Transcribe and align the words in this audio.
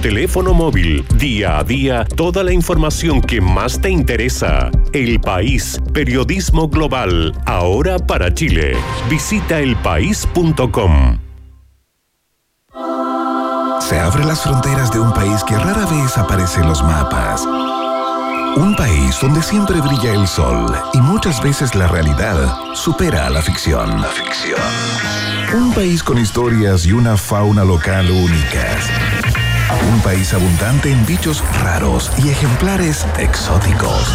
teléfono 0.00 0.54
móvil. 0.54 1.04
Día 1.16 1.58
a 1.58 1.64
día, 1.64 2.04
toda 2.16 2.42
la 2.42 2.52
información 2.52 3.20
que 3.20 3.40
más 3.40 3.80
te 3.80 3.90
interesa. 3.90 4.70
El 4.92 5.20
País, 5.20 5.80
periodismo 5.92 6.68
global, 6.68 7.32
ahora 7.46 7.98
para 7.98 8.32
Chile. 8.34 8.76
Visita 9.08 9.60
elpaís.com. 9.60 11.18
Se 13.80 13.98
abren 13.98 14.28
las 14.28 14.42
fronteras 14.42 14.92
de 14.92 15.00
un 15.00 15.12
país 15.12 15.42
que 15.44 15.56
rara 15.56 15.84
vez 15.86 16.16
aparece 16.16 16.60
en 16.60 16.68
los 16.68 16.82
mapas. 16.82 17.44
Un 18.56 18.74
país 18.76 19.16
donde 19.20 19.42
siempre 19.42 19.80
brilla 19.80 20.14
el 20.14 20.26
sol 20.26 20.74
y 20.92 20.98
muchas 20.98 21.42
veces 21.42 21.74
la 21.74 21.88
realidad 21.88 22.36
supera 22.74 23.26
a 23.26 23.30
la 23.30 23.42
ficción. 23.42 24.00
La 24.00 24.08
ficción. 24.08 24.60
Un 25.54 25.72
país 25.72 26.02
con 26.02 26.18
historias 26.18 26.86
y 26.86 26.92
una 26.92 27.16
fauna 27.16 27.64
local 27.64 28.10
únicas. 28.10 29.19
Un 29.92 30.00
país 30.00 30.34
abundante 30.34 30.90
en 30.90 31.06
bichos 31.06 31.44
raros 31.62 32.10
y 32.18 32.28
ejemplares 32.28 33.06
exóticos. 33.18 34.06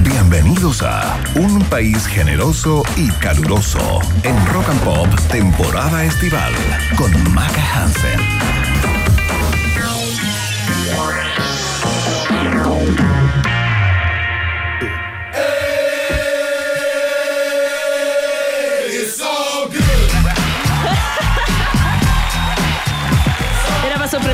Bienvenidos 0.00 0.82
a 0.82 1.18
Un 1.34 1.62
país 1.64 2.06
generoso 2.06 2.82
y 2.96 3.08
caluroso 3.12 4.00
en 4.22 4.36
Rock 4.46 4.68
and 4.68 4.80
Pop 4.80 5.08
temporada 5.30 6.04
estival 6.04 6.52
con 6.96 7.10
Maca 7.32 7.62
Hansen. 7.74 8.99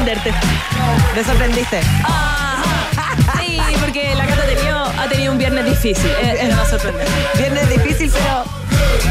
Sorprenderte. 0.06 0.32
¿Me 1.16 1.24
sorprendiste? 1.24 1.80
Sí, 3.38 3.58
porque 3.80 4.14
la 4.14 4.26
Cata 4.26 4.42
ha 4.42 4.46
tenido, 4.46 4.78
ha 4.84 5.08
tenido 5.08 5.32
un 5.32 5.38
viernes 5.38 5.64
difícil. 5.64 6.10
Era 6.22 6.56
para 6.56 6.68
sorprender. 6.70 7.06
Viernes 7.36 7.68
difícil, 7.68 8.10
pero 8.12 8.44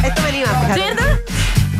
esto 0.08 0.22
me 0.22 0.30
anima, 0.30 0.48
fíjate. 0.48 0.74
¿Cierto? 0.82 1.04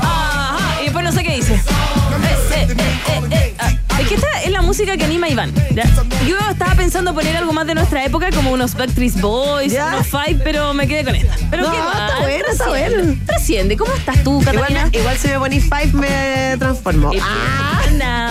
Ajá. 0.02 0.82
Y 0.82 0.84
después 0.86 1.06
no 1.06 1.12
sé 1.12 1.24
qué 1.24 1.36
dice. 1.36 1.54
Eh, 1.56 2.68
eh, 2.70 3.22
eh. 3.32 3.56
Ah, 3.60 3.72
Es 4.02 4.08
que 4.10 4.16
esta 4.16 4.42
es 4.44 4.52
la 4.52 4.62
música 4.62 4.98
que 4.98 5.06
anima 5.06 5.28
a 5.28 5.30
Iván. 5.30 5.54
¿ya? 5.74 5.84
Yo 6.28 6.38
estaba 6.52 6.76
pensando 6.76 7.14
poner 7.14 7.38
algo 7.38 7.54
más 7.54 7.66
de 7.68 7.76
nuestra 7.76 8.04
época, 8.04 8.30
como 8.34 8.52
unos 8.52 8.74
Backstreet 8.76 9.20
Boys, 9.22 9.72
Ya. 9.72 9.88
unos 9.96 10.08
Five, 10.08 10.42
pero 10.44 10.74
me 10.74 10.88
quedé 10.88 11.06
con 11.06 11.16
esta. 11.16 11.34
Pero 11.50 11.64
No, 11.64 11.72
qué 11.72 11.78
está 11.78 11.94
mal, 11.94 12.22
bueno, 12.22 12.46
está 12.52 12.68
bueno. 12.68 13.16
Trasciende. 13.26 13.78
¿Cómo 13.78 13.94
estás 13.94 14.24
tú, 14.24 14.42
Igual, 14.42 14.56
Catalina? 14.58 14.90
me- 14.92 14.98
igual 15.00 15.18
si 15.18 15.28
me 15.30 15.40
ponís 15.40 15.64
five 15.64 15.92
me 15.94 16.58
transformo. 16.58 17.12
Ah, 17.22 17.82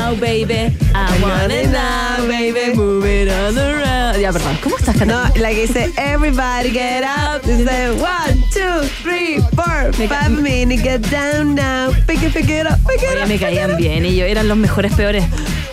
now, 0.04 0.14
baby. 0.20 0.76
I 0.94 1.18
want 1.22 1.52
it 1.52 1.70
now, 1.70 2.26
baby. 2.26 2.76
Move 2.76 3.04
it 3.04 3.28
on 3.28 3.54
the 3.54 3.72
road. 3.80 4.20
Ya, 4.20 4.32
perdón. 4.32 4.56
¿Cómo 4.62 4.76
estás, 4.76 4.94
no, 4.96 5.00
Catalina? 5.00 5.32
la 5.36 5.48
que 5.50 5.66
dice 5.66 5.92
Everybody 5.96 6.70
get 6.70 7.04
up. 7.04 7.42
Dice 7.42 7.90
one, 7.92 8.42
two, 8.52 8.86
three, 9.02 9.40
four, 9.54 9.92
five 10.08 10.30
minutes, 10.30 10.82
get 10.82 11.00
down 11.10 11.54
now. 11.54 11.90
Pick 12.06 12.22
it, 12.22 12.32
pick 12.32 12.48
it 12.48 12.66
up, 12.66 12.78
pick 12.86 13.02
it 13.02 13.16
Oye, 13.16 13.22
up. 13.22 13.28
me 13.28 13.38
caían 13.38 13.76
bien 13.76 14.04
ellos. 14.04 14.28
Eran 14.28 14.48
los 14.48 14.56
mejores 14.56 14.92
peores. 14.94 15.24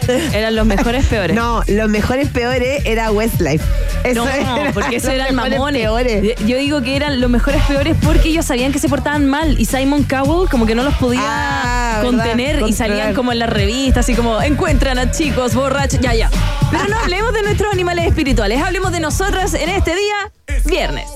Eran 0.34 0.56
los 0.56 0.66
mejores 0.66 1.06
peores. 1.06 1.36
No, 1.36 1.64
los 1.68 1.90
mejores 1.90 2.28
peores 2.30 2.82
era 2.86 3.12
Westlife. 3.12 3.64
Eso 4.04 4.26
No, 4.26 4.30
era 4.32 4.72
porque 4.74 4.96
eso 4.98 5.12
eran 5.12 5.36
mamones. 5.36 5.82
peores. 5.82 6.36
Yo 6.46 6.58
digo 6.58 6.82
que 6.82 6.96
eran 6.96 7.22
los 7.22 7.30
mejores 7.30 7.62
peores 7.64 7.96
porque 8.04 8.30
ellos 8.30 8.46
sabían 8.46 8.72
que 8.72 8.80
se 8.80 8.90
portaban 8.90 9.28
mal 9.30 9.60
y 9.60 9.66
Simon 9.66 10.04
Cowell 10.04 10.50
como 10.50 10.66
que 10.66 10.74
no 10.76 10.84
los 10.84 10.96
podía 10.96 11.22
Ah, 11.24 12.02
¿verdad? 12.04 12.10
contener 12.18 12.62
y 12.68 12.74
salían 12.74 13.14
como 13.14 13.32
en 13.32 13.40
las 13.40 13.50
revistas, 13.50 14.06
así 14.06 14.16
como 14.16 14.42
encuentran 14.42 14.98
a 14.98 15.12
chicos 15.12 15.54
borrachos, 15.54 16.00
ya, 16.00 16.14
ya. 16.14 16.30
Pero 16.72 16.88
no 16.88 16.98
hablemos 16.98 17.34
de 17.34 17.44
nuestros 17.44 17.72
animales 17.74 18.08
espirituales, 18.08 18.62
hablemos 18.62 18.92
de 18.92 19.00
nosotras 19.02 19.54
en 19.54 19.70
este 19.70 19.92
día, 19.96 20.62
viernes. 20.66 21.10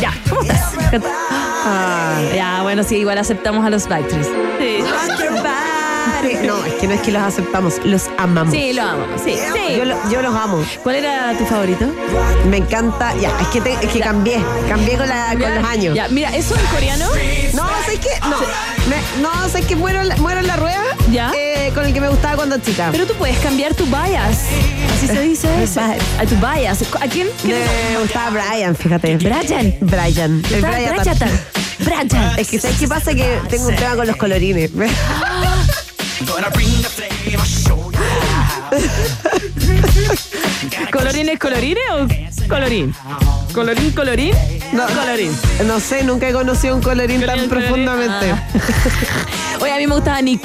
Ya, 0.00 0.12
¿cómo 0.28 0.42
estás? 0.42 0.72
Ah. 1.64 2.20
Ya, 2.34 2.62
bueno, 2.62 2.82
sí, 2.84 2.96
igual 2.98 3.18
aceptamos 3.18 3.64
a 3.64 3.70
los 3.70 3.88
Backstreets. 3.88 4.28
Sí. 4.58 4.78
No, 6.46 6.64
es 6.64 6.74
que 6.74 6.86
no 6.88 6.94
es 6.94 7.00
que 7.02 7.12
los 7.12 7.22
aceptamos, 7.22 7.74
los 7.84 8.04
amamos. 8.18 8.52
Sí, 8.52 8.72
lo 8.72 8.82
amamos, 8.82 9.20
sí, 9.24 9.34
sí. 9.36 9.76
Yo, 9.76 9.84
lo- 9.84 10.10
yo 10.10 10.22
los 10.22 10.34
amo. 10.34 10.64
¿Cuál 10.82 10.96
era 10.96 11.36
tu 11.38 11.44
favorito? 11.46 11.86
Me 12.48 12.56
encanta. 12.58 13.14
Ya, 13.20 13.30
es 13.40 13.46
que, 13.48 13.60
te- 13.60 13.72
es 13.74 13.92
que 13.92 14.00
cambié. 14.00 14.38
Cambié 14.68 14.96
con, 14.96 15.08
la, 15.08 15.28
con 15.32 15.40
Ya, 15.40 15.50
los 15.56 15.64
años. 15.68 15.94
Ya, 15.94 16.08
mira, 16.08 16.34
¿eso 16.34 16.56
en 16.56 16.64
coreano? 16.66 17.06
No, 17.54 17.68
¿sabes 17.84 18.00
qué? 18.00 18.08
No. 18.22 18.38
Me- 18.88 19.22
no, 19.22 19.48
¿sabes 19.48 19.66
qué? 19.66 19.76
Muero, 19.76 20.00
en 20.00 20.08
la- 20.08 20.16
muero 20.16 20.40
en 20.40 20.46
la 20.46 20.56
rueda 20.56 20.82
Ya. 21.10 21.30
eh, 21.36 21.70
con 21.74 21.84
el 21.86 21.92
que 21.92 22.00
me 22.00 22.08
gustaba 22.08 22.36
cuando 22.36 22.58
chica. 22.58 22.88
Pero 22.90 23.06
tú 23.06 23.14
puedes 23.14 23.38
cambiar 23.38 23.74
tu 23.74 23.84
bias. 23.86 24.38
Así 24.96 25.06
se 25.06 25.20
dice 25.22 25.48
eso. 25.62 25.80
A 25.80 26.26
tu 26.26 26.34
bias. 26.36 26.82
¿A 27.00 27.06
quién? 27.08 27.28
¿Quién 27.42 27.58
me 27.92 28.00
gustaba 28.00 28.30
Brian, 28.30 28.74
fíjate. 28.74 29.16
Brian. 29.16 29.40
Brian. 29.80 30.42
El. 30.50 30.60
Brian. 30.60 30.92
Brian. 31.78 32.38
Es 32.38 32.48
que 32.48 32.60
¿sabes 32.60 32.76
qué 32.78 32.86
pasa? 32.88 33.12
Que 33.14 33.38
tengo 33.48 33.66
un 33.68 33.76
tema 33.76 33.96
con 33.96 34.06
los 34.06 34.16
colorines. 34.16 34.70
¿Colorín 40.92 41.28
es 41.28 41.38
colorines 41.38 41.82
o 41.90 42.48
colorín? 42.48 42.94
¿Colorín, 43.52 43.90
colorín? 43.92 44.34
No, 44.72 44.86
colorín. 44.86 45.36
No 45.66 45.80
sé, 45.80 46.02
nunca 46.04 46.28
he 46.28 46.32
conocido 46.32 46.76
un 46.76 46.82
colorín 46.82 47.20
tan 47.20 47.48
colorín. 47.48 47.50
profundamente. 47.50 48.30
Ah. 48.30 48.48
Oye, 49.60 49.72
a 49.72 49.76
mí 49.78 49.86
me 49.86 49.94
gustaba 49.94 50.20
Nick. 50.22 50.42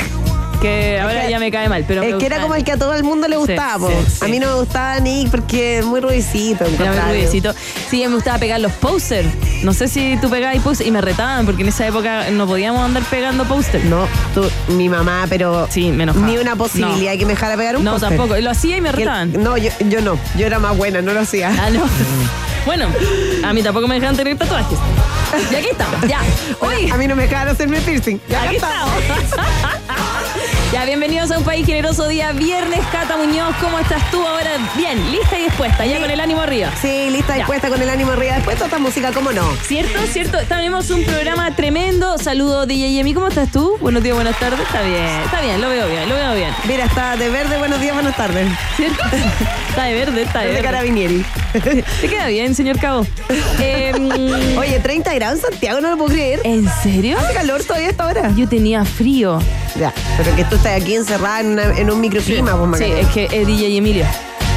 Que 0.62 1.00
ahora 1.00 1.22
que- 1.26 1.30
ya 1.32 1.40
me 1.40 1.52
cae 1.52 1.70
mal, 1.70 1.86
pero 1.88 2.02
Es 2.04 2.16
que 2.16 2.26
era 2.26 2.42
como 2.42 2.56
el 2.56 2.64
que 2.64 2.72
a 2.72 2.78
todo 2.78 2.94
el 2.96 3.04
mundo 3.04 3.28
le 3.28 3.38
gustaba. 3.38 3.88
Sí, 3.90 3.94
sí. 4.08 4.26
A 4.26 4.28
mí 4.28 4.40
no 4.40 4.48
me 4.48 4.54
gustaba 4.56 5.00
Nick 5.00 5.30
porque 5.30 5.80
es 5.80 5.86
muy 5.86 6.00
ruidicito. 6.02 6.66
Era 6.66 7.06
muy. 7.08 7.28
Sí, 7.90 8.08
me 8.08 8.16
gustaba 8.16 8.38
pegar 8.40 8.60
los 8.60 8.72
posters. 8.74 9.28
No 9.64 9.74
sé 9.74 9.88
si 9.88 10.18
tú 10.22 10.30
pegabas 10.30 10.58
posters 10.62 10.88
y 10.88 10.92
me 10.92 11.02
retaban 11.02 11.46
porque 11.46 11.62
en 11.64 11.70
esa 11.70 11.86
época 11.88 12.30
no 12.32 12.48
podíamos 12.48 12.82
andar 12.84 13.04
pegando 13.04 13.44
posters. 13.46 13.84
No, 13.86 14.08
tú, 14.34 14.50
mi 14.70 14.90
mamá, 14.90 15.26
pero 15.30 15.68
Sí, 15.70 15.92
me 15.92 16.04
enojaba. 16.04 16.26
ni 16.28 16.38
una 16.38 16.56
posibilidad 16.56 17.12
de 17.12 17.18
que 17.18 17.26
me 17.26 17.34
dejara 17.34 17.56
pegar 17.58 17.78
un 17.78 17.84
No, 17.84 18.00
tampoco. 18.00 18.36
Lo 18.38 18.50
hacía 18.52 18.78
y 18.78 18.82
me 18.82 18.90
Y 18.90 18.92
el- 18.92 18.98
retaban. 18.98 19.34
No, 19.44 19.58
yo, 19.58 19.70
yo 19.90 20.02
no. 20.02 20.18
Yo 20.38 20.46
era 20.48 20.60
más 20.60 20.76
buena, 20.78 21.02
no 21.02 21.14
lo 21.14 21.20
hacía. 21.22 21.52
Ah, 21.60 21.70
no. 21.70 21.84
Bueno, 22.68 22.88
a 23.46 23.54
mí 23.54 23.64
tampoco 23.64 23.88
me 23.88 23.96
dejaban 23.96 24.18
tener 24.18 24.38
tatuajes. 24.38 24.78
Y 25.52 25.56
aquí 25.56 25.68
estamos, 25.72 26.02
ya. 26.06 26.20
A 26.94 26.98
mí 26.98 27.08
no 27.08 27.16
me 27.16 27.24
dejaban 27.24 27.48
hacerme 27.48 27.80
piercing. 27.80 28.20
Ya 28.28 28.44
aquí 28.44 28.56
estamos. 28.58 28.92
Ya, 30.74 30.84
bienvenidos 30.86 31.32
a 31.32 31.38
un 31.40 31.46
país 31.46 31.66
generoso 31.66 32.08
día 32.10 32.34
viernes. 32.34 32.82
Cata 32.92 33.16
Muñoz, 33.16 33.56
¿cómo 33.62 33.80
estás 33.80 34.12
tú 34.12 34.28
ahora? 34.28 34.52
Bien, 34.76 35.12
lista 35.12 35.40
y 35.40 35.44
dispuesta, 35.44 35.86
ya 35.86 36.00
con 36.00 36.12
el 36.12 36.20
ánimo 36.20 36.42
arriba. 36.42 36.70
Sí, 36.82 37.10
lista, 37.10 37.34
Ya. 37.34 37.38
dispuesta 37.38 37.70
con 37.70 37.82
el 37.82 37.90
ánimo 37.90 38.12
arriba. 38.12 38.36
Después 38.36 38.58
toda 38.58 38.68
esta 38.68 38.78
música, 38.78 39.12
¿cómo 39.14 39.32
no? 39.32 39.50
¿Cierto? 39.64 39.98
¿Cierto? 40.12 40.38
Tenemos 40.48 40.90
un 40.92 41.04
programa 41.06 41.56
tremendo. 41.56 42.18
Saludos, 42.18 42.68
DJ 42.68 42.92
Yemi. 42.92 43.14
¿Cómo 43.14 43.30
estás 43.30 43.50
tú? 43.52 43.78
Buenos 43.80 44.04
días, 44.04 44.16
buenas 44.16 44.38
tardes. 44.40 44.60
Está 44.60 44.82
bien, 44.82 45.22
está 45.24 45.42
bien, 45.42 45.62
lo 45.62 45.70
veo 45.70 45.88
bien, 45.88 46.10
lo 46.10 46.16
veo 46.16 46.34
bien. 46.36 46.54
Mira, 46.68 46.84
está 46.86 47.16
de 47.16 47.30
verde, 47.30 47.58
buenos 47.58 47.80
días, 47.80 47.94
buenas 47.94 48.16
tardes. 48.18 48.48
¿Cierto? 48.76 49.04
Está 49.70 49.84
de 49.86 49.94
verde, 49.94 50.24
está 50.24 50.40
de 50.40 50.48
De 50.48 50.54
verde. 50.54 50.66
carabinieri. 50.66 51.26
Te 52.02 52.08
queda 52.10 52.28
bien, 52.28 52.56
señor 52.56 52.80
Cabo. 52.80 53.06
Em, 53.60 54.58
Oye, 54.58 54.80
30 54.80 55.14
grados 55.16 55.40
en 55.44 55.52
Santiago, 55.52 55.82
no 55.82 55.90
lo 55.92 55.98
puedo 55.98 56.12
creer. 56.12 56.40
¿En 56.44 56.66
serio? 56.84 57.18
Hace 57.20 57.34
calor 57.34 57.64
todavía 57.64 57.90
esta 57.90 58.06
hora. 58.06 58.32
Yo 58.36 58.48
tenía 58.48 58.86
frío. 58.86 59.40
Ya, 59.80 59.94
pero 60.18 60.36
que 60.36 60.44
tú 60.46 60.56
estás 60.56 60.82
aquí 60.82 60.96
encerrada 60.96 61.42
en, 61.42 61.48
una- 61.48 61.78
en 61.78 61.90
un 61.92 62.00
microclima, 62.02 62.52
pues, 62.58 62.80
Sí, 62.80 62.86
Macarena. 62.90 63.00
es 63.00 63.08
que 63.14 63.26
es 63.42 63.48
DJ 63.48 63.78
Emilio. 63.78 64.06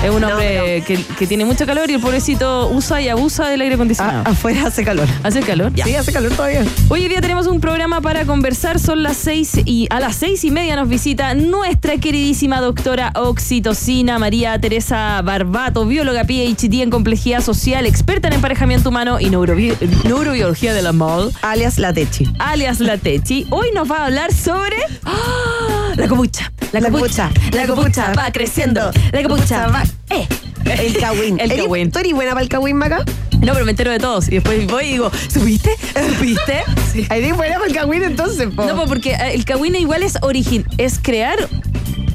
Es 0.02 0.08
un 0.10 0.22
No, 0.22 0.28
hombre 0.28 0.82
que, 0.86 0.96
que 1.18 1.26
tiene 1.26 1.44
mucho 1.44 1.66
calor 1.66 1.90
y 1.90 1.94
el 1.94 2.00
pobrecito 2.00 2.70
usa 2.70 3.02
y 3.02 3.08
abusa 3.10 3.46
del 3.48 3.60
aire 3.60 3.74
acondicionado. 3.74 4.22
Ah, 4.24 4.30
afuera 4.30 4.66
hace 4.68 4.82
calor. 4.82 5.06
¿Hace 5.22 5.40
calor? 5.40 5.72
Sí, 5.84 5.94
hace 5.94 6.10
calor 6.10 6.32
todavía. 6.32 6.64
Hoy 6.88 7.06
día 7.06 7.20
tenemos 7.20 7.46
un 7.46 7.60
programa 7.60 8.00
para 8.00 8.24
conversar. 8.24 8.78
Son 8.80 9.02
las 9.02 9.18
seis 9.18 9.60
y 9.66 9.88
a 9.90 10.00
las 10.00 10.16
seis 10.16 10.42
y 10.44 10.50
media 10.50 10.74
nos 10.76 10.88
visita 10.88 11.34
nuestra 11.34 11.98
queridísima 11.98 12.62
doctora 12.62 13.12
oxitocina 13.14 14.18
María 14.18 14.58
Teresa 14.58 15.20
Barbato, 15.22 15.84
bióloga 15.84 16.24
PhD 16.24 16.80
en 16.82 16.88
complejidad 16.90 17.42
social, 17.42 17.84
experta 17.84 18.28
en 18.28 18.34
emparejamiento 18.34 18.88
humano 18.88 19.20
y 19.20 19.26
neurobi- 19.26 19.76
neurobiología 20.04 20.72
del 20.72 20.86
amor, 20.86 21.30
Alias 21.42 21.78
La 21.78 21.92
Techi. 21.92 22.26
alias 22.38 22.80
la 22.80 22.96
Techi. 22.96 23.46
Hoy 23.50 23.68
nos 23.74 23.90
va 23.90 23.98
a 23.98 24.06
hablar 24.06 24.32
sobre 24.32 24.76
¡Ah! 25.04 25.89
La 26.00 26.08
copucha. 26.08 26.52
La 26.72 26.80
copucha. 26.80 27.30
La 27.52 27.66
copucha 27.66 28.12
va 28.16 28.32
creciendo. 28.32 28.90
La 29.12 29.22
copucha 29.22 29.66
va. 29.68 29.82
Eh. 30.10 30.26
El 30.64 30.96
cagüín. 30.96 31.38
El 31.40 31.50
¿Eres- 31.52 31.62
cagüín. 31.64 31.90
¿Tú 31.90 31.98
eres 31.98 32.12
buena 32.12 32.32
para 32.32 32.42
el 32.42 32.48
cagüín, 32.48 32.76
Maca? 32.76 33.04
No, 33.40 33.52
pero 33.52 33.64
me 33.64 33.70
entero 33.72 33.90
de 33.90 33.98
todos. 33.98 34.28
Y 34.28 34.32
después 34.32 34.66
voy 34.66 34.84
y 34.84 34.92
digo, 34.92 35.10
¿supiste? 35.28 35.70
¿Supiste? 36.16 36.62
Sí. 36.92 37.06
¿Eres 37.08 37.36
buena 37.36 37.54
para 37.54 37.66
el 37.68 37.72
cagüín 37.74 38.02
entonces, 38.02 38.48
po? 38.54 38.64
No, 38.64 38.74
pues 38.74 38.88
porque 38.88 39.12
eh, 39.12 39.34
el 39.34 39.44
cagüín 39.44 39.76
igual 39.76 40.02
es 40.02 40.18
origen, 40.22 40.64
es 40.76 40.98
crear 41.00 41.38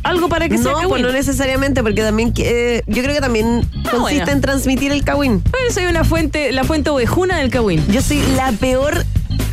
algo 0.04 0.28
para 0.28 0.50
que 0.50 0.58
sea 0.58 0.74
No, 0.74 0.90
pues 0.90 1.02
no 1.02 1.12
necesariamente, 1.14 1.82
porque 1.82 2.02
también 2.02 2.34
eh, 2.38 2.82
yo 2.86 3.02
creo 3.02 3.16
que 3.16 3.22
también 3.22 3.62
consiste 3.90 4.18
bueno. 4.26 4.32
en 4.34 4.42
transmitir 4.42 4.92
el 4.92 5.04
cagüín. 5.06 5.42
Yo 5.46 5.74
soy 5.74 5.86
una 5.86 6.04
fuente, 6.04 6.52
la 6.52 6.66
fuente 6.66 6.90
ovejuna 6.90 7.38
del 7.38 7.50
cagüín. 7.52 7.86
Yo 7.90 8.02
soy 8.02 8.22
la 8.36 8.52
peor 8.52 9.06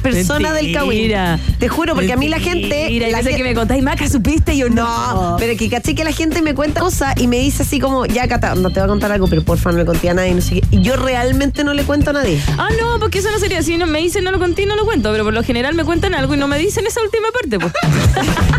persona 0.03 0.53
del. 0.53 0.73
Mentira. 0.73 1.39
Te 1.59 1.69
juro, 1.69 1.95
porque 1.95 2.13
a 2.13 2.17
mí 2.17 2.29
la 2.29 2.41
gente. 2.41 2.87
Mira, 2.89 3.09
la 3.11 3.23
que 3.23 3.43
me 3.43 3.55
contáis, 3.55 3.83
Maca, 3.83 4.09
¿supiste? 4.09 4.55
Y 4.55 4.59
yo 4.59 4.69
No, 4.69 5.33
no. 5.33 5.37
pero 5.39 5.57
que 5.57 5.69
caché 5.71 5.95
que 5.95 6.05
la 6.05 6.13
gente 6.13 6.43
me 6.43 6.55
cuenta 6.55 6.81
cosas 6.81 7.15
y 7.21 7.27
me 7.29 7.39
dice 7.39 7.63
así 7.63 7.79
como, 7.81 8.07
ya 8.07 8.27
Cata, 8.29 8.55
no 8.55 8.69
te 8.71 8.81
voy 8.81 8.85
a 8.85 8.89
contar 8.89 9.13
algo, 9.13 9.27
pero 9.29 9.43
porfa 9.43 9.73
no 9.73 9.79
le 9.79 9.85
conté 9.85 10.11
a 10.11 10.15
nadie, 10.15 10.35
no 10.35 10.41
sé 10.41 10.61
qué. 10.61 10.67
Y 10.71 10.83
yo 10.83 10.97
realmente 10.97 11.65
no 11.65 11.75
le 11.75 11.85
cuento 11.85 12.11
a 12.11 12.13
nadie. 12.15 12.41
Ah, 12.59 12.69
no, 12.81 12.99
porque 12.99 13.19
eso 13.19 13.31
no 13.31 13.39
sería. 13.39 13.63
Si 13.63 13.77
no, 13.79 13.87
me 13.87 14.01
dicen 14.01 14.25
no 14.25 14.31
lo 14.33 14.39
conté, 14.39 14.67
no 14.67 14.77
lo 14.77 14.85
cuento. 14.85 15.11
Pero 15.13 15.25
por 15.25 15.33
lo 15.33 15.43
general 15.43 15.75
me 15.75 15.85
cuentan 15.85 16.15
algo 16.15 16.35
y 16.35 16.37
no 16.37 16.49
me 16.49 16.59
dicen 16.59 16.87
esa 16.87 17.01
última 17.03 17.29
parte, 17.33 17.59
pues. 17.59 17.73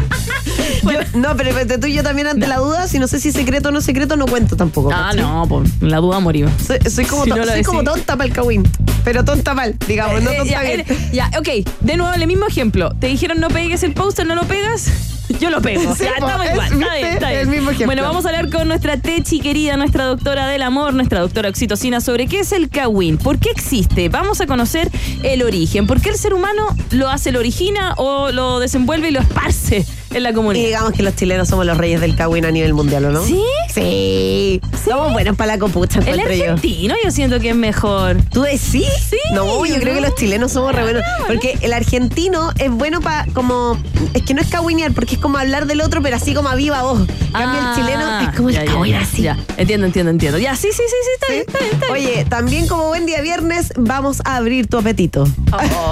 Yo- 0.84 1.20
no, 1.20 1.36
pero 1.36 1.52
pero 1.54 1.80
tú 1.80 1.88
y 1.88 1.94
yo 1.94 2.04
también 2.04 2.28
ante 2.28 2.48
la 2.48 2.58
duda, 2.58 2.88
si 2.88 3.00
no 3.00 3.08
sé 3.08 3.20
si 3.20 3.30
es 3.30 3.34
secreto 3.36 3.70
o 3.70 3.72
no 3.72 3.82
secreto, 3.82 4.16
no 4.16 4.26
cuento 4.26 4.56
tampoco. 4.56 4.92
Ah, 4.94 5.12
no, 5.16 5.46
pues 5.48 5.70
la 5.82 5.98
duda 5.98 6.20
morimos. 6.20 6.52
Soy, 6.66 6.78
soy 6.90 7.06
como, 7.06 7.24
Si 7.24 7.30
no 7.30 7.46
soy 7.46 7.64
como 7.64 7.84
tonta 7.84 8.16
para 8.18 8.28
el 8.28 8.34
Kawin, 8.34 8.64
pero 9.04 9.24
tonta 9.26 9.54
mal, 9.54 9.76
digamos, 9.88 10.22
no 10.22 10.32
Eh, 10.32 10.38
tonta 10.38 10.52
ya, 10.52 10.62
bien. 10.62 10.80
eres- 10.82 11.12
ya, 11.12 11.30
ok. 11.38 11.50
De 11.82 11.98
nuevo, 11.98 12.14
el 12.14 12.28
mismo 12.28 12.48
ejemplo. 12.48 12.92
Te 13.00 13.08
dijeron 13.08 13.40
no 13.40 13.48
pegues 13.50 13.84
el 13.84 13.94
póster, 13.94 14.26
no 14.26 14.36
lo 14.36 14.44
pegas. 14.44 14.88
Yo 15.40 15.50
lo 15.50 15.62
pego. 15.62 15.96
Sí, 15.96 16.04
ya, 16.04 16.12
po, 16.20 16.26
estamos 16.28 16.46
es- 16.46 16.52
igual. 16.52 16.74
Está 16.74 17.00
está 17.10 17.30
bien. 17.30 17.42
El 17.42 17.48
mismo 17.48 17.70
ejemplo. 17.72 17.86
Bueno, 17.88 18.04
vamos 18.04 18.26
a 18.26 18.30
hablar 18.30 18.50
con 18.50 18.68
nuestra 18.68 18.98
Techi 18.98 19.40
querida, 19.40 19.78
nuestra 19.78 20.04
doctora 20.06 20.48
del 20.48 20.62
amor, 20.62 20.94
nuestra 20.94 21.22
doctora 21.22 21.50
oxitocina, 21.50 22.02
sobre 22.02 22.28
qué 22.28 22.42
es 22.42 22.52
el 22.52 22.70
Kawin, 22.70 23.18
por 23.18 23.40
qué 23.40 23.50
existe. 23.50 24.10
Vamos 24.10 24.42
a 24.42 24.48
conocer 24.48 24.90
el 25.24 25.42
origen. 25.42 25.88
¿Por 25.88 26.02
qué 26.02 26.10
el 26.10 26.18
ser 26.18 26.34
humano 26.34 26.68
lo 26.92 27.10
hace, 27.10 27.32
lo 27.32 27.40
origina 27.40 27.94
o 27.98 28.32
lo 28.32 28.60
desenvuelve 28.60 29.10
y 29.10 29.12
lo 29.12 29.22
esparce 29.22 29.86
en 30.14 30.24
la 30.24 30.30
Y 30.30 30.34
comunidad? 30.34 30.66
digamos 30.66 30.92
que 30.94 31.04
los 31.04 31.16
chilenos 31.16 31.48
somos 31.48 31.66
los 31.66 31.78
reyes 31.78 32.02
del 32.02 32.16
Kawin 32.16 32.46
a 32.46 32.52
nivel 32.52 32.74
mundial, 32.74 33.06
¿o 33.06 33.12
no? 33.12 33.24
¿Sí? 33.24 33.42
Sí. 33.74 34.62
Somos 34.86 35.14
buenos 35.14 35.36
para 35.36 35.54
la 35.54 35.60
copucha, 35.60 36.00
El 36.06 36.18
yo. 36.18 36.24
argentino 36.24 36.96
yo 37.04 37.12
siento 37.12 37.40
que 37.40 37.50
es 37.50 37.56
mejor. 37.56 38.18
¿Tú 38.32 38.42
decís? 38.42 38.88
Sí, 39.10 39.18
No, 39.34 39.66
yo 39.66 39.76
creo 39.80 39.96
que 39.96 40.02
los 40.02 40.16
chilenos 40.16 40.52
somos 40.52 40.74
re 40.76 40.84
buenos. 40.84 41.04
Porque 41.28 41.58
el 41.62 41.74
argentino 41.74 42.52
es 42.60 42.70
bueno 42.70 43.02
para 43.02 43.26
como. 43.34 43.78
Es 44.14 44.22
que 44.24 44.34
no 44.34 44.42
es 44.42 44.48
cahuinear, 44.50 44.92
porque 44.94 45.16
es 45.16 45.22
como 45.22 45.38
hablar 45.38 45.66
del 45.66 45.82
otro, 45.82 46.02
pero 46.02 46.16
así 46.18 46.34
como 46.34 46.50
a 46.50 46.56
viva 46.56 46.84
voz. 46.84 47.00
Cambio, 47.00 47.62
Ah, 47.62 47.74
el 47.76 47.82
chileno 47.84 48.20
es 48.32 48.38
como 48.38 48.50
ya, 48.50 48.62
el 48.64 48.86
ya, 48.92 49.00
así. 49.02 49.22
Ya, 49.24 49.38
entiendo, 49.58 49.88
entiendo, 49.88 50.12
entiendo. 50.12 50.38
Ya, 50.38 50.56
sí, 50.56 50.68
sí, 50.72 50.84
sí, 50.88 50.96
sí, 51.04 51.10
está 51.16 51.28
¿Sí? 51.28 51.34
bien, 51.34 51.46
está 51.48 51.60
bien, 51.60 51.72
está 51.74 51.94
bien. 51.94 52.08
Oye, 52.10 52.26
también 52.26 52.68
como 52.68 52.88
buen 52.88 53.06
día 53.06 53.22
viernes, 53.22 53.74
vamos 53.78 54.22
a 54.26 54.36
abrir 54.38 54.68
tu 54.68 54.78
apetito. 54.78 55.28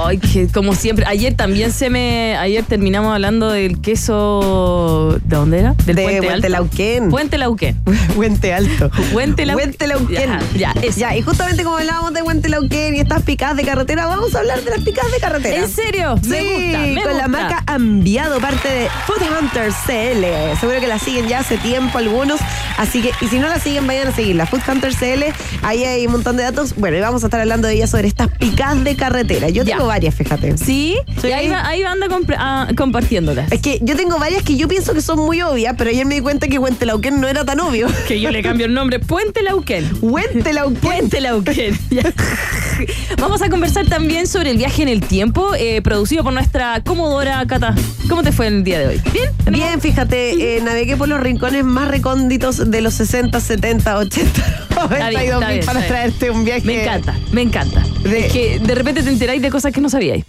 Ay, 0.06 0.17
que 0.19 0.47
como 0.47 0.75
siempre. 0.75 1.06
Ayer 1.07 1.33
también 1.35 1.71
se 1.71 1.89
me. 1.89 2.35
Ayer 2.38 2.63
terminamos 2.63 3.13
hablando 3.13 3.50
del 3.50 3.79
queso. 3.81 4.10
¿De 4.11 5.35
dónde 5.35 5.59
era? 5.59 5.73
Del 5.85 5.95
De 5.95 6.03
Puente 6.03 6.21
Puente. 6.27 6.49
Lauquén. 6.49 7.09
Puente 7.09 7.37
Lauquén. 7.37 7.81
Puente 8.15 8.53
Alto. 8.53 8.89
Puente 9.13 9.45
Lau- 9.45 9.53
Puente 9.53 9.87
Lauquén. 9.87 10.29
Ya, 10.55 10.73
ya, 10.73 10.81
eso. 10.81 10.99
Ya, 10.99 11.15
y 11.15 11.21
justamente 11.21 11.63
como 11.63 11.77
hablábamos 11.77 12.13
de 12.13 12.23
Puente 12.23 12.49
Lauquén 12.49 12.95
y 12.95 12.99
estas 12.99 13.23
picadas 13.23 13.57
de 13.57 13.63
carretera, 13.63 14.05
vamos 14.07 14.35
a 14.35 14.39
hablar 14.39 14.61
de 14.61 14.69
las 14.71 14.81
picadas 14.81 15.11
de 15.11 15.19
carretera. 15.19 15.57
¿En 15.57 15.69
serio? 15.69 16.15
Sí, 16.21 16.29
me 16.29 16.41
gusta. 16.41 16.79
me 16.79 17.03
con 17.03 17.17
la 17.17 17.27
marca 17.27 17.63
Enviado, 17.73 18.39
parte 18.39 18.67
de 18.67 18.87
Food 19.07 19.21
Hunters 19.39 19.75
CL. 19.85 20.57
Seguro 20.59 20.79
que 20.79 20.87
la 20.87 20.99
siguen 20.99 21.27
ya 21.27 21.39
hace 21.39 21.57
tiempo 21.57 21.97
algunos. 21.97 22.39
Así 22.77 23.01
que, 23.01 23.11
y 23.21 23.27
si 23.27 23.39
no 23.39 23.47
la 23.47 23.59
siguen, 23.59 23.87
vayan 23.87 24.07
a 24.09 24.11
seguirla. 24.15 24.45
Food 24.45 24.61
Hunters 24.69 24.97
CL, 24.97 25.23
ahí 25.63 25.83
hay 25.83 26.05
un 26.05 26.13
montón 26.13 26.37
de 26.37 26.43
datos. 26.43 26.75
Bueno, 26.75 26.97
y 26.97 27.01
vamos 27.01 27.23
a 27.23 27.27
estar 27.27 27.39
hablando 27.39 27.67
de 27.67 27.75
ella 27.75 27.87
sobre 27.87 28.07
estas 28.07 28.27
picadas 28.29 28.83
de 28.83 28.95
carretera. 28.95 29.49
Yo 29.49 29.63
Ya. 29.63 29.75
tengo 29.75 29.87
varias, 29.87 30.15
fíjate. 30.15 30.57
¿Sí? 30.57 30.97
Sí. 31.21 31.27
Y 31.27 31.31
ahí, 31.31 31.47
va, 31.49 31.65
ahí 31.67 31.83
anda 31.83 32.07
ah, 32.37 32.67
compartiéndolas. 32.75 33.51
Es 33.51 33.61
que 33.61 33.79
yo 33.81 33.95
tengo 34.01 34.18
varias 34.18 34.42
que 34.42 34.56
yo 34.57 34.68
pienso 34.68 34.94
que 34.95 35.01
son 35.01 35.19
muy 35.19 35.42
obvias, 35.44 35.75
pero 35.77 35.92
ayer 35.92 36.06
me 36.07 36.15
di 36.15 36.21
cuenta 36.21 36.48
que 36.48 36.59
Puente 36.59 36.88
Lauquén 36.88 37.21
no 37.21 37.27
era 37.27 37.45
tan 37.45 37.59
obvio. 37.59 37.88
Que 38.07 38.19
yo 38.19 38.31
le 38.31 38.42
cambio 38.42 38.65
el 38.65 38.74
nombre. 38.74 39.00
Puente 39.00 39.44
Lauquén. 39.44 39.88
Puente 40.00 40.53
Lauquén. 40.53 40.80
Puente 40.81 41.21
Lauquén. 41.21 41.77
Vamos 43.19 43.44
a 43.44 43.50
conversar 43.50 43.86
también 43.88 44.25
sobre 44.25 44.50
el 44.50 44.57
viaje 44.57 44.81
en 44.81 44.88
el 44.88 45.01
tiempo, 45.01 45.53
eh, 45.56 45.81
producido 45.83 46.24
por 46.24 46.33
nuestra 46.33 46.81
comodora 46.83 47.45
Cata. 47.45 47.75
¿Cómo 48.09 48.24
te 48.24 48.31
fue 48.31 48.48
el 48.48 48.63
día 48.63 48.80
de 48.80 48.88
hoy? 48.88 49.01
¿Bien? 49.13 49.30
¿Tenemos- 49.45 49.68
Bien, 49.68 49.81
fíjate, 49.81 50.57
eh, 50.57 50.62
navegué 50.62 50.98
por 50.98 51.07
los 51.07 51.19
rincones 51.19 51.63
más 51.63 51.88
recónditos 51.88 52.71
de 52.71 52.81
los 52.81 52.95
60, 52.95 53.39
70, 53.39 53.98
80, 54.00 54.68
90 54.75 55.09
bien, 55.09 55.21
y 55.21 55.25
está 55.25 55.36
2000 55.36 55.53
bien, 55.53 55.65
para 55.65 55.88
traerte 55.88 56.31
un 56.31 56.44
viaje. 56.44 56.65
Me 56.65 56.81
encanta, 56.81 57.15
me 57.31 57.42
encanta. 57.44 57.83
De- 58.03 58.25
Es 58.25 58.33
que 58.33 58.59
de 58.59 58.74
repente 58.75 59.03
te 59.03 59.09
enteráis 59.09 59.42
de 59.44 59.51
cosas 59.51 59.71
que 59.71 59.80
no 59.80 59.89
sabíais. 59.89 60.25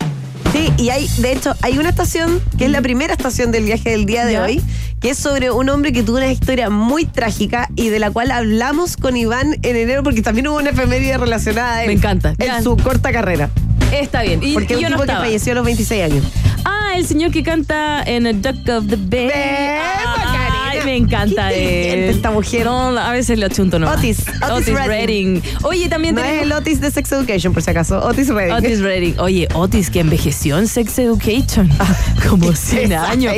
Sí, 0.53 0.71
y 0.77 0.91
hay, 0.91 1.09
de 1.19 1.33
hecho, 1.33 1.55
hay 1.63 1.79
una 1.79 1.89
estación 1.89 2.41
que 2.59 2.67
es 2.67 2.71
la 2.71 2.83
primera 2.83 3.15
estación 3.15 3.53
del 3.53 3.65
viaje 3.65 3.91
del 3.91 4.05
día 4.05 4.27
de 4.27 4.35
Ya. 4.35 4.43
hoy, 4.45 4.61
que 5.01 5.11
es 5.11 5.19
sobre 5.19 5.51
un 5.51 5.69
hombre 5.71 5.93
que 5.93 6.03
tuvo 6.03 6.19
una 6.19 6.31
historia 6.31 6.69
muy 6.69 7.07
trágica 7.07 7.69
y 7.75 7.89
de 7.89 7.99
la 7.99 8.11
cual 8.11 8.31
hablamos 8.31 8.97
con 8.99 9.17
Iván 9.17 9.57
en 9.63 9.77
enero 9.77 10.03
porque 10.03 10.21
también 10.21 10.47
hubo 10.49 10.59
una 10.59 10.71
efeméride 10.71 11.17
relacionada 11.17 11.77
a 11.77 11.83
él 11.85 11.89
Me 11.89 11.95
encanta. 11.95 12.35
en 12.39 12.47
Ya. 12.47 12.63
su 12.63 12.77
corta 12.77 13.13
carrera. 13.13 13.49
Está 13.93 14.23
bien. 14.23 14.43
Y, 14.43 14.53
Porque 14.55 14.75
y 14.75 14.77
es 14.77 14.81
yo 14.83 14.87
un 14.89 14.93
no 14.93 15.01
tipo 15.01 15.13
que 15.13 15.19
falleció 15.19 15.53
a 15.53 15.55
los 15.57 15.65
26 15.65 16.03
años. 16.05 16.25
Ah, 16.65 16.93
el 16.97 17.07
señor 17.07 17.31
que 17.31 17.43
canta 17.43 18.03
en 18.03 18.27
A 18.27 18.33
Duck 18.33 18.69
of 18.69 18.87
the 18.89 18.97
Bay. 18.97 19.27
Macarena. 19.27 20.52
me 20.85 20.97
encanta 20.97 21.49
Qué 21.51 22.11
esta 22.11 22.31
mujer. 22.31 22.65
No, 22.65 22.97
a 22.99 23.13
veces 23.13 23.39
lo 23.39 23.49
chunto 23.49 23.79
nomás. 23.79 23.99
Otis, 23.99 24.25
Otis 24.51 24.75
Redding. 24.75 25.43
Oye, 25.63 25.89
también 25.89 26.15
No 26.15 26.21
es 26.21 26.27
tenemos... 26.27 26.47
el 26.47 26.53
Otis 26.53 26.81
de 26.81 26.91
Sex 26.91 27.13
Education, 27.13 27.53
por 27.53 27.63
si 27.63 27.71
acaso. 27.71 27.99
Otis 28.05 28.29
Redding. 28.29 28.53
Otis 28.55 28.81
Redding. 28.81 29.19
Oye, 29.19 29.49
Otis 29.55 29.91
que 29.91 30.01
envejeció 30.01 30.59
en 30.59 30.67
Sex 30.69 30.99
Education. 30.99 31.71
Como 32.29 32.53
100 32.55 32.93
años. 32.93 33.35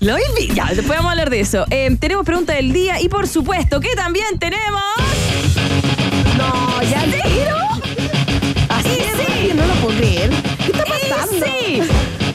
Lo. 0.00 0.16
Ya, 0.54 0.66
después 0.66 0.88
vamos 0.98 1.06
a 1.06 1.10
hablar 1.12 1.30
de 1.30 1.40
eso. 1.40 1.64
Eh, 1.70 1.96
tenemos 1.98 2.24
pregunta 2.26 2.52
del 2.54 2.72
día 2.72 3.00
y 3.00 3.08
por 3.08 3.26
supuesto 3.26 3.80
que 3.80 3.94
también 3.96 4.38
tenemos... 4.38 4.82
No, 6.36 6.82
ya 6.82 7.00
te 7.04 7.20
Así 8.68 8.88
Y 8.88 9.02
es, 9.02 9.26
sí. 9.48 9.52
no 9.56 9.66
lo 9.66 9.74
puedo 9.74 9.96
creer. 9.98 10.30
¿Qué 10.58 10.72
está 10.72 10.84
Y 10.84 11.10
pasando? 11.10 11.46
sí. 11.46 11.80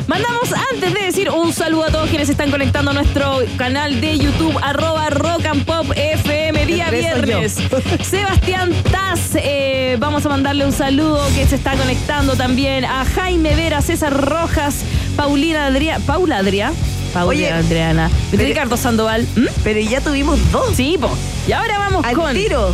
Mandamos 0.09 0.49
antes 0.73 0.91
de 0.91 1.01
decir 1.05 1.29
un 1.29 1.53
saludo 1.53 1.83
a 1.83 1.91
todos 1.91 2.09
quienes 2.09 2.29
están 2.29 2.49
conectando 2.49 2.89
a 2.89 2.93
nuestro 2.95 3.41
canal 3.57 4.01
de 4.01 4.17
YouTube, 4.17 4.57
arroba 4.63 5.11
Rock 5.11 5.45
and 5.45 5.65
Pop 5.65 5.85
FM, 5.95 6.65
día 6.65 6.89
viernes. 6.89 7.55
Sebastián 8.01 8.71
Taz, 8.91 9.35
eh, 9.35 9.97
vamos 9.99 10.25
a 10.25 10.29
mandarle 10.29 10.65
un 10.65 10.71
saludo 10.73 11.21
que 11.35 11.45
se 11.45 11.55
está 11.55 11.75
conectando 11.75 12.35
también 12.35 12.85
a 12.85 13.05
Jaime 13.05 13.55
Vera, 13.55 13.83
César 13.83 14.11
Rojas, 14.19 14.77
Paulina 15.15 15.67
Adriana, 15.67 16.03
Paula 16.03 16.37
Adriana, 16.37 16.73
Paula 17.13 17.29
Oye, 17.29 17.51
Adriana, 17.51 18.09
pero- 18.31 18.45
Ricardo 18.45 18.77
Sandoval. 18.77 19.27
¿Mm? 19.35 19.45
Pero 19.63 19.79
ya 19.79 20.01
tuvimos 20.01 20.39
dos. 20.51 20.75
Sí, 20.75 20.97
po. 20.99 21.11
Y 21.47 21.51
ahora 21.51 21.77
vamos 21.77 22.03
Al 22.03 22.15
con. 22.15 22.33
tiro. 22.33 22.73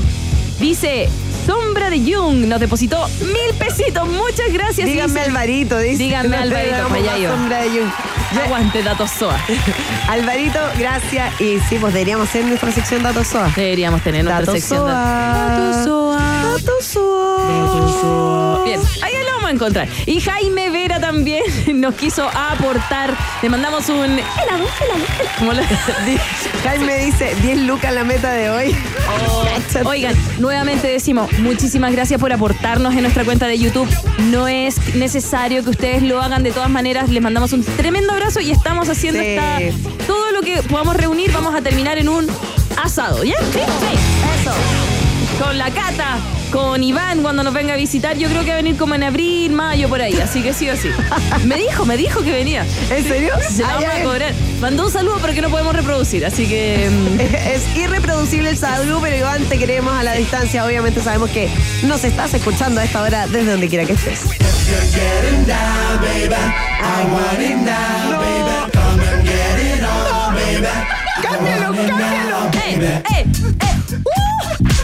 Dice 0.61 1.09
Sombra 1.45 1.89
de 1.89 1.99
Jung, 1.99 2.45
nos 2.47 2.59
depositó 2.59 3.07
mil 3.21 3.53
pesitos. 3.59 4.07
Muchas 4.07 4.51
gracias. 4.51 4.87
Díganme 4.87 5.19
Dice- 5.19 5.29
Alvarito, 5.29 5.77
dice. 5.79 5.97
Díganme 6.03 6.35
No 6.37 6.43
Alvarito, 6.43 6.93
allá 6.93 7.17
yo. 7.17 7.31
sombra 7.31 7.57
de 7.61 7.69
Jung. 7.69 7.91
Ya, 8.33 8.43
Aguante, 8.45 8.83
datos 8.83 9.11
SOA. 9.11 9.39
Alvarito, 10.09 10.59
gracias. 10.77 11.39
Y 11.39 11.59
sí, 11.69 11.77
pues 11.79 11.93
deberíamos 11.93 12.27
hacer 12.29 12.43
nuestra 12.45 12.71
sección 12.71 13.03
Datos 13.03 13.27
SOA. 13.27 13.51
Deberíamos 13.55 14.01
tener 14.01 14.23
nuestra 14.23 14.45
Datos 14.45 14.59
sección. 14.61 14.85
de- 14.87 15.83
SOA. 15.83 16.17
Datos 16.43 16.85
SOA. 16.85 17.47
Datos 17.47 18.01
SOA. 18.01 18.54
Bien, 18.65 18.81
ahí 19.01 19.13
lo 19.25 19.31
vamos 19.33 19.45
a 19.45 19.51
encontrar. 19.51 19.87
Y 20.05 20.19
Jaime 20.19 20.69
Vera 20.69 20.99
también 20.99 21.43
nos 21.79 21.95
quiso 21.95 22.27
aportar. 22.27 23.15
Le 23.41 23.49
mandamos 23.49 23.87
un 23.89 24.03
helado, 24.19 24.67
helado, 25.41 25.61
Jaime 26.63 26.97
dice 27.05 27.35
10 27.41 27.59
lucas 27.59 27.93
la 27.93 28.03
meta 28.03 28.31
de 28.31 28.49
hoy. 28.49 28.75
Cáchate. 29.45 29.85
Oigan, 29.87 30.15
nuevamente 30.39 30.87
decimos, 30.87 31.31
muchísimas 31.39 31.91
gracias 31.91 32.19
por 32.19 32.31
aportarnos 32.33 32.93
en 32.95 33.01
nuestra 33.01 33.23
cuenta 33.23 33.47
de 33.47 33.57
YouTube. 33.59 33.87
No 34.31 34.47
es 34.47 34.95
necesario 34.95 35.63
que 35.63 35.69
ustedes 35.69 36.03
lo 36.03 36.21
hagan 36.21 36.43
de 36.43 36.51
todas 36.51 36.69
maneras. 36.69 37.09
Les 37.09 37.21
mandamos 37.21 37.53
un 37.53 37.63
tremendo 37.63 38.13
abrazo 38.13 38.39
y 38.41 38.51
estamos 38.51 38.89
haciendo 38.89 39.21
Sí. 39.21 39.27
esta. 39.27 39.59
Todo 40.07 40.31
lo 40.31 40.41
que 40.41 40.61
podamos 40.63 40.95
reunir, 40.95 41.31
vamos 41.31 41.53
a 41.55 41.61
terminar 41.61 41.97
en 41.97 42.09
un 42.09 42.27
asado, 42.81 43.23
¿ya? 43.23 43.37
Sí, 43.53 43.59
sí. 43.59 44.41
Eso. 44.41 44.51
Con 45.45 45.59
la 45.59 45.69
Cata, 45.69 46.17
con 46.51 46.83
Iván 46.83 47.21
cuando 47.21 47.43
nos 47.43 47.53
venga 47.53 47.73
a 47.75 47.77
visitar. 47.77 48.17
Yo 48.17 48.27
creo 48.29 48.41
que 48.41 48.47
va 48.47 48.53
a 48.53 48.57
venir 48.57 48.77
como 48.77 48.95
en 48.95 49.03
abril, 49.03 49.51
mayo, 49.51 49.87
por 49.87 50.01
ahí. 50.01 50.19
Así 50.19 50.41
que 50.41 50.53
sí 50.53 50.67
o 50.69 50.75
sí. 50.75 50.89
Me 51.45 51.55
dijo, 51.55 51.85
me 51.85 51.97
dijo 51.97 52.23
que 52.23 52.31
venía. 52.31 52.65
¿En 52.89 53.03
serio? 53.03 53.33
Se 53.47 53.61
la 53.61 53.75
vamos 53.75 53.85
a 53.85 54.03
cobrar. 54.03 54.33
Mandó 54.59 54.85
un 54.85 54.91
saludo, 54.91 55.19
pero 55.21 55.33
que 55.35 55.41
no 55.41 55.49
podemos 55.49 55.75
reproducir. 55.75 56.25
Así 56.25 56.47
que. 56.47 56.89
mm, 56.89 57.19
Es 57.19 57.77
irreproducible 57.77 58.49
el 58.49 58.57
saludo, 58.57 58.99
pero 59.01 59.15
Iván, 59.17 59.43
te 59.43 59.59
queremos 59.59 59.93
a 59.93 60.01
la 60.03 60.13
distancia. 60.13 60.65
Obviamente 60.65 60.99
sabemos 61.01 61.29
que 61.29 61.47
nos 61.83 62.03
estás 62.03 62.33
escuchando 62.33 62.81
a 62.81 62.85
esta 62.85 63.01
hora 63.03 63.27
desde 63.27 63.51
donde 63.51 63.67
quiera 63.69 63.85
que 63.85 63.93
estés. 63.93 64.21
¡Cámbialo, 71.21 71.65
cámbialo! 71.87 72.49
¡Eh! 72.53 72.79
¡Eh! 72.81 73.03
¡Eh! 73.11 73.25
¡Uy, 74.59 74.74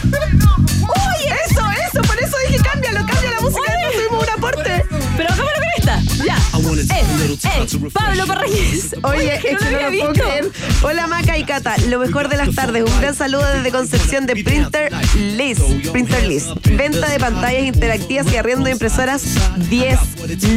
eh, 7.30 7.90
Pablo 7.92 8.26
Parragués. 8.26 8.96
Oye, 9.02 9.38
que 9.40 9.50
es 9.50 9.58
que 9.58 9.64
no 9.70 9.76
había 9.76 9.90
lo 9.90 9.98
puedo 9.98 10.12
visto. 10.12 10.12
creer. 10.26 10.50
Hola 10.82 11.06
Maca 11.06 11.38
y 11.38 11.44
Cata, 11.44 11.76
lo 11.88 11.98
mejor 11.98 12.28
de 12.28 12.36
las 12.36 12.54
tardes. 12.54 12.84
Un 12.84 13.00
gran 13.00 13.14
saludo 13.14 13.46
desde 13.46 13.70
Concepción 13.70 14.26
de 14.26 14.42
Printer 14.42 14.92
List. 15.16 15.62
Printer 15.92 16.24
List. 16.26 16.50
Venta 16.70 17.08
de 17.08 17.18
pantallas 17.18 17.62
interactivas 17.64 18.30
y 18.32 18.36
arriendo 18.36 18.64
de 18.64 18.72
impresoras 18.72 19.22
10 19.68 19.98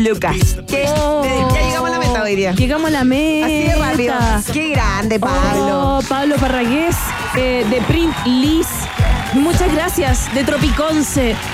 lucas. 0.04 0.36
¿Qué? 0.68 0.86
Oh. 0.98 1.24
Ya 1.54 1.62
llegamos 1.62 1.90
a 1.90 1.94
la 1.94 2.00
meta 2.00 2.24
hoy 2.24 2.36
día. 2.36 2.52
Llegamos 2.54 2.88
a 2.88 2.92
la 2.92 3.04
meta. 3.04 3.46
Así 3.46 3.64
de 3.64 3.76
rápido. 3.76 4.16
Qué 4.54 4.70
grande, 4.70 5.20
Pablo. 5.20 5.98
Oh, 5.98 6.02
Pablo 6.08 6.36
Parragués, 6.38 6.96
eh, 7.36 7.66
de 7.70 7.82
Print 7.82 8.16
Liz. 8.26 8.68
Muchas 9.36 9.72
gracias, 9.74 10.34
de 10.34 10.44
Tropiconce. 10.44 11.36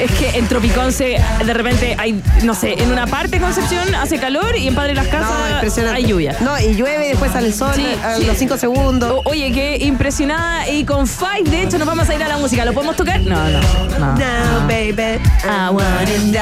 Es 0.00 0.10
que 0.12 0.38
en 0.38 0.46
Tropiconce, 0.48 1.20
de 1.44 1.52
repente 1.54 1.94
hay, 1.98 2.22
no 2.42 2.54
sé, 2.54 2.82
en 2.82 2.90
una 2.90 3.06
parte 3.06 3.36
de 3.38 3.40
Concepción 3.40 3.94
hace 3.94 4.18
calor 4.18 4.56
y 4.56 4.66
en 4.66 4.74
Padre 4.74 4.94
Las 4.94 5.08
Casas 5.08 5.76
No, 5.76 5.90
hay 5.92 6.06
lluvia. 6.06 6.34
No, 6.40 6.58
y 6.58 6.74
llueve 6.74 7.04
y 7.06 7.08
después 7.10 7.30
sale 7.32 7.48
el 7.48 7.54
sol 7.54 7.72
Sí, 7.76 7.86
a 8.02 8.16
sí. 8.16 8.24
los 8.24 8.38
5 8.38 8.56
segundos. 8.56 9.10
O- 9.12 9.28
Oye, 9.30 9.52
qué 9.52 9.76
impresionada. 9.84 10.66
Y 10.70 10.84
con 10.84 11.06
Five, 11.06 11.50
de 11.50 11.64
hecho, 11.64 11.76
nos 11.78 11.86
vamos 11.86 12.08
a 12.08 12.14
ir 12.14 12.22
a 12.22 12.28
la 12.28 12.38
música. 12.38 12.64
¿Lo 12.64 12.72
podemos 12.72 12.96
tocar? 12.96 13.20
No, 13.20 13.36
no. 13.50 13.60
no. 13.98 14.14
Now, 14.16 14.66
baby. 14.66 15.20
I 15.44 15.68
want 15.70 16.08
it 16.08 16.22
now, 16.32 16.40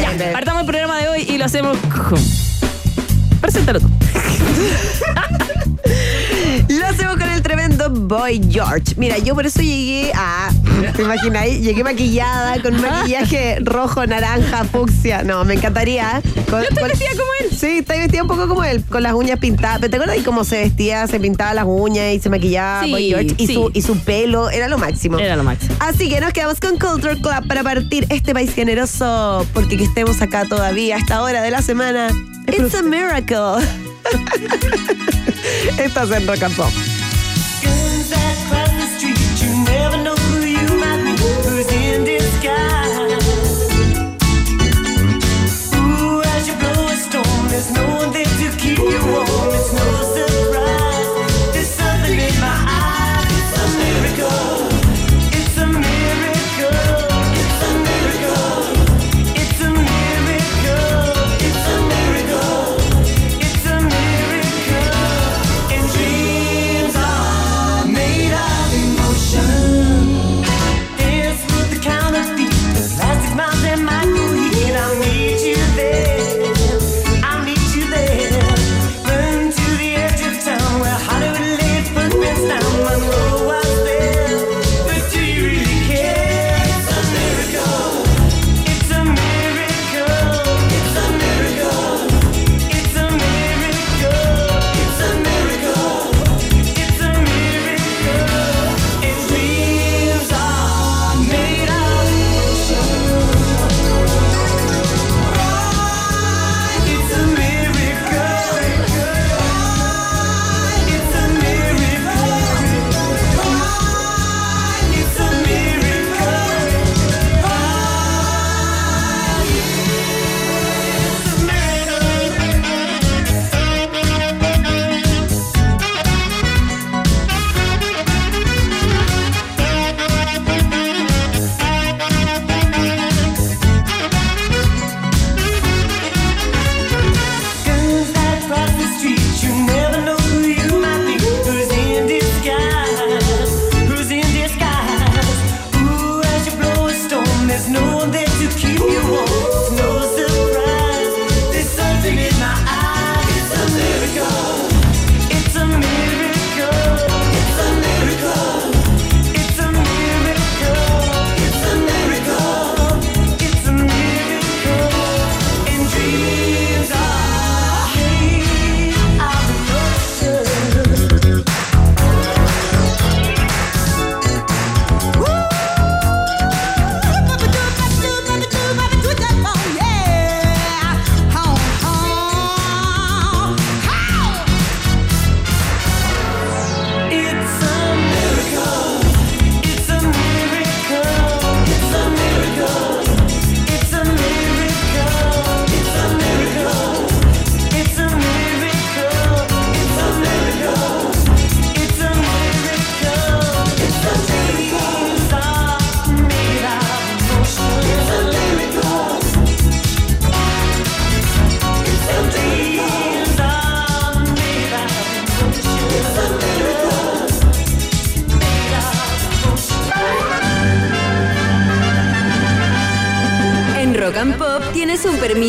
Ya, 0.00 0.10
baby. 0.12 0.32
partamos 0.32 0.60
el 0.62 0.66
programa 0.66 0.96
de 0.98 1.08
hoy 1.08 1.26
y 1.28 1.36
lo 1.36 1.44
hacemos. 1.44 1.76
Preséntalo 3.42 3.80
tú. 3.80 3.90
Boy 8.06 8.40
George. 8.50 8.94
Mira, 8.96 9.18
yo 9.18 9.34
por 9.34 9.46
eso 9.46 9.60
llegué 9.62 10.12
a. 10.14 10.50
¿Te 10.96 11.02
imagináis? 11.02 11.60
Llegué 11.62 11.82
maquillada 11.82 12.60
con 12.62 12.80
maquillaje 12.80 13.58
rojo, 13.62 14.06
naranja, 14.06 14.64
fucsia. 14.64 15.22
No, 15.22 15.44
me 15.44 15.54
encantaría. 15.54 16.20
Con, 16.50 16.60
Yo 16.62 16.68
estoy 16.68 16.76
con- 16.78 16.88
vestida 16.88 17.10
como 17.10 17.30
él. 17.40 17.48
Sí, 17.58 17.78
estoy 17.78 17.98
vestida 18.00 18.22
un 18.22 18.28
poco 18.28 18.46
como 18.48 18.62
él, 18.64 18.84
con 18.84 19.02
las 19.02 19.14
uñas 19.14 19.38
pintadas. 19.38 19.78
¿Pero 19.78 19.90
te 19.90 19.96
acuerdas 19.96 20.16
de 20.18 20.22
cómo 20.24 20.44
se 20.44 20.58
vestía? 20.60 21.06
Se 21.06 21.18
pintaba 21.18 21.54
las 21.54 21.64
uñas 21.66 22.12
y 22.14 22.20
se 22.20 22.28
maquillaba 22.28 22.82
Sí, 22.84 22.90
Boy 22.90 23.08
George. 23.08 23.34
Y, 23.38 23.46
sí. 23.46 23.54
su, 23.54 23.70
y 23.72 23.82
su 23.82 23.98
pelo 23.98 24.50
era 24.50 24.68
lo 24.68 24.76
máximo. 24.78 25.18
Era 25.18 25.36
lo 25.36 25.44
máximo. 25.44 25.74
Así 25.80 26.08
que 26.10 26.20
nos 26.20 26.32
quedamos 26.32 26.60
con 26.60 26.78
Culture 26.78 27.14
Club 27.20 27.46
para 27.48 27.62
partir 27.62 28.06
este 28.10 28.34
país 28.34 28.52
generoso, 28.54 29.46
porque 29.54 29.76
que 29.78 29.84
estemos 29.84 30.20
acá 30.20 30.44
todavía 30.46 30.96
a 30.96 30.98
esta 30.98 31.22
hora 31.22 31.40
de 31.42 31.50
la 31.50 31.62
semana. 31.62 32.08
It's 32.48 32.74
a 32.74 32.82
miracle. 32.82 33.64
Estás 35.78 36.10
en 36.10 36.26
Rock 36.26 36.42
and 36.42 36.56
Pop. 36.56 36.70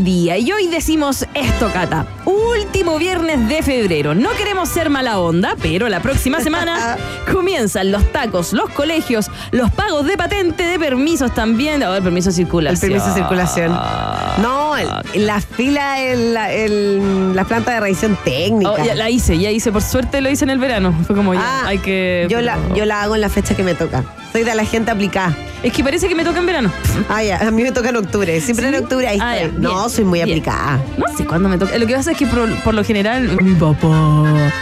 día. 0.00 0.36
Y 0.38 0.50
hoy 0.52 0.66
decimos 0.68 1.26
esto, 1.34 1.70
Cata. 1.72 2.06
Último 2.24 2.98
viernes 2.98 3.48
de 3.48 3.62
febrero. 3.62 4.14
No 4.14 4.30
queremos 4.30 4.68
ser 4.68 4.90
mala 4.90 5.18
onda, 5.18 5.54
pero 5.60 5.88
la 5.88 6.00
próxima 6.00 6.40
semana 6.42 6.96
comienzan 7.32 7.90
los 7.92 8.04
tacos, 8.12 8.52
los 8.52 8.70
colegios, 8.70 9.30
los 9.50 9.70
pagos 9.70 10.06
de 10.06 10.16
patente, 10.16 10.64
de 10.64 10.78
permisos 10.78 11.32
también. 11.34 11.82
A 11.82 11.90
ver, 11.90 12.02
permiso 12.02 12.26
de 12.26 12.30
El 12.30 12.36
circulación. 12.36 12.80
permiso 12.80 13.06
de 13.08 13.14
circulación. 13.14 13.78
No, 14.42 14.76
el- 14.76 15.26
la 15.26 15.40
fila 15.40 16.00
en 16.02 16.34
la, 16.34 16.52
el- 16.52 17.34
la 17.36 17.44
planta 17.44 17.72
de 17.74 17.80
revisión 17.80 18.16
técnica. 18.24 18.70
Oh, 18.72 18.76
ya 18.84 18.94
la 18.94 19.10
hice, 19.10 19.38
ya 19.38 19.50
hice. 19.50 19.72
Por 19.72 19.82
suerte 19.82 20.20
lo 20.20 20.30
hice 20.30 20.44
en 20.44 20.50
el 20.50 20.58
verano. 20.58 20.94
Fue 21.06 21.14
como 21.16 21.34
ya, 21.34 21.40
Ah, 21.42 21.62
hay 21.66 21.78
que. 21.78 22.26
yo, 22.30 22.40
la, 22.40 22.56
yo 22.74 22.84
la 22.84 23.02
hago 23.02 23.14
en 23.14 23.20
la 23.20 23.28
fecha 23.28 23.54
que 23.54 23.62
me 23.62 23.74
toca. 23.74 24.04
Soy 24.32 24.44
de 24.44 24.54
la 24.54 24.64
gente 24.64 24.90
aplicada. 24.90 25.36
Es 25.62 25.72
que 25.74 25.84
parece 25.84 26.08
que 26.08 26.14
me 26.14 26.24
toca 26.24 26.38
en 26.38 26.46
verano. 26.46 26.72
Ah, 27.08 27.22
ya, 27.22 27.36
a 27.46 27.50
mí 27.50 27.62
me 27.62 27.70
toca 27.72 27.90
en 27.90 27.96
octubre. 27.96 28.40
Siempre 28.40 28.68
¿Sí? 28.70 28.74
en 28.74 28.82
octubre 28.82 29.06
ahí 29.06 29.18
Ah, 29.20 29.36
estoy. 29.36 29.52
ya, 29.52 29.58
No, 29.68 29.74
bien, 29.78 29.90
soy 29.90 30.04
muy 30.04 30.18
bien. 30.20 30.30
aplicada. 30.30 30.80
No 30.96 31.16
sé 31.16 31.26
cuándo 31.26 31.48
me 31.50 31.58
toca. 31.58 31.76
Lo 31.76 31.86
que 31.86 31.94
pasa 31.94 32.12
es 32.12 32.16
que 32.18 32.26
por, 32.26 32.48
por 32.62 32.72
lo 32.74 32.82
general. 32.82 33.36
Mi 33.42 33.54
papá. 33.54 33.88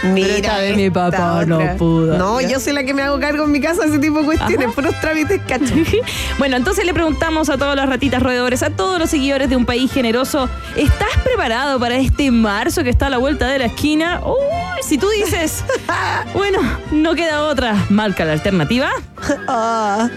Mira, 0.03 0.27
Pero 0.27 0.35
esta 0.35 0.57
vez 0.57 0.75
mi 0.75 0.89
papá 0.89 1.35
otra. 1.35 1.45
no 1.45 1.77
pudo. 1.77 2.17
No, 2.17 2.41
yo 2.41 2.59
soy 2.59 2.73
la 2.73 2.83
que 2.83 2.93
me 2.93 3.01
hago 3.01 3.17
cargo 3.19 3.45
en 3.45 3.51
mi 3.51 3.61
casa 3.61 3.83
de 3.83 3.89
ese 3.89 3.99
tipo 3.99 4.19
de 4.19 4.25
cuestiones, 4.25 4.65
Ajá. 4.67 4.75
puros 4.75 4.99
trámites, 4.99 5.39
cacho. 5.47 5.73
Bueno, 6.37 6.57
entonces 6.57 6.85
le 6.85 6.93
preguntamos 6.93 7.49
a 7.49 7.57
todas 7.57 7.75
las 7.75 7.87
ratitas 7.87 8.21
roedores, 8.21 8.63
a 8.63 8.69
todos 8.69 8.99
los 8.99 9.09
seguidores 9.09 9.49
de 9.49 9.55
un 9.55 9.65
país 9.65 9.91
generoso, 9.91 10.49
¿estás 10.75 11.09
preparado 11.23 11.79
para 11.79 11.95
este 11.97 12.31
marzo 12.31 12.83
que 12.83 12.89
está 12.89 13.07
a 13.07 13.09
la 13.09 13.17
vuelta 13.17 13.47
de 13.47 13.59
la 13.59 13.65
esquina? 13.65 14.21
Uy, 14.25 14.35
si 14.81 14.97
tú 14.97 15.07
dices, 15.09 15.63
bueno, 16.33 16.59
no 16.91 17.13
queda 17.15 17.43
otra, 17.43 17.75
marca 17.89 18.25
la 18.25 18.33
alternativa. 18.33 18.89
Ah, 19.49 20.09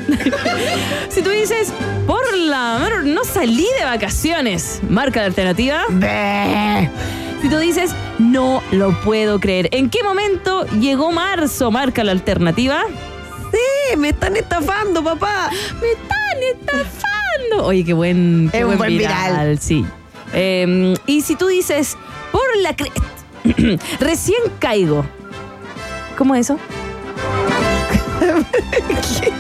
Si 1.09 1.23
tú 1.23 1.31
dices, 1.31 1.73
por 2.07 2.37
la 2.37 2.79
no 3.05 3.25
salí 3.25 3.67
de 3.79 3.85
vacaciones, 3.85 4.81
marca 4.89 5.21
la 5.21 5.27
alternativa. 5.27 5.85
Si 7.41 7.49
tú 7.49 7.59
dices, 7.59 7.93
no 8.19 8.63
lo 8.71 8.93
puedo 9.03 9.41
creer, 9.41 9.69
¿en 9.73 9.91
qué 9.91 10.03
momento 10.03 10.65
llegó 10.79 11.11
marzo? 11.13 11.71
Marca 11.71 12.05
la 12.05 12.13
alternativa. 12.13 12.83
Sí, 13.51 13.97
me 13.99 14.11
están 14.11 14.37
estafando, 14.37 15.03
papá. 15.05 15.51
¡Me 15.81 15.89
están 15.91 16.43
estafando! 16.79 17.67
Oye, 17.67 17.85
qué 17.85 17.93
buen, 17.93 18.49
qué 18.51 18.61
Es 18.61 18.65
buen 18.67 18.79
buen 18.79 18.97
viral. 18.97 19.59
Sí. 19.59 19.85
Eh, 20.33 20.95
y 21.07 21.21
si 21.21 21.35
tú 21.37 21.49
dices, 21.49 21.97
por 22.31 22.43
la 22.63 22.75
cre- 22.77 23.79
recién 24.01 24.41
caigo. 24.59 25.05
¿Cómo 26.17 26.35
es 26.35 26.47
eso? 26.49 26.59
¿Qué? 29.21 29.33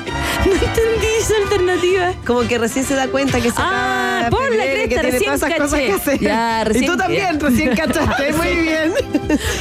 No 0.46 0.52
entendí 0.52 1.06
esa 1.20 1.34
alternativa. 1.42 2.12
Como 2.26 2.40
que 2.48 2.58
recién 2.58 2.84
se 2.84 2.94
da 2.94 3.06
cuenta 3.08 3.40
que 3.40 3.50
se 3.50 3.56
Ah, 3.58 4.24
acaba 4.26 4.30
por 4.30 4.54
la 4.54 4.64
y 4.64 4.68
que 4.68 4.74
cresta, 4.74 4.88
tiene 4.88 5.02
recién 5.10 5.24
todas 5.24 5.42
esas 5.42 5.58
cosas 5.58 5.70
caché. 5.72 5.86
que 5.86 5.92
hacer. 5.92 6.20
Ya, 6.20 6.64
recién- 6.64 6.84
y 6.84 6.86
tú 6.86 6.96
también, 6.96 7.40
recién 7.40 7.76
cachaste, 7.76 8.32
muy 8.36 8.54
bien. 8.56 8.92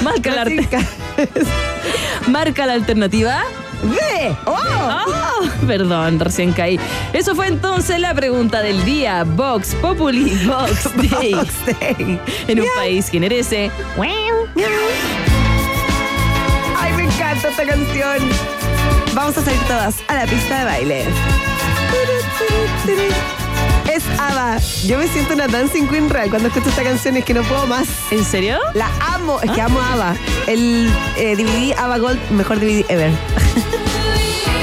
Marca 0.04 0.32
la, 0.36 0.46
marca 2.28 2.64
alternativa. 2.64 3.44
¡Ve! 3.84 4.36
¡Oh! 4.46 4.54
Oh, 4.54 5.66
perdón, 5.66 6.20
recién 6.20 6.52
caí. 6.54 6.80
Eso 7.14 7.34
fue 7.36 7.48
entonces 7.48 8.00
la 8.00 8.14
pregunta 8.14 8.62
del 8.62 8.84
día. 8.86 9.24
Vox 9.24 9.74
Populi 9.76 10.30
Vox 10.46 10.84
Day. 11.10 11.34
Box 11.34 11.54
Day. 11.80 12.20
En 12.48 12.60
un 12.62 12.68
país 12.76 13.10
que 13.10 13.20
merece. 13.20 13.72
Ay, 16.80 16.94
me 16.94 17.04
encanta 17.06 17.50
esta 17.50 17.66
canción. 17.66 18.18
Vamos 19.14 19.38
a 19.38 19.42
salir 19.44 19.60
todas 19.62 19.96
a 20.08 20.16
la 20.16 20.26
pista 20.26 20.60
de 20.60 20.66
baile. 20.66 21.06
Es 23.94 24.04
Ava. 24.18 24.58
Yo 24.86 24.98
me 24.98 25.08
siento 25.08 25.34
una 25.34 25.48
dancing 25.48 25.88
queen 25.88 26.10
real 26.10 26.30
cuando 26.30 26.48
escucho 26.48 26.70
esta 26.70 26.84
canción. 26.84 27.18
Es 27.18 27.26
que 27.26 27.34
no 27.34 27.42
puedo 27.44 27.68
más. 27.68 27.88
¿En 28.10 28.24
serio? 28.24 28.58
La 28.74 28.90
amo. 29.14 29.42
Es 29.42 29.52
que 29.52 29.62
amo 29.62 29.82
a 29.82 29.94
Ava. 29.94 30.16
El 30.48 30.90
eh, 31.18 31.36
DVD 31.36 31.78
Ava 31.78 31.98
Gold, 31.98 32.20
mejor 32.32 32.60
DVD 32.60 32.86
ever. 32.90 33.12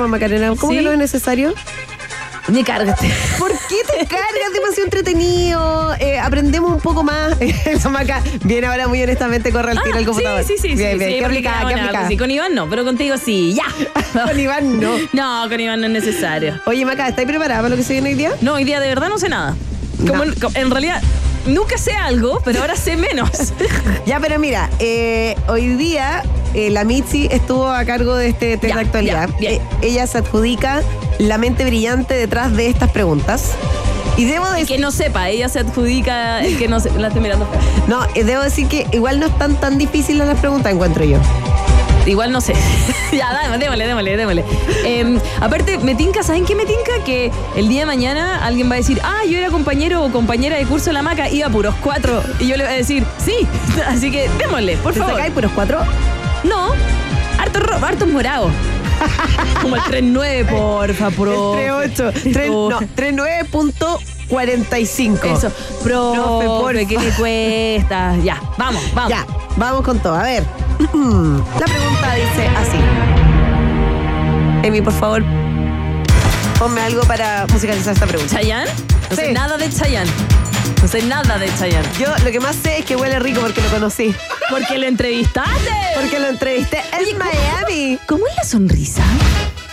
programa, 0.00 0.08
Macarena. 0.08 0.48
¿Cómo 0.56 0.72
¿Sí? 0.72 0.78
que 0.78 0.82
no 0.84 0.92
es 0.92 0.98
necesario? 0.98 1.54
Ni 2.48 2.64
cárgate. 2.64 3.08
¿Por 3.38 3.50
qué 3.52 3.76
te 3.86 4.06
cargas 4.06 4.52
demasiado 4.52 4.84
entretenido? 4.84 5.94
Eh, 6.00 6.18
aprendemos 6.18 6.72
un 6.72 6.80
poco 6.80 7.02
más. 7.04 7.36
Maca, 7.90 8.22
viene 8.44 8.66
ahora 8.66 8.88
muy 8.88 9.00
honestamente, 9.02 9.52
corre 9.52 9.72
al 9.72 9.82
tiro 9.82 10.04
computador. 10.04 10.40
Ah, 10.40 10.44
Sí, 10.44 10.54
sí, 10.56 10.68
sí. 10.70 10.74
Bien, 10.74 10.92
sí, 10.92 10.98
bien. 10.98 11.10
sí, 11.12 11.18
¿Qué 11.18 11.24
aplicada? 11.26 11.68
¿Qué 11.68 11.74
aplicada? 11.80 12.08
sí, 12.08 12.16
con 12.16 12.30
Iván 12.30 12.54
no, 12.54 12.68
pero 12.68 12.84
contigo 12.84 13.16
sí. 13.18 13.54
Ya. 13.54 13.66
Con 14.26 14.40
Iván 14.40 14.80
no. 14.80 14.96
No, 15.12 15.48
con 15.48 15.60
Iván 15.60 15.80
no 15.80 15.86
es 15.86 15.92
necesario. 15.92 16.60
Oye, 16.66 16.84
Maca, 16.84 17.06
¿estáis 17.08 17.28
preparada 17.28 17.60
para 17.60 17.68
lo 17.68 17.76
que 17.76 17.84
se 17.84 17.92
viene 17.92 18.08
hoy 18.08 18.14
día? 18.16 18.32
No, 18.40 18.54
hoy 18.54 18.64
día 18.64 18.80
de 18.80 18.88
verdad 18.88 19.08
no 19.08 19.18
sé 19.18 19.28
nada. 19.28 19.54
Como, 19.98 20.24
No. 20.24 20.34
como- 20.40 20.56
en 20.56 20.70
realidad, 20.70 21.00
nunca 21.46 21.78
sé 21.78 21.92
algo, 21.92 22.40
pero 22.44 22.60
ahora 22.62 22.74
sé 22.74 22.96
menos. 22.96 23.30
Ya, 24.06 24.18
pero 24.18 24.38
mira, 24.40 24.68
eh, 24.80 25.36
hoy 25.46 25.68
día 25.76 26.24
eh, 26.54 26.70
la 26.70 26.84
Mitzi 26.84 27.28
estuvo 27.30 27.68
a 27.68 27.84
cargo 27.84 28.16
de 28.16 28.28
este 28.28 28.56
test 28.56 28.74
de 28.74 28.80
actualidad. 28.80 29.28
ya. 29.40 29.50
Eh, 29.50 29.60
ella 29.82 30.06
se 30.06 30.18
adjudica 30.18 30.82
la 31.18 31.38
mente 31.38 31.64
brillante 31.64 32.14
detrás 32.14 32.54
de 32.56 32.68
estas 32.68 32.90
preguntas. 32.90 33.52
Y 34.16 34.24
debo 34.24 34.50
decir, 34.50 34.66
que 34.66 34.78
no 34.78 34.90
sepa, 34.90 35.28
ella 35.30 35.48
se 35.48 35.60
adjudica 35.60 36.44
el 36.44 36.58
que 36.58 36.68
no 36.68 36.80
se... 36.80 36.90
La 36.98 37.08
estoy 37.08 37.22
mirando. 37.22 37.46
no, 37.86 38.04
eh, 38.14 38.24
debo 38.24 38.42
decir 38.42 38.66
que 38.66 38.86
igual 38.92 39.18
no 39.20 39.26
están 39.26 39.54
tan 39.56 39.78
difíciles 39.78 40.26
las 40.26 40.38
preguntas, 40.38 40.72
encuentro 40.72 41.04
yo. 41.04 41.18
Igual 42.06 42.32
no 42.32 42.40
sé. 42.40 42.54
ya, 43.12 43.30
démosle, 43.58 43.86
démosle, 43.86 44.16
démosle. 44.16 44.44
Eh, 44.84 45.18
aparte, 45.40 45.78
me 45.78 45.94
tinca, 45.94 46.22
¿saben 46.22 46.44
qué 46.44 46.54
me 46.54 46.64
tinca? 46.64 47.04
Que 47.04 47.30
el 47.56 47.68
día 47.68 47.80
de 47.80 47.86
mañana 47.86 48.44
alguien 48.44 48.68
va 48.70 48.74
a 48.74 48.78
decir, 48.78 49.00
ah, 49.04 49.20
yo 49.28 49.38
era 49.38 49.50
compañero 49.50 50.04
o 50.04 50.10
compañera 50.10 50.56
de 50.56 50.64
curso 50.66 50.86
de 50.86 50.94
la 50.94 51.02
maca, 51.02 51.28
iba 51.28 51.46
a 51.46 51.50
puros 51.50 51.74
cuatro. 51.82 52.22
Y 52.40 52.48
yo 52.48 52.56
le 52.56 52.64
voy 52.64 52.72
a 52.72 52.76
decir, 52.76 53.04
sí. 53.24 53.46
Así 53.86 54.10
que 54.10 54.28
démosle, 54.38 54.76
por 54.78 54.92
¿Te 54.92 54.98
favor. 54.98 55.14
sacáis 55.14 55.32
puros 55.34 55.52
cuatro? 55.54 55.78
No, 56.44 56.72
harto, 57.38 57.60
ro- 57.60 57.84
hartos 57.84 58.08
morados. 58.08 58.50
Como 59.62 59.76
el 59.76 59.82
3-9, 59.82 60.46
porfa, 60.50 61.10
pro. 61.10 61.58
El 61.58 61.92
38. 61.92 62.12
Tres- 62.32 62.50
no, 62.50 62.80
39.45. 62.80 65.36
Eso, 65.36 65.50
Profe, 65.82 65.84
profe, 65.84 66.46
porfa. 66.46 66.84
¿qué 66.86 66.98
le 66.98 67.10
cuesta? 67.12 68.16
Ya, 68.22 68.40
vamos, 68.58 68.82
vamos. 68.94 69.10
Ya, 69.10 69.26
vamos 69.56 69.82
con 69.82 69.98
todo. 70.00 70.14
A 70.14 70.22
ver. 70.22 70.44
La 70.78 71.66
pregunta 71.66 72.14
dice 72.14 72.48
así. 72.56 72.78
Emi, 74.62 74.82
por 74.82 74.92
favor, 74.92 75.22
ponme 76.58 76.82
algo 76.82 77.00
para 77.02 77.46
musicalizar 77.50 77.94
esta 77.94 78.06
pregunta. 78.06 78.34
¿Chayanne? 78.36 78.70
No 79.08 79.16
sé 79.16 79.26
Sí. 79.28 79.32
nada 79.32 79.56
de 79.56 79.70
Chayanne. 79.70 80.10
No 80.82 80.88
sé 80.88 81.02
nada 81.02 81.38
de 81.38 81.46
Chayanne. 81.58 81.88
Yo 81.98 82.08
lo 82.24 82.30
que 82.30 82.40
más 82.40 82.56
sé 82.56 82.78
es 82.78 82.84
que 82.84 82.96
huele 82.96 83.18
rico 83.18 83.40
porque 83.40 83.60
lo 83.60 83.68
conocí. 83.68 84.14
Porque 84.48 84.78
lo 84.78 84.86
entrevistaste. 84.86 85.70
Porque 85.94 86.18
lo 86.18 86.28
entrevisté 86.28 86.82
en 86.92 87.18
Miami. 87.18 87.98
¿Cómo 88.06 88.26
es 88.26 88.36
la 88.36 88.44
sonrisa? 88.44 89.02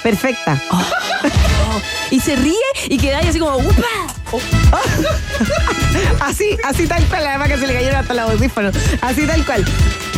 Perfecta. 0.03 0.61
Y 2.11 2.19
se 2.19 2.35
ríe 2.35 2.55
y 2.87 2.97
queda 2.97 3.17
ahí 3.19 3.27
así 3.27 3.39
como 3.39 3.57
¡upa! 3.57 4.07
Así, 6.19 6.57
así 6.63 6.87
tal 6.87 7.03
cual. 7.05 7.25
Además 7.25 7.47
que 7.49 7.57
se 7.57 7.67
le 7.67 7.73
cayeron 7.73 7.99
hasta 7.99 8.13
los 8.13 8.31
audífonos. 8.31 8.75
Así 9.01 9.25
tal 9.25 9.45
cual. 9.45 9.65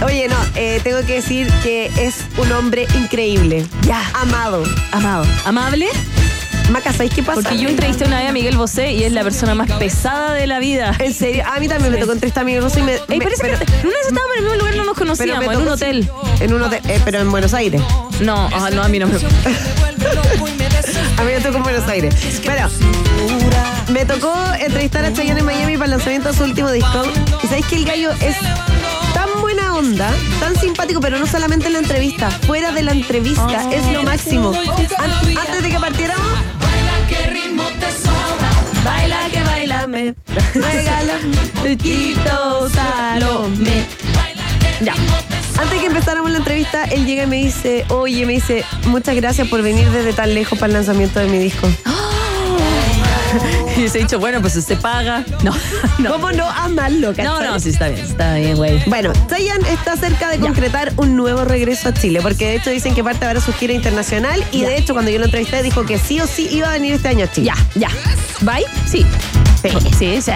Oye, 0.04 0.28
no, 0.28 0.38
eh, 0.56 0.80
tengo 0.84 1.06
que 1.06 1.16
decir 1.16 1.52
que 1.64 1.92
es 1.98 2.16
un 2.38 2.52
hombre 2.52 2.88
increíble. 2.96 3.66
Ya. 3.84 4.02
Amado. 4.14 4.64
Amado. 4.92 5.26
Amable. 5.46 5.88
Maca, 6.70 6.92
¿sabes 6.94 7.12
qué 7.14 7.24
pasa? 7.24 7.42
Porque 7.42 7.58
yo 7.58 7.68
entrevisté 7.70 8.06
una 8.06 8.20
vez 8.20 8.30
a 8.30 8.32
Miguel 8.32 8.58
Bosé 8.58 8.92
y 8.94 9.04
es 9.04 9.12
la 9.12 9.24
persona 9.24 9.56
más 9.56 9.72
pesada 9.74 10.34
de 10.34 10.46
la 10.48 10.60
vida. 10.60 10.96
En 11.00 11.14
serio, 11.14 11.44
a 11.52 11.60
mí 11.60 11.68
también 11.68 11.92
me 11.92 11.98
tocó 11.98 12.12
entrevistar 12.14 12.42
a 12.42 12.46
mi 12.46 12.60
Rosa 12.60 12.80
y 12.80 12.84
me. 12.84 12.94
Ey, 12.94 13.00
me- 13.10 13.20
parece 13.22 13.42
pero- 13.42 13.58
que 13.60 13.66
una 13.66 13.96
vez 13.98 14.08
estábamos 14.08 14.32
en 14.34 14.38
el 14.38 14.44
mismo 14.44 14.56
lugar, 14.60 14.76
no 14.76 14.86
nos 14.86 14.98
conocíamos, 14.98 15.54
en 15.54 15.62
un 15.62 15.68
hotel. 15.68 16.10
En 16.40 16.54
un 16.54 16.62
hotel, 16.62 16.82
eh, 16.88 17.02
pero 17.04 17.20
en 17.20 17.32
Buenos 17.32 17.54
Aires. 17.54 17.82
No, 18.22 18.50
ah, 18.54 18.70
no, 18.72 18.84
a 18.84 18.88
mí 18.88 19.00
no 19.00 19.08
me. 19.08 19.16
A 21.18 21.24
mí 21.24 21.32
me 21.34 21.42
tocó 21.42 21.58
en 21.58 21.64
Buenos 21.64 21.88
Aires. 21.90 22.16
Pero 22.46 22.70
me 23.92 24.06
tocó 24.06 24.34
entrevistar 24.58 25.04
a 25.04 25.12
Chayanne 25.12 25.40
en 25.42 25.46
Miami 25.46 25.74
para 25.74 25.86
el 25.86 25.92
lanzamiento 25.92 26.30
de 26.32 26.38
su 26.38 26.44
último 26.44 26.72
disco. 26.72 27.04
Y 27.44 27.48
sabéis 27.48 27.66
que 27.66 27.76
el 27.76 27.86
gallo 27.86 28.12
es 28.22 28.38
tan 29.14 29.42
buena 29.42 29.76
onda, 29.76 30.10
tan 30.40 30.56
simpático, 30.56 31.02
pero 31.02 31.20
no 31.20 31.28
solamente 31.28 31.68
en 31.68 31.74
la 31.74 31.80
entrevista, 31.80 32.32
fuera 32.32 32.72
de 32.72 32.84
la 32.84 32.92
entrevista, 32.94 33.70
es 33.72 33.86
lo 33.92 34.04
máximo. 34.04 34.54
An- 34.98 35.12
antes 35.38 35.64
de 35.64 35.70
que 35.70 35.80
partiéramos, 35.80 36.28
Baila 38.84 39.30
que 39.32 39.44
bailame. 39.44 40.16
Regálame. 40.54 41.76
Tito 41.78 42.70
Salome. 42.70 43.86
Ya. 44.82 44.94
antes 45.60 45.80
que 45.80 45.88
empezáramos 45.88 46.32
la 46.32 46.38
entrevista, 46.38 46.86
él 46.86 47.06
llega 47.06 47.24
y 47.24 47.28
me 47.28 47.36
dice, 47.38 47.86
oye, 47.90 48.26
me 48.26 48.34
dice, 48.34 48.64
muchas 48.86 49.16
gracias 49.16 49.48
por 49.48 49.62
venir 49.62 49.90
desde 49.90 50.14
tan 50.14 50.34
lejos 50.34 50.58
para 50.58 50.68
el 50.68 50.74
lanzamiento 50.74 51.20
de 51.20 51.28
mi 51.28 51.38
disco. 51.38 51.68
Y 53.80 53.88
se 53.90 54.00
ha 54.00 54.02
dicho, 54.02 54.20
bueno, 54.20 54.42
pues 54.42 54.54
se 54.54 54.76
paga. 54.76 55.24
No, 55.44 55.54
no. 56.00 56.12
¿Cómo 56.12 56.32
no 56.32 56.50
amarlo, 56.50 57.10
No, 57.12 57.16
cachai? 57.16 57.48
no, 57.48 57.60
sí 57.60 57.70
está 57.70 57.88
bien, 57.90 58.06
está 58.06 58.36
bien, 58.36 58.56
güey. 58.58 58.82
Bueno, 58.88 59.14
Chayanne 59.30 59.68
está 59.72 59.96
cerca 59.96 60.30
de 60.30 60.38
Ya. 60.38 60.42
concretar 60.44 60.92
un 60.98 61.16
nuevo 61.16 61.46
regreso 61.46 61.90
a 61.90 61.94
Chile, 61.94 62.20
porque 62.22 62.46
de 62.48 62.56
hecho 62.56 62.70
dicen 62.72 62.94
que 62.94 63.04
parte 63.04 63.26
ahora 63.26 63.40
su 63.42 63.54
gira 63.54 63.74
internacional 63.74 64.44
y 64.52 64.62
Ya. 64.62 64.70
de 64.70 64.78
hecho 64.78 64.94
cuando 64.94 65.12
yo 65.12 65.20
lo 65.20 65.26
entrevisté 65.26 65.64
dijo 65.64 65.86
que 65.86 65.98
sí 65.98 66.20
o 66.20 66.28
sí 66.28 66.48
iba 66.52 66.68
a 66.70 66.74
venir 66.74 66.94
este 66.94 67.08
año 67.10 67.26
a 67.26 67.32
Chile. 67.32 67.48
Ya, 67.48 67.56
ya. 67.76 67.90
¿Bye? 68.42 68.66
Sí. 68.86 69.06
Sí. 69.62 69.70
Sí, 69.70 69.78
sí, 69.98 70.22
sí. 70.22 70.22
sí. 70.22 70.34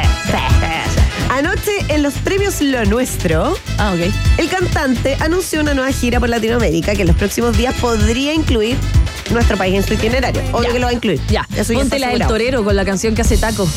Anoche 1.30 1.72
en 1.88 2.04
los 2.04 2.14
premios 2.16 2.62
Lo 2.62 2.86
Nuestro, 2.86 3.58
Ah, 3.78 3.94
el 4.38 4.50
cantante 4.50 5.18
anunció 5.20 5.62
una 5.62 5.74
nueva 5.74 5.92
gira 5.92 6.20
por 6.20 6.30
Latinoamérica 6.30 6.94
que 6.94 7.02
en 7.02 7.08
los 7.08 7.16
próximos 7.18 7.58
días 7.58 7.74
podría 7.82 8.34
incluir 8.34 8.78
nuestro 9.32 9.58
país 9.58 9.76
en 9.76 9.84
su 9.86 9.94
itinerario. 9.94 10.42
Obvio 10.52 10.68
Ya. 10.70 10.74
que 10.74 10.80
lo 10.80 10.86
va 10.86 10.92
a 10.92 10.94
incluir. 10.94 11.20
Ya. 11.30 11.48
Eso 11.56 11.74
ya 11.74 11.80
Ponte 11.80 12.00
la 12.00 12.10
del 12.10 12.28
torero 12.28 12.64
con 12.64 12.76
la 12.76 12.86
canción 12.86 13.16
que 13.16 13.22
hace 13.22 13.38
taco. 13.38 13.68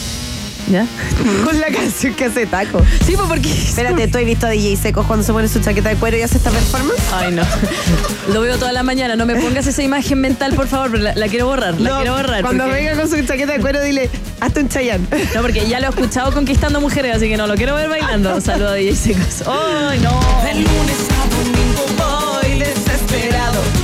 ¿Ya? 0.69 0.85
Con 1.45 1.61
la 1.61 1.69
canción 1.69 2.13
que 2.15 2.25
hace 2.25 2.45
taco. 2.45 2.83
Sí, 3.07 3.13
pues 3.15 3.29
porque. 3.29 3.49
Espérate, 3.53 4.09
¿tú 4.09 4.19
has 4.19 4.25
visto 4.25 4.49
a 4.49 4.51
DJ 4.51 4.77
Seco 4.77 5.05
cuando 5.07 5.25
se 5.25 5.33
pone 5.33 5.47
su 5.47 5.61
chaqueta 5.61 5.91
de 5.91 5.95
cuero 5.95 6.17
y 6.17 6.23
hace 6.23 6.39
esta 6.39 6.51
performance? 6.51 7.01
Ay, 7.15 7.31
no. 7.31 7.45
Lo 8.35 8.41
veo 8.41 8.59
toda 8.59 8.73
la 8.73 8.83
mañana. 8.83 9.15
No 9.15 9.27
me 9.27 9.37
pongas 9.37 9.69
esa 9.69 9.81
imagen 9.85 10.21
mental, 10.21 10.55
por 10.55 10.67
favor, 10.67 10.91
pero 10.91 11.05
la, 11.05 11.15
la 11.15 11.29
quiero 11.29 11.47
borrar. 11.47 11.81
La 11.81 11.99
quiero 11.99 12.15
borrar. 12.17 12.43
Cuando 12.43 12.65
porque- 12.65 12.81
venga 12.81 12.97
con 13.01 13.09
su 13.09 13.25
chaqueta 13.25 13.53
de 13.53 13.61
cuero, 13.61 13.81
dile, 13.81 14.11
hazte 14.41 14.59
un 14.59 14.69
Chayanne. 14.69 15.07
No, 15.37 15.43
porque 15.43 15.69
ya 15.69 15.79
lo 15.79 15.87
he 15.87 15.91
escuchado 15.91 16.33
conquistando 16.33 16.81
mujeres, 16.81 17.15
así 17.15 17.29
que 17.29 17.37
no 17.37 17.47
lo 17.47 17.55
quiero 17.55 17.77
ver 17.77 17.89
bailando. 17.89 18.41
Saludos 18.41 18.73
a 18.73 18.75
DJ 18.75 18.97
Secos. 18.97 19.45
¡Ay, 19.47 20.01
no! 20.01 21.16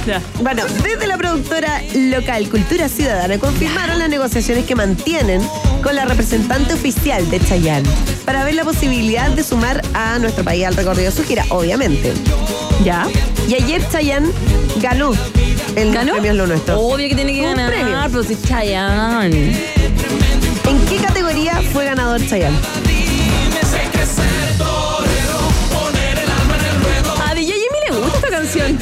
Ya. 0.07 0.21
Bueno, 0.41 0.65
desde 0.83 1.07
la 1.07 1.17
productora 1.17 1.81
local 1.95 2.49
Cultura 2.49 2.89
Ciudadana 2.89 3.39
confirmaron 3.39 3.99
las 4.01 4.09
negociaciones 4.09 4.65
que 4.65 4.75
mantienen 4.75 5.41
con 5.83 5.95
la 5.95 6.05
representante 6.05 6.75
oficial 6.75 7.29
de 7.31 7.39
Chayanne 7.41 7.89
para 8.25 8.43
ver 8.45 8.55
la 8.55 8.65
posibilidad 8.65 9.29
de 9.31 9.45
sumar 9.45 9.81
a 9.95 10.19
nuestro 10.19 10.43
país 10.45 10.65
al 10.67 10.75
recorrido 10.75 11.11
de 11.11 11.17
su 11.17 11.25
gira, 11.25 11.45
obviamente. 11.51 12.13
¿Ya? 12.85 13.07
Y 13.49 13.55
ayer 13.55 13.81
Chayanne 13.91 14.29
ganó 14.81 15.13
el 15.77 15.93
¿Ganó? 15.93 16.13
premio 16.15 16.33
Lo 16.35 16.47
Nuestro. 16.49 16.81
Obvio 16.81 17.09
que 17.09 17.15
tiene 17.15 17.33
que 17.35 17.41
Un 17.41 17.55
ganar, 17.55 17.71
premio. 17.73 17.97
pero 18.11 18.25
si 18.25 18.33
es 18.33 18.43
Chayanne. 18.43 19.57
¿En 20.69 20.87
qué 20.89 20.97
categoría 20.97 21.61
fue 21.73 21.85
ganador 21.85 22.21
Chayanne? 22.27 22.57
A 27.25 27.35
DJ 27.35 27.53
Jimmy 27.55 27.79
le 27.89 27.97
gusta 28.01 28.17
esta 28.19 28.31
canción. 28.31 28.79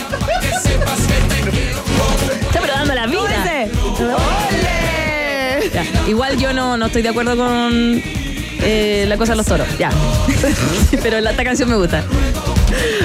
Igual 6.09 6.39
yo 6.39 6.53
no, 6.53 6.77
no 6.77 6.87
estoy 6.87 7.03
de 7.03 7.09
acuerdo 7.11 7.37
con 7.37 8.03
eh, 8.63 9.05
la 9.09 9.17
cosa 9.17 9.33
de 9.33 9.37
los 9.37 9.47
toros. 9.47 9.67
Ya. 9.79 9.91
pero 11.03 11.19
esta 11.19 11.45
canción 11.45 11.69
me 11.69 11.77
gusta. 11.77 12.03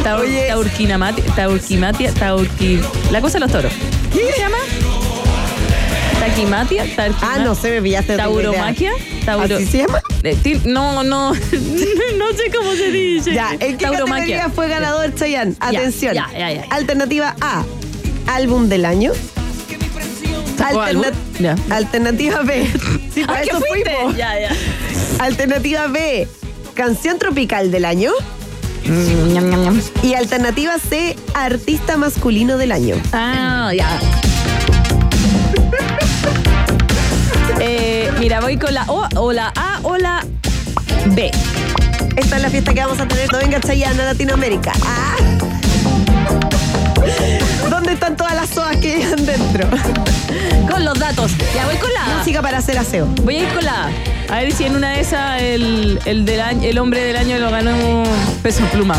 Taur, 0.03 0.25
taurquinamatia, 0.47 1.23
taurquimatia, 1.36 2.13
taurqui... 2.13 2.79
La 3.12 3.21
cosa 3.21 3.34
de 3.36 3.39
los 3.41 3.51
toros. 3.51 3.73
¿Qué 4.12 4.31
se 4.34 4.39
llama? 4.39 4.58
Taquimatia, 6.19 6.86
Ah, 7.21 7.39
no 7.43 7.55
sé, 7.55 7.71
me 7.71 7.81
pillaste. 7.81 8.15
Tauromaquia, 8.15 8.91
tauro... 9.25 9.55
¿Así 9.55 9.65
se 9.65 9.77
llama? 9.79 10.01
Eh, 10.23 10.62
No, 10.65 11.03
no, 11.03 11.34
no 11.34 11.38
sé 11.38 12.51
cómo 12.55 12.73
se 12.73 12.91
dice. 12.91 13.34
Ya, 13.34 13.51
¿en 13.60 13.77
qué 13.77 13.86
categoría 13.86 14.49
fue 14.49 14.67
ganador 14.67 15.13
Chayanne? 15.13 15.53
Ya, 15.60 15.67
Atención. 15.67 16.15
ya, 16.15 16.29
ya, 16.38 16.51
ya. 16.51 16.63
Alternativa 16.71 17.36
A, 17.41 17.63
álbum 18.27 18.69
del 18.69 18.86
año. 18.86 19.12
Alternativa 21.69 22.41
B. 22.41 22.67
Sí, 23.13 23.23
para 23.23 23.39
¿A 23.39 23.41
qué 23.43 23.49
eso 23.49 23.62
fuiste? 23.62 23.91
fuimos. 23.95 24.17
Ya, 24.17 24.39
ya. 24.39 24.49
Alternativa 25.19 25.88
B, 25.88 26.28
canción 26.73 27.17
tropical 27.17 27.71
del 27.71 27.86
año. 27.86 28.12
Ñam. 28.86 29.82
Y 30.04 30.13
alternativa 30.15 30.78
C, 30.78 31.15
artista 31.34 31.95
masculino 31.97 32.58
del 32.58 32.71
año. 32.73 32.95
Ah, 33.13 33.71
ya. 33.75 33.88
Eh, 37.62 38.12
mira, 38.19 38.41
voy 38.41 38.58
con 38.58 38.73
la 38.73 38.84
O 38.88 39.08
o 39.15 39.32
la 39.32 39.51
A 39.56 39.80
o 39.84 39.97
la 39.97 40.23
B. 41.08 41.32
Esta 42.17 42.36
es 42.36 42.41
la 42.41 42.49
fiesta 42.49 42.73
que 42.73 42.82
vamos 42.82 42.99
a 42.99 43.08
tener. 43.08 43.32
No 43.32 43.39
venga 43.39 43.60
Chayanne 43.62 44.01
a 44.01 44.06
Latinoamérica. 44.06 44.73
Ah. 44.84 45.15
¿Dónde 47.95 48.08
están 48.08 48.17
todas 48.17 48.36
las 48.36 48.49
sodas 48.49 48.75
que 48.77 48.97
llevan 48.97 49.25
dentro? 49.25 49.69
Con 50.69 50.84
los 50.84 50.99
datos. 50.99 51.31
Ya 51.55 51.65
voy 51.65 51.77
con 51.77 51.93
la. 51.93 52.17
Música 52.17 52.41
para 52.41 52.58
hacer 52.58 52.77
aseo. 52.77 53.05
Voy 53.23 53.38
a 53.38 53.41
ir 53.43 53.47
con 53.53 53.63
la 53.63 53.89
A. 54.29 54.36
Ver 54.41 54.51
si 54.51 54.65
en 54.65 54.75
una 54.75 54.89
de 54.91 54.99
esas 54.99 55.41
el, 55.41 55.99
el, 56.05 56.25
del 56.25 56.41
año- 56.41 56.67
el 56.67 56.77
hombre 56.79 57.01
del 57.05 57.15
año 57.15 57.38
lo 57.38 57.51
ganó 57.51 58.03
peso 58.43 58.65
pluma. 58.73 58.97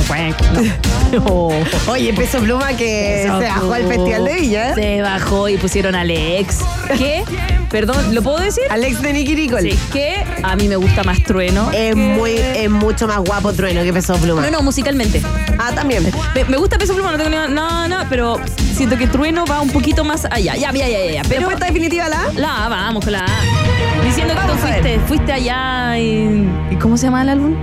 No. 1.13 1.49
Oye, 1.89 2.15
Peso 2.15 2.39
Pluma 2.39 2.69
que 2.75 3.23
Peso 3.25 3.39
se 3.41 3.47
bajó 3.47 3.73
al. 3.73 3.87
Festival 3.87 4.25
de 4.25 4.35
Villa. 4.35 4.71
¿eh? 4.71 4.75
Se 4.75 5.03
bajó 5.03 5.49
y 5.49 5.57
pusieron 5.59 5.95
a 5.95 6.01
Alex. 6.01 6.59
¿Qué? 6.97 7.25
Perdón, 7.71 8.15
¿lo 8.15 8.23
puedo 8.23 8.39
decir? 8.39 8.63
Alex 8.71 9.03
de 9.03 9.13
Nicky 9.13 9.35
Nicole. 9.35 9.73
Sí, 9.73 9.79
que 9.93 10.25
a 10.43 10.57
mí 10.57 10.69
me 10.69 10.77
gusta 10.77 11.03
más 11.03 11.23
Trueno. 11.25 11.71
Es, 11.73 11.95
muy, 11.97 12.33
es 12.33 12.71
mucho 12.71 13.07
más 13.09 13.19
guapo 13.19 13.53
Trueno 13.53 13.83
que 13.83 13.93
Peso 13.93 14.15
Pluma. 14.17 14.43
No, 14.43 14.51
no, 14.51 14.63
musicalmente. 14.63 15.21
Ah, 15.59 15.73
también. 15.75 16.11
Me, 16.35 16.45
me 16.45 16.57
gusta 16.57 16.79
Peso 16.79 16.95
Pluma, 16.95 17.13
no 17.13 17.19
tengo 17.19 17.31
ni 17.31 17.55
No, 17.55 17.89
no, 17.89 18.05
pero 18.09 18.41
siento 18.89 18.99
que 19.05 19.11
Trueno 19.11 19.45
va 19.47 19.61
un 19.61 19.71
poquito 19.71 20.05
más 20.05 20.25
allá. 20.27 20.55
Ya, 20.55 20.71
ya, 20.73 20.87
ya, 20.89 21.13
ya. 21.13 21.23
Pero 21.23 21.41
Respuesta 21.41 21.67
definitiva 21.67 22.09
la 22.09 22.23
A. 22.27 22.33
la 22.35 22.65
A, 22.67 22.69
vamos 22.69 23.03
con 23.05 23.13
la 23.13 23.21
A. 23.25 24.05
Diciendo 24.05 24.35
que 24.35 24.41
tú 24.47 24.59
fuiste, 24.59 25.01
fuiste 25.09 25.33
allá 25.33 25.99
y, 25.99 26.49
¿y 26.71 26.77
¿Cómo 26.77 26.97
se 26.97 27.07
llama 27.07 27.23
el 27.23 27.31
álbum? 27.31 27.57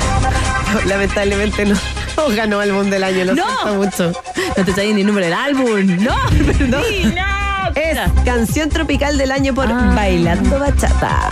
Lamentablemente 0.86 1.64
no, 1.64 1.74
no 2.16 2.28
ganó 2.36 2.60
álbum 2.60 2.90
del 2.90 3.04
año, 3.04 3.24
lo 3.24 3.34
No. 3.34 3.44
siento 3.46 3.74
mucho. 3.76 4.12
No 4.56 4.64
te 4.64 4.72
sabía 4.74 4.92
ni 4.94 5.00
el 5.00 5.06
número 5.06 5.24
del 5.26 5.34
álbum. 5.34 5.96
No, 6.04 6.14
perdí. 6.30 7.04
No. 7.14 7.70
Es 7.74 7.98
canción 8.24 8.68
tropical 8.68 9.16
del 9.18 9.32
año 9.32 9.54
por 9.54 9.66
Ah. 9.70 9.92
Bailando 9.94 10.58
Bachata. 10.58 11.30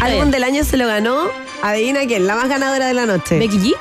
Álbum 0.00 0.30
del 0.30 0.44
año 0.44 0.64
se 0.64 0.76
lo 0.76 0.86
ganó, 0.86 1.26
adivina 1.62 2.00
quién, 2.06 2.26
la 2.26 2.34
más 2.36 2.48
ganadora 2.48 2.86
de 2.86 2.94
la 2.94 3.06
noche. 3.06 3.38
Becky 3.38 3.58
G. 3.58 3.72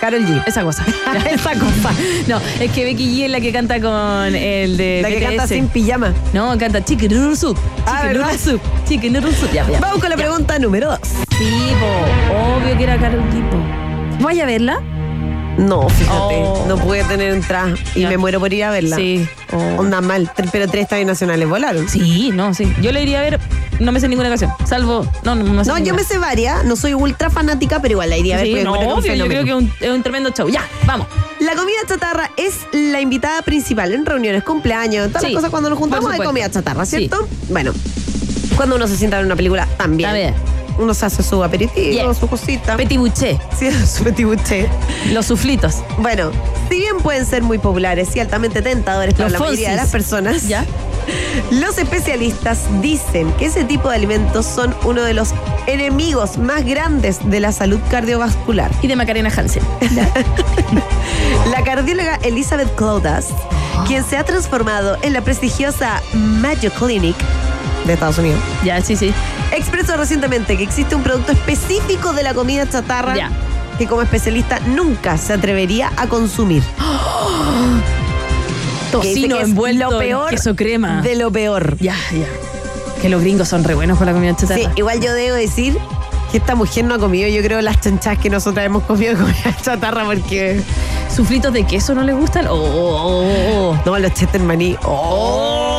Carol 0.00 0.24
G. 0.26 0.42
Esa 0.46 0.62
cosa. 0.62 0.84
Esa 1.30 1.52
cosa. 1.52 1.92
No, 2.26 2.40
es 2.60 2.70
que 2.72 2.84
Becky 2.84 3.16
G 3.20 3.24
es 3.24 3.30
la 3.30 3.40
que 3.40 3.52
canta 3.52 3.80
con 3.80 4.34
el 4.34 4.76
de 4.76 5.00
La 5.02 5.08
que 5.08 5.20
canta 5.20 5.46
sin 5.46 5.68
pijama. 5.68 6.12
No, 6.32 6.56
canta 6.58 6.84
Chicken 6.84 7.12
Noodle 7.12 7.36
Soup. 7.36 7.58
Ah, 7.86 8.02
Chicken. 8.02 8.20
Noodle 8.22 8.38
Soup. 8.38 8.60
Chicken 8.88 9.12
Noodle 9.14 9.32
Soup. 9.34 9.50
Ya, 9.52 9.68
ya. 9.68 9.80
Vamos 9.80 10.00
con 10.00 10.10
la 10.10 10.16
pregunta 10.16 10.58
número 10.58 10.88
dos. 10.90 11.00
Sí, 11.38 11.72
po. 11.80 12.34
Obvio 12.56 12.76
que 12.76 12.84
era 12.84 12.98
Carol 12.98 13.20
G. 13.30 13.50
po. 13.50 13.56
¿Vaya 14.24 14.44
a 14.44 14.46
verla? 14.46 14.80
No, 15.58 15.88
fíjate, 15.88 16.34
Oh. 16.38 16.66
no 16.68 16.76
pude 16.76 17.02
tener 17.04 17.32
entrada 17.32 17.72
y 17.94 18.04
me 18.04 18.18
muero 18.18 18.38
por 18.40 18.52
ir 18.52 18.64
a 18.64 18.70
verla. 18.70 18.96
Sí. 18.96 19.26
Oh. 19.52 19.80
Onda 19.80 20.02
mal, 20.02 20.30
pero 20.52 20.68
tres 20.68 20.82
estadios 20.82 21.06
nacionales 21.06 21.48
volaron. 21.48 21.88
Sí, 21.88 22.30
no, 22.34 22.52
sí. 22.52 22.70
Yo 22.82 22.92
le 22.92 23.02
iría 23.02 23.20
a 23.20 23.22
ver, 23.22 23.40
no 23.80 23.92
me 23.92 24.00
sé 24.00 24.08
ninguna 24.08 24.28
canción. 24.28 24.50
Salvo. 24.64 25.06
No, 25.24 25.34
no, 25.34 25.44
me 25.44 25.64
sé 25.64 25.70
No, 25.70 25.78
yo 25.78 25.94
me 25.94 26.04
sé 26.04 26.18
varias, 26.18 26.64
no 26.64 26.76
soy 26.76 26.94
ultra 26.94 27.30
fanática, 27.30 27.80
pero 27.80 27.92
igual 27.92 28.10
la 28.10 28.16
iría 28.16 28.36
a 28.36 28.38
ver 28.42 28.46
Sí, 28.46 28.64
no, 28.64 28.72
obvio, 28.72 29.14
yo 29.14 29.26
creo 29.26 29.44
que 29.44 29.50
es 29.50 29.56
un, 29.56 29.72
es 29.80 29.90
un 29.90 30.02
tremendo 30.02 30.30
show. 30.30 30.48
Ya, 30.48 30.62
vamos. 30.86 31.06
La 31.40 31.54
comida 31.54 31.76
chatarra 31.86 32.30
es 32.36 32.54
la 32.72 33.00
invitada 33.00 33.42
principal 33.42 33.92
en 33.92 34.06
reuniones, 34.06 34.42
cumpleaños, 34.42 35.08
todas 35.08 35.22
Sí, 35.22 35.28
las 35.28 35.36
cosas 35.36 35.50
cuando 35.50 35.68
nos 35.70 35.78
juntamos 35.78 36.10
hay 36.10 36.20
comida 36.20 36.50
chatarra, 36.50 36.84
Sí. 36.86 36.96
¿cierto? 36.98 37.28
Bueno, 37.48 37.72
cuando 38.56 38.76
uno 38.76 38.86
se 38.88 38.96
sienta 38.96 39.18
en 39.20 39.26
una 39.26 39.36
película 39.36 39.66
también. 39.76 40.12
Bien. 40.14 40.34
Uno 40.78 40.92
se 40.92 41.06
hace 41.06 41.22
su 41.22 41.42
aperitivo, 41.42 41.90
Yeah. 41.90 42.12
su 42.14 42.26
cosita. 42.28 42.76
Petit 42.76 42.98
Bouché, 42.98 43.38
Sí, 43.58 43.68
su 43.86 44.04
petit 44.04 44.26
buché. 44.26 44.68
los 45.12 45.24
suflitos. 45.26 45.76
Bueno, 45.98 46.30
si 46.68 46.76
bien 46.78 46.98
pueden 46.98 47.24
ser 47.24 47.42
muy 47.42 47.56
populares 47.58 48.14
y 48.14 48.20
altamente 48.20 48.60
tentadores 48.60 49.14
para 49.14 49.30
la 49.30 49.38
mayoría 49.38 49.70
de 49.70 49.76
las 49.76 49.88
personas, 49.90 50.46
¿Ya? 50.48 50.66
Los 51.50 51.78
especialistas 51.78 52.60
dicen 52.80 53.32
que 53.34 53.46
ese 53.46 53.64
tipo 53.64 53.88
de 53.88 53.96
alimentos 53.96 54.46
son 54.46 54.74
uno 54.84 55.02
de 55.02 55.14
los 55.14 55.30
enemigos 55.66 56.38
más 56.38 56.64
grandes 56.64 57.18
de 57.28 57.40
la 57.40 57.52
salud 57.52 57.78
cardiovascular. 57.90 58.70
Y 58.82 58.88
de 58.88 58.96
Macarena 58.96 59.30
Hansen. 59.34 59.62
La 61.50 61.62
cardióloga 61.62 62.16
Elizabeth 62.22 62.74
Clodas, 62.74 63.28
quien 63.86 64.04
se 64.04 64.16
ha 64.16 64.24
transformado 64.24 64.96
en 65.02 65.12
la 65.12 65.20
prestigiosa 65.22 66.02
Mayo 66.14 66.70
Clinic 66.72 67.16
de 67.86 67.92
Estados 67.92 68.18
Unidos, 68.18 68.40
Ya, 68.64 68.80
sí, 68.82 68.96
sí. 68.96 69.12
expresó 69.52 69.96
recientemente 69.96 70.56
que 70.56 70.64
existe 70.64 70.94
un 70.94 71.02
producto 71.02 71.32
específico 71.32 72.12
de 72.12 72.22
la 72.24 72.34
comida 72.34 72.68
chatarra 72.68 73.14
Ya. 73.16 73.30
que 73.78 73.86
como 73.86 74.02
especialista 74.02 74.58
nunca 74.60 75.16
se 75.18 75.32
atrevería 75.34 75.92
a 75.96 76.06
consumir. 76.08 76.62
Que 79.00 79.08
Tocino 79.08 79.36
que 79.36 79.42
envuelto 79.42 79.90
lo 79.90 79.98
peor 79.98 80.30
en 80.30 80.36
queso 80.36 80.56
crema. 80.56 81.00
de 81.02 81.16
lo 81.16 81.30
peor. 81.30 81.76
Ya, 81.80 81.96
ya. 82.12 82.26
Que 83.00 83.08
los 83.08 83.20
gringos 83.20 83.48
son 83.48 83.64
re 83.64 83.74
buenos 83.74 83.98
con 83.98 84.06
la 84.06 84.12
comida 84.12 84.34
chatarra. 84.36 84.60
Sí, 84.60 84.68
igual 84.76 85.00
yo 85.00 85.12
debo 85.12 85.36
decir 85.36 85.78
que 86.32 86.38
esta 86.38 86.54
mujer 86.54 86.84
no 86.84 86.94
ha 86.94 86.98
comido, 86.98 87.28
yo 87.28 87.42
creo, 87.42 87.60
las 87.62 87.80
chanchas 87.80 88.18
que 88.18 88.30
nosotros 88.30 88.64
hemos 88.64 88.82
comido 88.84 89.14
de 89.14 89.20
comida 89.20 89.56
chatarra 89.62 90.04
porque... 90.04 90.60
¿Suflitos 91.14 91.52
de 91.52 91.64
queso 91.64 91.94
no 91.94 92.02
les 92.02 92.16
gustan? 92.16 92.46
Oh, 92.48 92.54
oh, 92.54 92.96
oh, 92.96 93.70
oh. 93.70 93.82
No, 93.86 93.98
los 93.98 94.12
cheddar 94.12 94.40
maní. 94.42 94.76
Oh, 94.84 95.75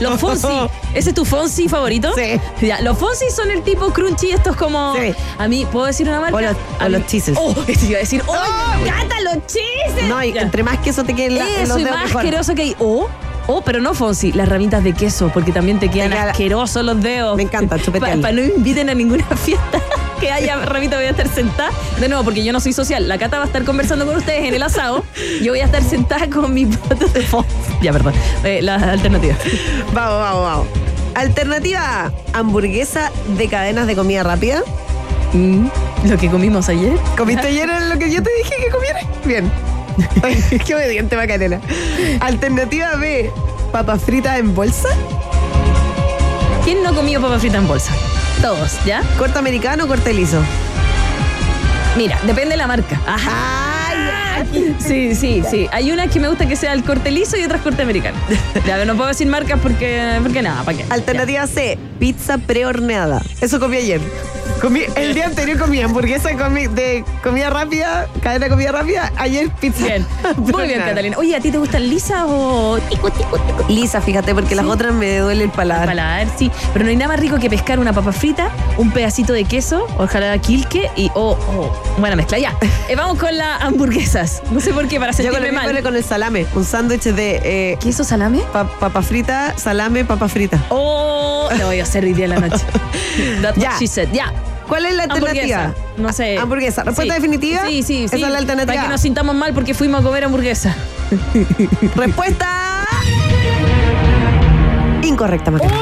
los 0.00 0.20
Fonsi. 0.20 0.46
¿Ese 0.94 1.10
es 1.10 1.14
tu 1.14 1.24
Fonsi 1.24 1.68
favorito? 1.68 2.12
Sí. 2.14 2.40
Ya, 2.66 2.80
los 2.80 2.96
Fonsi 2.98 3.30
son 3.30 3.50
el 3.50 3.62
tipo 3.62 3.92
crunchy, 3.92 4.30
estos 4.30 4.56
como. 4.56 4.94
Sí. 4.96 5.14
A 5.38 5.48
mí, 5.48 5.66
¿puedo 5.70 5.86
decir 5.86 6.08
una 6.08 6.20
marca? 6.20 6.36
O 6.36 6.40
los- 6.40 6.56
A 6.80 6.86
o 6.86 6.88
los 6.88 7.06
cheeses. 7.06 7.36
Oh, 7.38 7.54
este 7.66 7.86
iba 7.86 7.96
a 7.96 8.00
decir. 8.00 8.22
¡Oh, 8.26 8.34
me 8.82 8.88
encantan 8.88 9.24
los 9.24 9.34
cheeses! 9.46 10.08
No, 10.08 10.22
y 10.22 10.32
Ya. 10.32 10.42
entre 10.42 10.62
más 10.62 10.78
queso 10.78 11.04
te 11.04 11.14
queden 11.14 11.38
la, 11.38 11.48
en 11.48 11.60
Eso 11.62 11.68
los 11.74 11.80
y 11.80 11.84
dedos 11.84 11.96
más 11.96 12.06
mejor. 12.08 12.20
asqueroso 12.22 12.54
que 12.54 12.62
hay. 12.62 12.76
O, 12.78 13.08
o, 13.46 13.62
pero 13.62 13.80
no 13.80 13.94
Fonsi, 13.94 14.32
las 14.32 14.48
ramitas 14.48 14.82
de 14.84 14.92
queso, 14.92 15.30
porque 15.32 15.52
también 15.52 15.78
te 15.78 15.88
quedan 15.88 16.10
queda 16.10 16.24
la- 16.26 16.30
asquerosos 16.32 16.84
los 16.84 17.00
dedos. 17.00 17.36
Me 17.36 17.42
encanta. 17.44 17.76
Para 18.00 18.32
no 18.32 18.42
inviten 18.42 18.88
a 18.90 18.94
ninguna 18.94 19.24
fiesta 19.44 19.80
que 20.20 20.30
haya 20.32 20.56
ramita, 20.56 20.96
voy 20.96 21.04
a 21.06 21.10
estar 21.10 21.28
sentada. 21.28 21.70
De 22.00 22.08
nuevo, 22.08 22.24
porque 22.24 22.42
yo 22.42 22.52
no 22.52 22.60
soy 22.60 22.72
social. 22.72 23.06
La 23.08 23.18
Cata 23.18 23.36
va 23.38 23.44
a 23.44 23.46
estar 23.46 23.64
conversando 23.64 24.06
con 24.06 24.16
ustedes 24.16 24.44
en 24.46 24.54
el 24.54 24.62
asado. 24.62 25.04
Yo 25.42 25.52
voy 25.52 25.60
a 25.60 25.64
estar 25.66 25.82
sentada 25.82 26.28
con 26.30 26.52
mi 26.54 26.66
plato 26.66 27.06
de 27.08 27.20
Fonsi. 27.22 27.48
Ya, 27.82 27.92
perdón. 27.92 28.14
Eh, 28.42 28.60
la 28.62 28.76
alternativa. 28.76 29.34
Vamos, 29.92 30.18
vamos, 30.18 30.42
vamos. 30.42 30.66
Alternativa 31.14 32.06
A, 32.06 32.12
hamburguesa 32.38 33.10
de 33.36 33.48
cadenas 33.48 33.86
de 33.86 33.94
comida 33.94 34.22
rápida. 34.22 34.62
Mm, 35.34 35.66
Lo 36.08 36.16
que 36.16 36.30
comimos 36.30 36.68
ayer. 36.70 36.96
¿Comiste 37.18 37.48
ayer 37.48 37.68
lo 37.90 37.98
que 37.98 38.10
yo 38.10 38.22
te 38.22 38.30
dije 38.38 38.54
que 38.64 38.70
comieras? 38.70 39.04
Bien. 39.24 39.50
Qué 40.66 40.74
obediente, 40.74 41.16
Macarena. 41.16 41.60
Alternativa 42.20 42.94
B, 42.96 43.30
papas 43.72 44.02
fritas 44.02 44.38
en 44.38 44.54
bolsa. 44.54 44.88
¿Quién 46.64 46.82
no 46.82 46.94
comió 46.94 47.20
papa 47.20 47.38
frita 47.38 47.58
en 47.58 47.68
bolsa? 47.68 47.92
Todos, 48.42 48.84
¿ya? 48.84 49.02
Corte 49.18 49.38
americano 49.38 49.84
o 49.84 49.86
corte 49.86 50.12
liso. 50.12 50.42
Mira, 51.96 52.18
depende 52.26 52.50
de 52.50 52.56
la 52.56 52.66
marca. 52.66 53.00
Ajá. 53.06 53.86
Ay, 53.88 54.44
ay. 54.52 54.76
Sí, 54.78 55.14
sí, 55.14 55.42
sí. 55.48 55.68
Hay 55.72 55.90
unas 55.92 56.10
que 56.10 56.20
me 56.20 56.28
gusta 56.28 56.46
que 56.46 56.56
sea 56.56 56.72
el 56.72 56.84
corte 56.84 57.10
liso 57.10 57.36
y 57.36 57.44
otras 57.44 57.62
corte 57.62 57.82
americano. 57.82 58.18
Ya, 58.66 58.84
no 58.84 58.96
puedo 58.96 59.08
decir 59.08 59.26
marcas 59.28 59.60
porque, 59.62 60.18
porque 60.22 60.42
nada, 60.42 60.62
¿para 60.64 60.76
qué? 60.76 60.84
Alternativa 60.90 61.46
C, 61.46 61.78
pizza 61.98 62.36
prehorneada. 62.38 63.22
Eso 63.40 63.58
comí 63.60 63.76
ayer. 63.76 64.00
Comí, 64.60 64.80
el 64.96 65.14
día 65.14 65.26
anterior 65.26 65.58
comí 65.58 65.80
hamburguesa 65.82 66.30
comí- 66.32 66.68
de 66.68 67.04
comida 67.22 67.50
rápida, 67.50 68.08
cadena 68.22 68.46
de 68.46 68.50
comida 68.50 68.72
rápida. 68.72 69.12
Ayer 69.16 69.50
pizza. 69.50 69.84
Bien. 69.84 70.06
Muy 70.38 70.66
bien. 70.66 70.80
Catalina. 70.80 71.16
Oye, 71.18 71.36
¿a 71.36 71.40
ti 71.40 71.50
te 71.50 71.58
gustan 71.58 71.88
lisas 71.88 72.24
o 72.26 72.78
tico, 72.88 73.10
tico, 73.10 73.38
tico? 73.38 73.64
Lisa, 73.68 74.00
fíjate, 74.00 74.34
porque 74.34 74.54
las 74.54 74.64
otras 74.66 74.94
me 74.94 75.18
duele 75.18 75.44
el 75.44 75.50
paladar. 75.50 75.86
Paladar, 75.86 76.26
sí. 76.38 76.50
Pero 76.72 76.84
no 76.84 76.90
hay 76.90 76.96
nada 76.96 77.08
más 77.08 77.20
rico 77.20 77.38
que 77.38 77.50
pescar 77.50 77.78
una 77.78 77.92
papa 77.92 78.12
frita, 78.12 78.50
un 78.78 78.90
pedacito 78.92 79.32
de 79.34 79.44
queso, 79.44 79.86
ojalá 79.98 80.36
quilque 80.38 80.90
y 80.96 81.10
oh, 81.14 81.36
oh, 81.48 81.72
buena 81.98 82.16
mezcla. 82.16 82.38
Ya. 82.38 82.54
Eh, 82.88 82.94
vamos 82.94 83.18
con 83.18 83.36
las 83.36 83.60
hamburguesas. 83.62 84.42
No 84.52 84.60
sé 84.60 84.72
por 84.72 84.86
qué, 84.86 85.00
para 85.00 85.10
Yo 85.10 85.16
con 85.16 85.24
sentirme 85.24 85.48
el, 85.48 85.54
mismo 85.54 85.72
mal. 85.72 85.82
con 85.82 85.96
el 85.96 86.04
salame, 86.04 86.46
un 86.54 86.64
sándwich 86.64 87.02
de 87.02 87.40
eh, 87.42 87.78
¿Queso 87.82 88.04
salame? 88.04 88.42
pa- 88.52 88.68
papa 88.78 89.02
frita, 89.02 89.54
salame, 89.58 90.04
papa 90.04 90.28
frita. 90.28 90.64
Oh, 90.68 91.48
lo 91.58 91.66
voy 91.66 91.80
a 91.80 91.82
hacer 91.82 92.04
hoy 92.04 92.12
día 92.12 92.26
en 92.26 92.30
la 92.30 92.38
noche. 92.38 92.64
That's 93.42 93.58
Ya. 93.58 93.70
what 93.70 93.78
she 93.80 93.88
said. 93.88 94.08
Ya. 94.12 94.32
¿Cuál 94.68 94.86
es 94.86 94.94
la 94.94 95.04
alternativa? 95.04 95.72
No 95.96 96.12
sé. 96.12 96.38
Hamburguesa. 96.38 96.82
¿Respuesta 96.84 97.14
Sí. 97.14 97.20
definitiva? 97.20 97.66
Sí, 97.66 97.82
sí, 97.82 98.08
sí. 98.08 98.16
Esa 98.16 98.26
es 98.26 98.32
la 98.32 98.38
alternativa. 98.38 98.74
Para 98.74 98.86
que 98.86 98.92
nos 98.92 99.00
sintamos 99.00 99.34
mal 99.34 99.52
porque 99.54 99.74
fuimos 99.74 100.00
a 100.00 100.04
comer 100.04 100.24
hamburguesa. 100.24 100.74
Respuesta 101.94 102.84
incorrecta, 105.02 105.50
Macarena. 105.50 105.78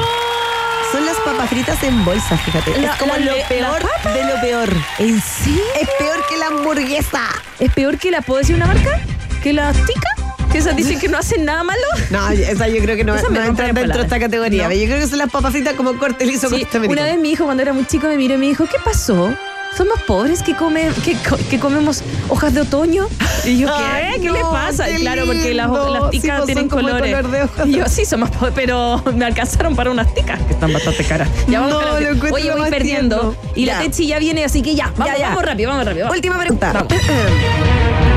Son 0.91 1.05
las 1.05 1.15
papas 1.17 1.49
fritas 1.49 1.81
en 1.83 2.05
bolsa, 2.05 2.37
fíjate. 2.37 2.79
La- 2.79 2.93
es 2.93 2.97
como 2.97 3.13
la- 3.15 3.25
lo 3.25 3.33
peor 3.49 3.81
de 4.13 4.23
lo 4.23 4.41
peor. 4.41 4.69
¿En 4.99 5.21
sí? 5.21 5.59
Es 5.81 5.89
peor 5.99 6.23
que 6.29 6.37
la 6.37 6.47
hamburguesa. 6.47 7.21
¿Es 7.59 7.71
peor 7.73 7.97
que 7.97 8.11
la, 8.11 8.21
¿puedo 8.21 8.39
decir 8.39 8.55
una 8.55 8.67
marca? 8.67 8.99
¿Que 9.43 9.51
la 9.53 9.71
tica? 9.73 10.09
¿Que 10.51 10.59
esas 10.59 10.75
dicen 10.75 10.99
que 10.99 11.07
no 11.09 11.17
hacen 11.17 11.43
nada 11.45 11.63
malo? 11.63 11.81
No, 12.11 12.29
esa 12.29 12.67
yo 12.67 12.81
creo 12.81 12.95
que 12.95 13.03
no, 13.03 13.15
no 13.15 13.43
entran 13.43 13.73
dentro 13.75 13.97
de 13.97 14.03
esta 14.03 14.19
categoría. 14.19 14.67
No. 14.69 14.73
Yo 14.73 14.85
creo 14.85 14.99
que 14.99 15.07
son 15.07 15.17
las 15.19 15.29
papas 15.29 15.51
fritas 15.51 15.73
como 15.73 15.97
corte 15.97 16.25
liso 16.25 16.49
Sí, 16.49 16.63
corte 16.65 16.87
una 16.87 17.03
vez 17.03 17.17
mi 17.19 17.31
hijo 17.31 17.45
cuando 17.45 17.61
era 17.63 17.73
muy 17.73 17.85
chico 17.85 18.07
me 18.07 18.15
miró 18.17 18.35
y 18.35 18.37
me 18.37 18.47
dijo, 18.47 18.65
¿qué 18.65 18.77
pasó? 18.83 19.33
¿Somos 19.75 20.01
pobres 20.03 20.41
que, 20.41 20.55
comen, 20.55 20.93
que, 21.03 21.15
co- 21.15 21.37
que 21.49 21.59
comemos 21.59 22.01
hojas 22.29 22.53
de 22.53 22.61
otoño? 22.61 23.07
Y 23.43 23.57
yo, 23.59 23.67
¿qué? 23.67 23.73
Ay, 23.83 24.21
¿Qué 24.21 24.31
le 24.31 24.39
pasa? 24.39 24.85
qué 24.85 24.95
claro, 24.95 25.25
porque 25.25 25.53
las, 25.53 25.69
las 25.69 26.09
ticas 26.11 26.35
pues, 26.37 26.45
tienen 26.45 26.69
colores. 26.69 27.13
color 27.13 27.29
de 27.31 27.43
hojas 27.43 27.67
y 27.67 27.71
de- 27.73 27.77
yo, 27.79 27.87
sí, 27.89 28.05
somos 28.05 28.29
pobres, 28.29 28.53
pero 28.55 29.03
me 29.13 29.25
alcanzaron 29.25 29.75
para 29.75 29.91
unas 29.91 30.13
ticas 30.13 30.39
que 30.43 30.53
están 30.53 30.71
bastante 30.71 31.03
caras. 31.03 31.27
Ya 31.49 31.59
vamos 31.59 31.83
No, 31.83 31.99
lo 31.99 32.07
encuentro 32.07 32.33
Oye, 32.35 32.51
voy 32.51 32.69
perdiendo. 32.69 33.35
Y 33.53 33.65
la. 33.65 33.79
Tetsi 33.81 34.07
ya 34.07 34.17
viene, 34.19 34.45
así 34.45 34.61
que 34.61 34.75
ya, 34.75 34.93
vamos, 34.95 35.07
Ya, 35.07 35.17
ya. 35.19 35.27
vamos 35.29 35.43
rápido, 35.43 35.69
vamos 35.71 35.85
rápido. 35.85 36.05
vamos. 36.05 36.15
Última 36.15 36.39
pregunta. 36.39 36.71
Vamos. 36.71 36.93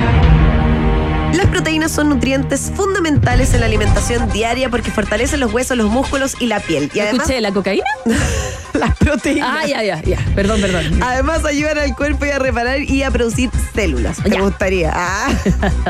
Las 1.35 1.47
proteínas 1.47 1.93
son 1.93 2.09
nutrientes 2.09 2.73
fundamentales 2.75 3.53
en 3.55 3.61
la 3.61 3.67
alimentación 3.67 4.31
diaria 4.33 4.69
porque 4.71 4.91
fortalecen 4.91 5.41
los 5.41 5.53
huesos, 5.53 5.77
los 5.77 5.89
músculos 5.91 6.35
y 6.41 6.47
la 6.47 6.61
piel. 6.61 6.91
Y 6.95 6.99
¿No 6.99 7.05
además, 7.05 7.21
escuché 7.27 7.41
la 7.41 7.53
cocaína? 7.53 7.85
las 8.75 8.97
proteínas. 8.97 9.49
Ah, 9.53 9.67
ya, 9.67 9.83
ya, 9.83 10.03
ya. 10.03 10.19
Perdón, 10.35 10.61
perdón. 10.61 11.01
Además 11.03 11.45
ayudan 11.45 11.79
al 11.79 11.95
cuerpo 11.95 12.25
y 12.27 12.31
a 12.31 12.39
reparar 12.39 12.81
y 12.83 13.03
a 13.03 13.11
producir 13.11 13.51
células. 13.75 14.17
¿Te 14.23 14.31
Ya. 14.31 14.41
gustaría? 14.41 14.91
Ah. 14.95 15.29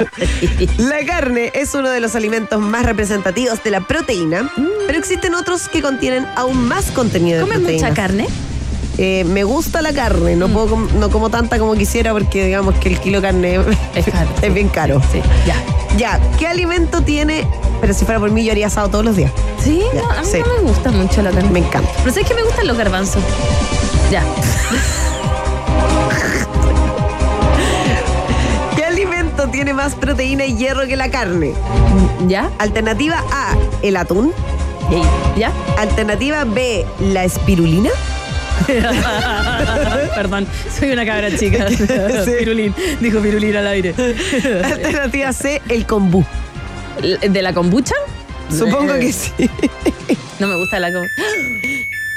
La 0.78 1.04
carne 1.06 1.50
es 1.54 1.74
uno 1.74 1.88
de 1.90 2.00
los 2.00 2.14
alimentos 2.14 2.60
más 2.60 2.84
representativos 2.84 3.62
de 3.62 3.70
la 3.70 3.80
proteína, 3.80 4.50
pero 4.86 4.98
existen 4.98 5.34
otros 5.34 5.68
que 5.68 5.80
contienen 5.82 6.26
aún 6.36 6.66
más 6.68 6.90
contenido 6.90 7.38
de 7.38 7.52
¿Comes 7.52 7.60
mucha 7.72 7.94
carne? 7.94 8.26
Eh, 9.00 9.22
me 9.24 9.44
gusta 9.44 9.80
la 9.80 9.92
carne, 9.92 10.34
no, 10.34 10.48
puedo 10.48 10.66
com- 10.70 10.88
no 10.98 11.08
como 11.08 11.30
tanta 11.30 11.58
como 11.60 11.74
quisiera 11.74 12.12
porque 12.12 12.46
digamos 12.46 12.74
que 12.76 12.88
el 12.88 12.98
kilo 12.98 13.20
de 13.20 13.28
carne 13.28 13.60
Es 13.94 14.06
caro. 14.06 14.28
es 14.42 14.52
bien 14.54 14.68
caro. 14.68 15.00
Sí, 15.12 15.20
ya. 15.46 15.54
Ya, 15.96 16.20
¿qué 16.38 16.46
alimento 16.48 17.00
tiene? 17.02 17.46
Pero 17.80 17.94
si 17.94 18.04
fuera 18.04 18.18
por 18.20 18.30
mí 18.32 18.44
yo 18.44 18.50
haría 18.52 18.66
asado 18.66 18.88
todos 18.88 19.04
los 19.04 19.16
días. 19.16 19.30
Sí, 19.62 19.82
Ya, 19.94 20.02
no, 20.02 20.10
a 20.10 20.20
mí 20.20 20.26
sí. 20.30 20.38
no 20.38 20.52
me 20.62 20.68
gusta 20.68 20.90
mucho 20.90 21.22
la 21.22 21.30
carne. 21.30 21.48
Me 21.50 21.60
encanta. 21.60 21.88
Pero 21.98 22.10
¿sabes 22.12 22.26
que 22.28 22.34
me 22.34 22.42
gustan 22.42 22.66
los 22.66 22.76
garbanzos? 22.76 23.22
Ya. 24.10 24.22
¿Qué 28.76 28.84
alimento 28.84 29.48
tiene 29.48 29.72
más 29.74 29.94
proteína 29.94 30.44
y 30.44 30.56
hierro 30.56 30.86
que 30.86 30.96
la 30.96 31.10
carne? 31.10 31.52
¿Ya? 32.26 32.50
Alternativa 32.58 33.24
A, 33.32 33.56
el 33.82 33.96
atún. 33.96 34.32
¿Ya? 35.36 35.52
Alternativa 35.76 36.44
B, 36.44 36.84
la 37.00 37.24
espirulina. 37.24 37.90
Perdón, 40.14 40.46
soy 40.78 40.90
una 40.92 41.04
cabra 41.06 41.36
chica. 41.36 41.66
Pirulín, 42.38 42.74
dijo 43.00 43.20
Pirulín 43.20 43.56
al 43.56 43.66
aire. 43.68 43.94
Alternativa 44.64 45.32
C, 45.32 45.62
el 45.68 45.86
kombu. 45.86 46.24
¿De 47.28 47.42
la 47.42 47.52
kombucha? 47.52 47.94
Supongo 48.50 48.94
Eh, 48.94 49.00
que 49.00 49.12
sí. 49.12 49.32
No 50.38 50.46
me 50.48 50.56
gusta 50.56 50.80
la 50.80 50.92
kombucha. 50.92 51.12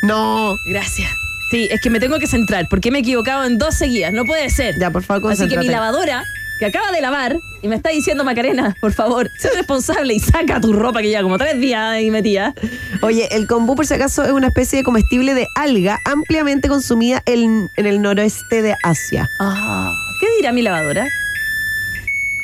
No. 0.03 0.55
Gracias. 0.65 1.09
Sí, 1.51 1.67
es 1.69 1.81
que 1.81 1.89
me 1.89 1.99
tengo 1.99 2.17
que 2.17 2.27
centrar 2.27 2.67
porque 2.69 2.91
me 2.91 2.99
he 2.99 3.01
equivocado 3.01 3.43
en 3.45 3.57
dos 3.57 3.75
seguidas. 3.75 4.13
No 4.13 4.23
puede 4.23 4.49
ser. 4.49 4.79
Ya, 4.79 4.89
por 4.89 5.03
favor, 5.03 5.31
Así 5.33 5.41
que 5.43 5.47
mi 5.49 5.55
concéntrate. 5.55 5.71
lavadora, 5.71 6.23
que 6.61 6.67
acaba 6.67 6.91
de 6.91 7.01
lavar, 7.01 7.39
y 7.63 7.67
me 7.67 7.75
está 7.75 7.89
diciendo 7.89 8.23
Macarena, 8.23 8.75
por 8.79 8.93
favor, 8.93 9.31
sé 9.39 9.49
responsable 9.55 10.13
y 10.13 10.19
saca 10.19 10.61
tu 10.61 10.73
ropa 10.73 11.01
que 11.01 11.07
lleva 11.07 11.23
como 11.23 11.39
tres 11.39 11.59
días 11.59 11.81
ahí 11.81 12.11
metida. 12.11 12.53
Oye, 13.01 13.27
el 13.31 13.47
kombu 13.47 13.75
por 13.75 13.87
si 13.87 13.95
acaso 13.95 14.23
es 14.23 14.31
una 14.31 14.49
especie 14.49 14.77
de 14.77 14.83
comestible 14.83 15.33
de 15.33 15.47
alga 15.55 15.97
ampliamente 16.05 16.67
consumida 16.67 17.23
en, 17.25 17.67
en 17.77 17.85
el 17.87 17.99
noroeste 17.99 18.61
de 18.61 18.75
Asia. 18.83 19.27
Ah, 19.39 19.91
¿Qué 20.19 20.27
dirá 20.37 20.51
mi 20.51 20.61
lavadora? 20.61 21.07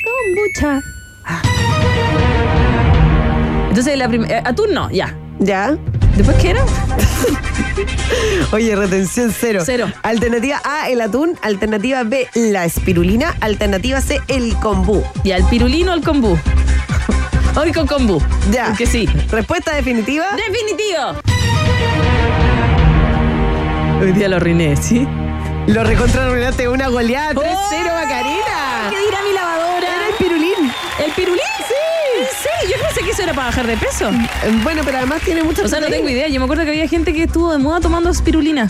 Kombucha. 0.04 0.82
Ah. 1.24 1.42
Entonces, 3.68 3.96
la 3.96 4.08
primera. 4.08 4.42
atún 4.44 4.74
no, 4.74 4.90
ya. 4.90 5.16
¿Ya? 5.38 5.78
¿Después 6.18 6.36
qué 6.38 6.50
era? 6.50 6.64
Oye, 8.52 8.74
retención 8.74 9.32
cero. 9.32 9.62
Cero. 9.64 9.86
Alternativa 10.02 10.60
A, 10.64 10.88
el 10.88 11.00
atún. 11.00 11.38
Alternativa 11.42 12.02
B, 12.02 12.28
la 12.34 12.64
espirulina. 12.64 13.36
Alternativa 13.40 14.00
C, 14.00 14.20
el 14.26 14.56
kombu. 14.56 15.04
Ya, 15.22 15.36
el 15.36 15.44
pirulino 15.44 15.92
o 15.92 15.94
el 15.94 16.02
kombu. 16.02 16.36
Hoy 17.54 17.72
con 17.72 17.86
kombu. 17.86 18.20
Ya. 18.50 18.66
Porque 18.66 18.86
sí. 18.86 19.06
Respuesta 19.30 19.76
definitiva. 19.76 20.26
¡Definitivo! 20.34 21.22
Hoy 24.00 24.10
día 24.10 24.28
lo 24.28 24.36
arruiné, 24.36 24.76
¿sí? 24.76 25.06
Lo 25.68 25.84
recontrarruinaste 25.84 26.68
una 26.68 26.88
goleada 26.88 27.32
3-0, 27.32 27.42
¡Oh! 27.44 27.94
Macarena. 27.94 28.90
¿Qué 28.90 28.96
dirá 29.06 29.18
mi 29.22 29.34
lavadora? 29.34 29.86
Era 29.86 30.08
el 30.08 30.14
pirulín. 30.14 30.57
¿El 31.04 31.12
pirulín? 31.12 31.40
Sí. 31.58 31.74
¿En 32.20 32.26
serio? 32.26 32.76
Yo 32.76 32.82
pensé 32.84 33.00
que 33.02 33.10
eso 33.10 33.22
era 33.22 33.32
para 33.32 33.46
bajar 33.48 33.66
de 33.66 33.76
peso. 33.76 34.10
Eh, 34.10 34.60
Bueno, 34.62 34.82
pero 34.84 34.98
además 34.98 35.22
tiene 35.22 35.42
mucha 35.42 35.62
O 35.62 35.68
sea, 35.68 35.80
no 35.80 35.86
tengo 35.86 36.08
idea. 36.08 36.28
Yo 36.28 36.40
me 36.40 36.44
acuerdo 36.44 36.64
que 36.64 36.70
había 36.70 36.88
gente 36.88 37.12
que 37.12 37.24
estuvo 37.24 37.52
de 37.52 37.58
moda 37.58 37.80
tomando 37.80 38.10
espirulina. 38.10 38.68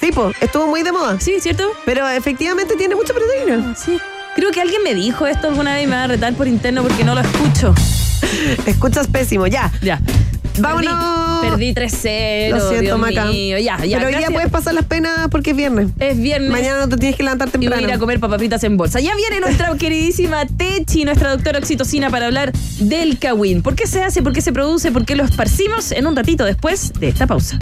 Tipo, 0.00 0.32
estuvo 0.40 0.66
muy 0.66 0.82
de 0.82 0.92
moda. 0.92 1.18
¿Sí, 1.20 1.40
cierto? 1.40 1.70
Pero 1.84 2.08
efectivamente 2.08 2.74
tiene 2.76 2.94
mucha 2.94 3.14
proteína. 3.14 3.74
Sí. 3.76 3.98
Creo 4.34 4.50
que 4.50 4.60
alguien 4.60 4.82
me 4.82 4.94
dijo 4.94 5.26
esto 5.26 5.46
alguna 5.48 5.74
vez 5.74 5.84
y 5.84 5.86
me 5.86 5.94
va 5.96 6.04
a 6.04 6.06
retar 6.08 6.34
por 6.34 6.48
interno 6.48 6.82
porque 6.82 7.04
no 7.04 7.14
lo 7.14 7.20
escucho. 7.20 7.72
Escuchas 8.66 9.06
pésimo, 9.06 9.46
ya. 9.46 9.70
Ya. 9.80 10.00
Vámonos. 10.58 11.40
Perdí, 11.42 11.72
perdí 11.72 11.86
3-0. 11.96 12.50
Lo 12.50 12.60
siento, 12.68 12.80
Dios 12.80 12.98
Maca. 12.98 13.24
mío. 13.26 13.58
Ya, 13.58 13.84
ya. 13.84 13.98
Pero 13.98 14.08
hoy 14.10 14.16
día 14.16 14.28
puedes 14.30 14.50
pasar 14.50 14.74
las 14.74 14.84
penas 14.84 15.28
porque 15.30 15.50
es 15.50 15.56
viernes. 15.56 15.88
Es 15.98 16.18
viernes. 16.18 16.50
Mañana 16.50 16.80
no 16.80 16.88
te 16.88 16.96
tienes 16.96 17.16
que 17.16 17.22
levantar 17.22 17.48
Y 17.48 17.50
voy 17.52 17.60
temprano. 17.60 17.86
a 17.86 17.88
ir 17.88 17.94
a 17.94 17.98
comer 17.98 18.20
papapitas 18.20 18.62
en 18.64 18.76
bolsa. 18.76 19.00
Ya 19.00 19.14
viene 19.16 19.40
nuestra 19.40 19.74
queridísima 19.78 20.46
Techi, 20.46 21.04
nuestra 21.04 21.30
doctora 21.30 21.58
oxitocina, 21.58 22.10
para 22.10 22.26
hablar 22.26 22.52
del 22.78 23.18
kawin. 23.18 23.62
¿Por 23.62 23.74
qué 23.74 23.86
se 23.86 24.02
hace? 24.02 24.22
¿Por 24.22 24.32
qué 24.32 24.40
se 24.40 24.52
produce? 24.52 24.92
¿Por 24.92 25.04
qué 25.04 25.16
lo 25.16 25.24
esparcimos? 25.24 25.92
En 25.92 26.06
un 26.06 26.14
ratito 26.16 26.44
después 26.44 26.92
de 26.98 27.08
esta 27.08 27.26
pausa. 27.26 27.58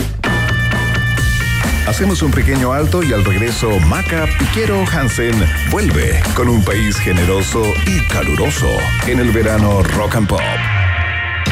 Hacemos 1.87 2.23
un 2.23 2.31
pequeño 2.31 2.73
alto 2.73 3.03
y 3.03 3.13
al 3.13 3.25
regreso 3.25 3.69
Maca 3.89 4.27
Piquero 4.39 4.85
Hansen 4.93 5.35
vuelve 5.73 6.21
con 6.35 6.49
un 6.49 6.63
país 6.63 6.97
generoso 6.97 7.65
y 7.87 8.01
caluroso 8.13 8.69
en 9.09 9.19
el 9.19 9.31
verano 9.33 9.83
Rock 9.83 10.15
and 10.15 10.29
Pop. 10.29 10.41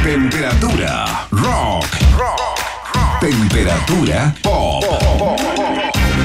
Temperatura 0.02 1.26
rock. 1.30 1.86
Temperatura 3.20 4.34
pop. 4.42 4.82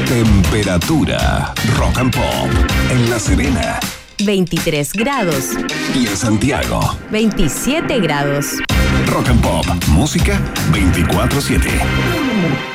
Temperatura 0.07 1.53
rock 1.77 1.97
and 1.97 2.15
pop 2.15 2.49
en 2.89 3.09
La 3.09 3.19
Serena 3.19 3.79
23 4.23 4.93
grados, 4.93 5.49
y 5.93 6.07
en 6.07 6.15
Santiago. 6.15 6.97
27 7.11 7.99
grados. 7.99 8.57
Rock 9.07 9.29
and 9.29 9.41
Pop, 9.41 9.65
música 9.87 10.39
24/7. 10.71 12.74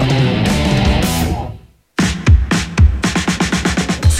America. 0.01 0.80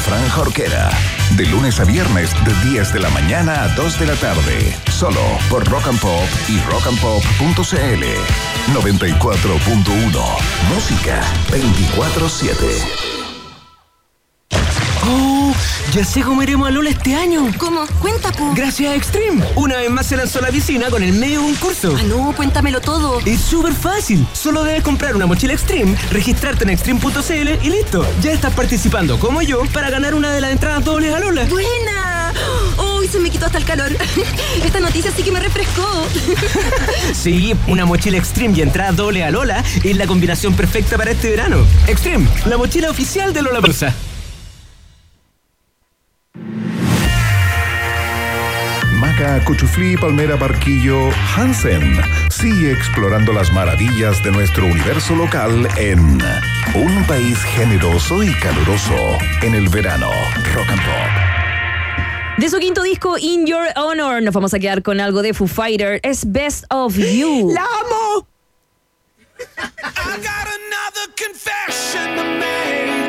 Fran 0.00 0.28
Jorquera. 0.30 0.90
De 1.36 1.44
lunes 1.46 1.78
a 1.80 1.84
viernes 1.84 2.32
de 2.44 2.52
10 2.70 2.92
de 2.92 3.00
la 3.00 3.08
mañana 3.10 3.62
a 3.62 3.68
2 3.68 3.98
de 3.98 4.06
la 4.06 4.14
tarde. 4.16 4.74
Solo 4.90 5.20
por 5.48 5.66
Rock 5.68 5.86
and 5.88 5.98
Pop 6.00 6.28
y 6.48 6.58
rockandpop.cl. 6.70 8.04
94.1. 8.72 10.24
Música 10.74 11.20
24-7. 11.50 13.10
¡Oh! 15.50 15.54
Ya 15.92 16.04
sé 16.04 16.22
cómo 16.22 16.42
iremos 16.42 16.68
a 16.68 16.70
Lola 16.70 16.90
este 16.90 17.14
año. 17.14 17.50
¿Cómo? 17.58 17.84
Cuenta, 18.00 18.30
po. 18.30 18.52
Gracias 18.54 18.92
a 18.92 18.94
Extreme. 18.94 19.44
Una 19.56 19.76
vez 19.76 19.90
más 19.90 20.06
se 20.06 20.16
lanzó 20.16 20.40
la 20.40 20.48
piscina 20.48 20.88
con 20.90 21.02
el 21.02 21.12
medio 21.12 21.42
concurso. 21.42 21.94
Ah, 21.98 22.02
no, 22.04 22.32
cuéntamelo 22.36 22.80
todo. 22.80 23.20
Es 23.26 23.40
súper 23.40 23.72
fácil. 23.72 24.26
Solo 24.32 24.62
debes 24.62 24.82
comprar 24.82 25.16
una 25.16 25.26
mochila 25.26 25.52
Extreme, 25.52 25.96
registrarte 26.12 26.64
en 26.64 26.70
extreme.cl 26.70 27.64
y 27.64 27.70
listo. 27.70 28.06
Ya 28.22 28.32
estás 28.32 28.54
participando, 28.54 29.18
como 29.18 29.42
yo, 29.42 29.62
para 29.72 29.90
ganar 29.90 30.14
una 30.14 30.30
de 30.30 30.40
las 30.40 30.52
entradas 30.52 30.84
dobles 30.84 31.12
a 31.14 31.18
Lola. 31.18 31.44
¡Buena! 31.46 32.32
¡Uy, 32.98 33.08
se 33.08 33.18
me 33.18 33.30
quitó 33.30 33.46
hasta 33.46 33.58
el 33.58 33.64
calor! 33.64 33.90
Esta 34.64 34.78
noticia 34.78 35.10
sí 35.16 35.22
que 35.22 35.32
me 35.32 35.40
refrescó. 35.40 35.86
Sí, 37.12 37.54
una 37.66 37.84
mochila 37.84 38.16
Extreme 38.18 38.56
y 38.56 38.62
entrada 38.62 38.92
doble 38.92 39.24
a 39.24 39.30
Lola 39.30 39.64
es 39.82 39.96
la 39.96 40.06
combinación 40.06 40.54
perfecta 40.54 40.96
para 40.96 41.10
este 41.10 41.30
verano. 41.30 41.66
Extreme, 41.86 42.28
la 42.46 42.56
mochila 42.56 42.90
oficial 42.90 43.32
de 43.32 43.42
Lola 43.42 43.60
Brusa. 43.60 43.94
Cuchuflí, 49.44 49.98
Palmera, 49.98 50.36
Barquillo, 50.36 51.10
Hansen. 51.36 52.00
Sigue 52.30 52.72
explorando 52.72 53.34
las 53.34 53.52
maravillas 53.52 54.22
de 54.24 54.30
nuestro 54.30 54.64
universo 54.64 55.14
local 55.14 55.68
en 55.76 56.00
un 56.74 57.04
país 57.06 57.38
generoso 57.54 58.22
y 58.22 58.32
caluroso 58.34 59.18
en 59.42 59.54
el 59.54 59.68
verano. 59.68 60.10
Rock 60.54 60.70
and 60.70 60.80
Pop. 60.80 62.38
De 62.38 62.48
su 62.48 62.58
quinto 62.58 62.82
disco, 62.82 63.18
In 63.18 63.46
Your 63.46 63.66
Honor, 63.76 64.22
nos 64.22 64.32
vamos 64.32 64.54
a 64.54 64.58
quedar 64.58 64.82
con 64.82 65.00
algo 65.00 65.20
de 65.20 65.34
Foo 65.34 65.46
Fighter. 65.46 66.00
Es 66.02 66.30
Best 66.30 66.64
of 66.70 66.96
You. 66.96 67.50
¡La 67.54 67.60
amo! 67.60 68.26
I 69.58 70.16
got 70.16 70.48
another 70.48 71.12
confession 71.14 72.16
to. 72.16 72.99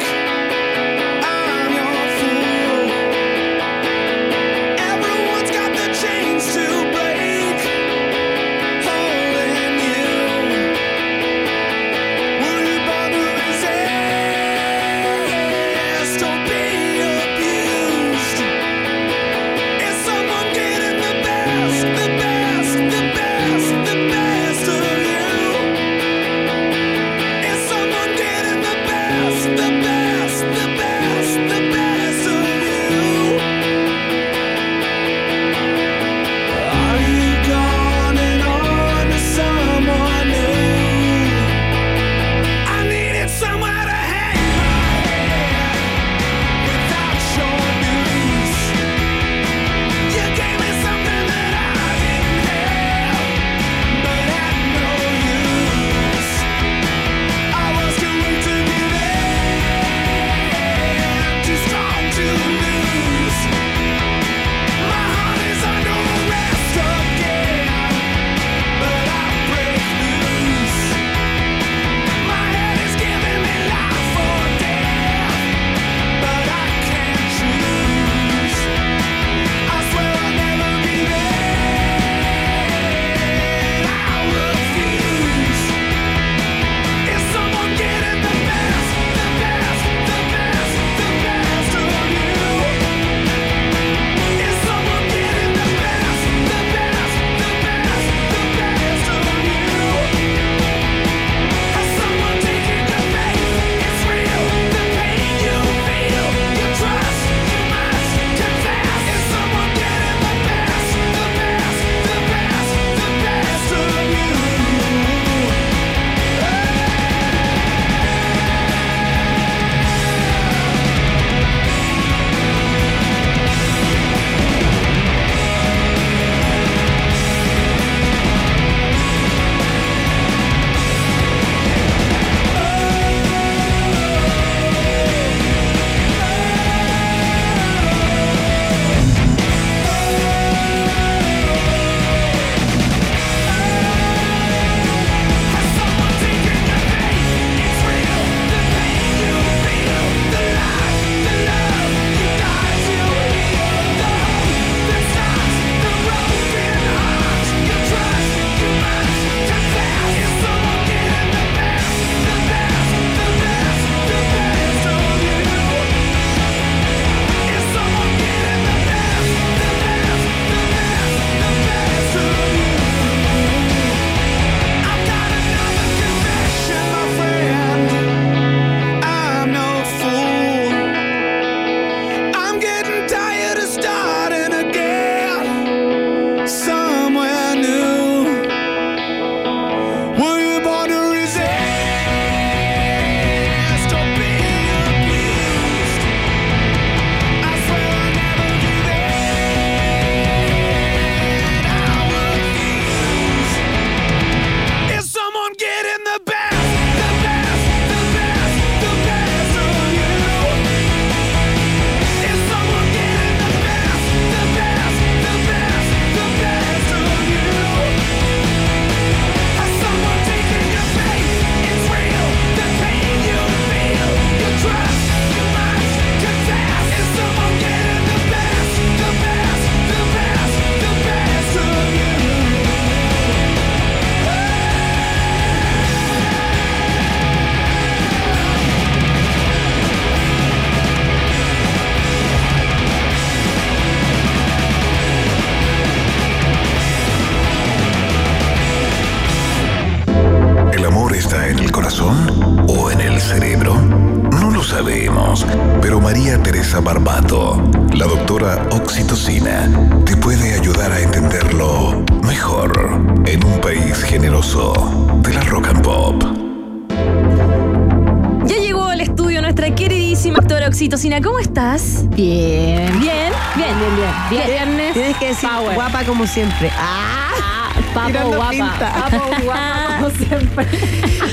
Oxitocina. 270.81 271.21
¿Cómo 271.21 271.37
estás? 271.37 272.09
Bien. 272.15 272.99
Bien, 272.99 273.31
bien, 273.55 273.77
bien, 273.77 273.95
bien. 273.95 274.11
Bien. 274.31 274.47
Viernes. 274.47 274.93
Tienes 274.93 275.17
que 275.17 275.27
decir 275.27 275.47
Power. 275.47 275.75
guapa 275.75 276.03
como 276.05 276.25
siempre. 276.25 276.71
¡Ah! 276.75 277.69
Papo 277.93 278.07
Tirando 278.07 278.35
guapa. 278.35 278.49
pinta. 278.49 278.91
Papo 279.11 279.43
guapa 279.43 279.97
como 279.99 280.09
siempre. 280.25 280.65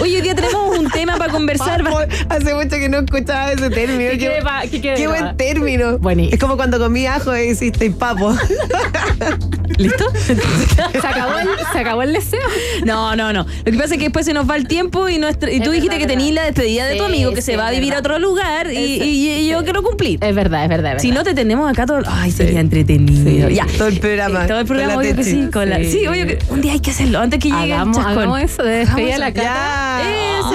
Hoy 0.03 0.15
hoy 0.17 0.21
día 0.21 0.35
tenemos 0.35 0.77
un 0.79 0.91
tema 0.91 1.17
para 1.17 1.33
conversar. 1.33 1.83
Papo, 1.83 1.99
hace 2.29 2.55
mucho 2.55 2.77
que 2.77 2.91
no 2.91 2.99
escuchaba 2.99 3.51
ese 3.53 3.71
término. 3.71 4.11
¿Qué 4.11 4.19
Qué, 4.19 4.27
quede 4.27 4.43
pa- 4.43 4.61
qué 4.71 4.81
quede 4.83 4.95
qué 4.97 5.01
de 5.03 5.09
buen 5.09 5.37
término. 5.39 5.97
Buenísimo. 5.97 6.35
Es 6.35 6.41
como 6.41 6.57
cuando 6.59 6.79
comí 6.79 7.07
ajo 7.07 7.35
y 7.35 7.49
hiciste 7.49 7.91
papo. 7.91 8.35
¿Listo? 9.79 10.05
¿Se 10.15 11.07
acabó, 11.07 11.39
el, 11.39 11.49
¿Se 11.73 11.79
acabó 11.79 12.03
el 12.03 12.13
deseo? 12.13 12.41
No, 12.85 13.15
no, 13.17 13.33
no. 13.33 13.45
Lo 13.65 13.73
que 13.73 13.79
pasa 13.79 13.95
es 13.95 13.99
que 13.99 14.05
después 14.05 14.27
se 14.27 14.33
nos 14.35 14.49
va 14.51 14.57
el 14.57 14.67
tiempo 14.69 15.09
y, 15.09 15.19
nuestra, 15.19 15.51
y 15.51 15.61
tú 15.61 15.67
Es 15.71 15.77
dijiste 15.77 15.97
verdad, 15.97 16.09
que 16.09 16.15
tenías 16.17 16.35
la 16.35 16.45
despedida 16.45 16.87
de 16.87 16.97
tu 16.97 17.05
amigo 17.05 17.31
que 17.33 17.43
sí, 17.43 17.53
se 17.53 17.57
va 17.57 17.69
a 17.69 17.71
vivir 17.71 17.95
a 17.95 18.01
otro 18.01 18.19
lugar 18.19 18.71
y, 18.73 18.77
Es- 18.77 19.07
y- 19.07 19.31
y 19.45 19.49
yo 19.49 19.63
quiero 19.65 19.83
cumplir. 19.83 20.19
Es 20.23 20.35
verdad, 20.35 20.65
es 20.65 20.69
verdad. 20.69 20.97
es 20.97 21.03
Si 21.03 21.09
verdad. 21.11 21.21
no 21.23 21.25
te 21.31 21.35
tenemos 21.35 21.71
acá 21.71 21.87
todo. 21.87 22.01
Ay, 22.07 22.31
sería 22.33 22.61
entretenido. 22.61 23.49
Sí. 23.49 23.55
Ya. 23.55 23.67
Todo 23.79 23.89
el 23.89 24.01
programa. 24.01 24.47
Todo 24.47 24.59
el 24.61 24.67
programa, 24.67 24.97
obvio 24.97 25.15
que 25.17 25.25
sí. 25.25 25.49
Con 25.53 25.71
la, 25.71 25.77
sí, 25.79 25.91
Sí. 25.91 26.07
obvio 26.07 26.27
que 26.27 26.39
un 26.51 26.61
día 26.61 26.73
hay 26.73 26.81
que 26.81 26.91
hacerlo 26.91 27.21
antes 27.21 27.39
que 27.41 27.49
llegue 27.51 27.73
hagamos, 27.75 27.97
el 27.97 28.03
chascón. 28.03 28.19
hagamos 28.23 28.41
eso 28.43 28.63
de 28.63 28.71
despedida 28.79 29.13
de 29.13 29.19
la 29.19 29.33
cara. 29.33 30.01
Ya. 30.03 30.51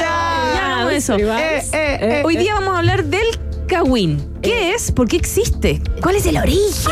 Ya, 0.56 0.76
hagamos 0.76 0.94
eso. 0.94 1.16
Eh, 1.18 1.24
eh, 1.28 1.64
eh, 1.74 2.22
Hoy 2.26 2.36
eh. 2.36 2.40
día 2.40 2.56
vamos 2.56 2.76
a 2.76 2.80
hablar 2.80 3.06
del 3.06 3.26
Kawin. 3.68 4.22
¿Qué 4.42 4.74
es? 4.74 4.92
¿Por 4.92 5.08
qué 5.08 5.16
existe? 5.16 5.82
¿Cuál 6.02 6.16
es 6.18 6.26
el 6.26 6.38
origen? 6.38 6.92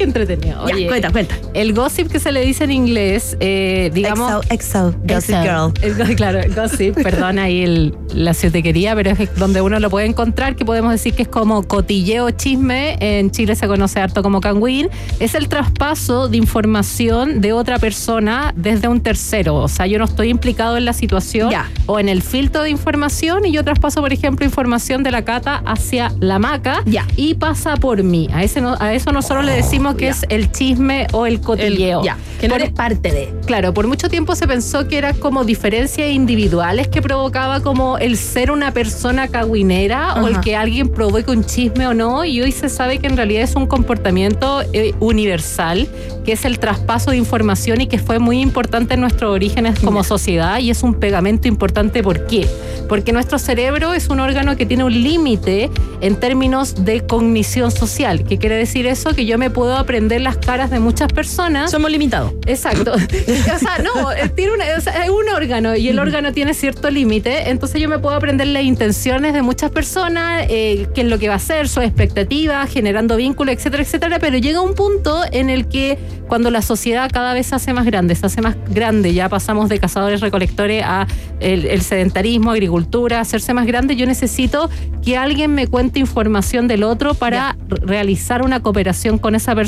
Qué 0.00 0.04
entretenido. 0.04 0.66
Ya, 0.66 0.74
Oye, 0.74 0.86
cuenta, 0.86 1.10
cuenta. 1.12 1.34
el 1.52 1.74
gossip 1.74 2.10
que 2.10 2.18
se 2.18 2.32
le 2.32 2.40
dice 2.40 2.64
en 2.64 2.70
inglés, 2.70 3.36
eh, 3.38 3.90
digamos. 3.92 4.46
Exo, 4.48 4.88
exo, 4.88 4.94
gossip 5.04 5.34
girl. 5.42 5.72
El 5.82 6.16
claro, 6.16 6.38
el 6.40 6.54
gossip, 6.54 6.94
perdón 7.02 7.38
ahí 7.38 7.60
el, 7.62 7.94
la 8.14 8.32
ciotequería, 8.32 8.94
pero 8.94 9.10
es 9.10 9.34
donde 9.36 9.60
uno 9.60 9.78
lo 9.78 9.90
puede 9.90 10.06
encontrar, 10.06 10.56
que 10.56 10.64
podemos 10.64 10.90
decir 10.90 11.12
que 11.12 11.22
es 11.24 11.28
como 11.28 11.64
cotilleo 11.64 12.30
chisme. 12.30 12.96
En 13.00 13.30
Chile 13.30 13.54
se 13.56 13.66
conoce 13.68 14.00
harto 14.00 14.22
como 14.22 14.40
canguín. 14.40 14.88
Es 15.18 15.34
el 15.34 15.48
traspaso 15.48 16.28
de 16.28 16.38
información 16.38 17.42
de 17.42 17.52
otra 17.52 17.78
persona 17.78 18.54
desde 18.56 18.88
un 18.88 19.02
tercero. 19.02 19.56
O 19.56 19.68
sea, 19.68 19.86
yo 19.86 19.98
no 19.98 20.06
estoy 20.06 20.30
implicado 20.30 20.78
en 20.78 20.86
la 20.86 20.94
situación 20.94 21.50
Ya. 21.50 21.68
o 21.84 21.98
en 21.98 22.08
el 22.08 22.22
filtro 22.22 22.62
de 22.62 22.70
información 22.70 23.44
y 23.44 23.52
yo 23.52 23.62
traspaso, 23.64 24.00
por 24.00 24.14
ejemplo, 24.14 24.46
información 24.46 25.02
de 25.02 25.10
la 25.10 25.26
cata 25.26 25.62
hacia 25.66 26.10
la 26.20 26.38
maca 26.38 26.82
Ya. 26.86 27.06
y 27.16 27.34
pasa 27.34 27.76
por 27.76 28.02
mí. 28.02 28.28
A, 28.32 28.42
ese 28.44 28.62
no- 28.62 28.76
a 28.80 28.94
eso 28.94 29.12
nosotros 29.12 29.44
le 29.44 29.52
decimos 29.52 29.89
que 29.96 30.06
ya. 30.06 30.10
es 30.12 30.26
el 30.28 30.50
chisme 30.52 31.06
o 31.12 31.26
el 31.26 31.34
El- 31.34 31.40
cotilleo. 31.40 32.02
ya, 32.04 32.16
que 32.40 32.48
no 32.48 32.54
Por- 32.54 32.62
eres 32.62 32.72
parte 32.74 33.10
de. 33.12 33.32
Claro, 33.46 33.74
por 33.74 33.86
mucho 33.86 34.08
tiempo 34.08 34.34
se 34.34 34.46
pensó 34.46 34.86
que 34.88 34.98
eran 34.98 35.16
como 35.18 35.44
diferencias 35.44 36.10
individuales 36.10 36.88
que 36.88 37.02
provocaba 37.02 37.60
como 37.60 37.98
el 37.98 38.16
ser 38.16 38.50
una 38.50 38.72
persona 38.72 39.28
cagüinera 39.28 40.14
o 40.22 40.26
el 40.28 40.34
Ajá. 40.34 40.40
que 40.42 40.56
alguien 40.56 40.88
provoque 40.90 41.30
un 41.30 41.44
chisme 41.44 41.86
o 41.86 41.94
no. 41.94 42.24
Y 42.24 42.40
hoy 42.40 42.52
se 42.52 42.68
sabe 42.68 42.98
que 42.98 43.06
en 43.06 43.16
realidad 43.16 43.42
es 43.42 43.56
un 43.56 43.66
comportamiento 43.66 44.62
eh, 44.72 44.94
universal, 45.00 45.88
que 46.24 46.32
es 46.32 46.44
el 46.44 46.58
traspaso 46.58 47.10
de 47.10 47.16
información 47.16 47.80
y 47.80 47.86
que 47.86 47.98
fue 47.98 48.18
muy 48.18 48.40
importante 48.40 48.94
en 48.94 49.00
nuestros 49.00 49.30
orígenes 49.32 49.78
como 49.80 50.04
sociedad 50.04 50.58
y 50.58 50.70
es 50.70 50.82
un 50.82 50.94
pegamento 50.94 51.48
importante. 51.48 52.02
¿Por 52.02 52.26
qué? 52.26 52.46
Porque 52.88 53.12
nuestro 53.12 53.38
cerebro 53.38 53.94
es 53.94 54.08
un 54.08 54.20
órgano 54.20 54.56
que 54.56 54.66
tiene 54.66 54.84
un 54.84 54.92
límite 54.92 55.70
en 56.00 56.16
términos 56.16 56.84
de 56.84 57.00
cognición 57.06 57.70
social. 57.70 58.24
¿Qué 58.24 58.38
quiere 58.38 58.56
decir 58.56 58.86
eso? 58.86 59.14
Que 59.14 59.26
yo 59.26 59.38
me 59.38 59.50
puedo 59.50 59.76
aprender 59.80 60.20
las 60.20 60.36
caras 60.36 60.70
de 60.70 60.80
muchas 60.80 61.12
personas. 61.12 61.70
Somos 61.70 61.90
limitados. 61.90 62.32
Exacto. 62.46 62.92
o 62.94 63.58
sea, 63.58 63.78
no, 63.82 64.12
eh, 64.12 64.28
tiene 64.34 64.52
una- 64.52 64.64
o 64.76 64.80
sea, 64.80 65.04
es 65.04 65.10
un 65.10 65.28
órgano 65.34 65.76
y 65.76 65.88
el 65.88 65.98
órgano 65.98 66.32
tiene 66.32 66.54
cierto 66.54 66.90
límite, 66.90 67.50
entonces 67.50 67.80
yo 67.80 67.88
me 67.88 67.98
puedo 67.98 68.14
aprender 68.16 68.46
las 68.48 68.62
intenciones 68.62 69.32
de 69.34 69.42
muchas 69.42 69.70
personas, 69.70 70.46
eh, 70.48 70.86
qué 70.94 71.02
es 71.02 71.06
lo 71.06 71.18
que 71.18 71.28
va 71.28 71.34
a 71.34 71.36
hacer, 71.38 71.68
sus 71.68 71.82
expectativas, 71.84 72.70
generando 72.70 73.16
vínculos, 73.16 73.54
etcétera, 73.54 73.82
etcétera, 73.82 74.18
pero 74.18 74.38
llega 74.38 74.60
un 74.60 74.74
punto 74.74 75.22
en 75.32 75.50
el 75.50 75.66
que 75.68 75.98
cuando 76.28 76.50
la 76.50 76.62
sociedad 76.62 77.10
cada 77.12 77.34
vez 77.34 77.46
se 77.48 77.56
hace 77.56 77.72
más 77.72 77.84
grande, 77.86 78.14
se 78.14 78.26
hace 78.26 78.40
más 78.40 78.56
grande, 78.68 79.12
ya 79.14 79.28
pasamos 79.28 79.68
de 79.68 79.78
cazadores 79.80 80.20
recolectores 80.20 80.84
a 80.84 81.06
el, 81.40 81.66
el 81.66 81.80
sedentarismo, 81.82 82.50
agricultura, 82.50 83.20
hacerse 83.20 83.52
más 83.54 83.66
grande, 83.66 83.96
yo 83.96 84.06
necesito 84.06 84.70
que 85.04 85.16
alguien 85.16 85.54
me 85.54 85.66
cuente 85.66 85.98
información 85.98 86.68
del 86.68 86.82
otro 86.84 87.14
para 87.14 87.56
realizar 87.68 88.42
una 88.42 88.60
cooperación 88.60 89.18
con 89.18 89.34
esa 89.34 89.54
persona 89.54 89.59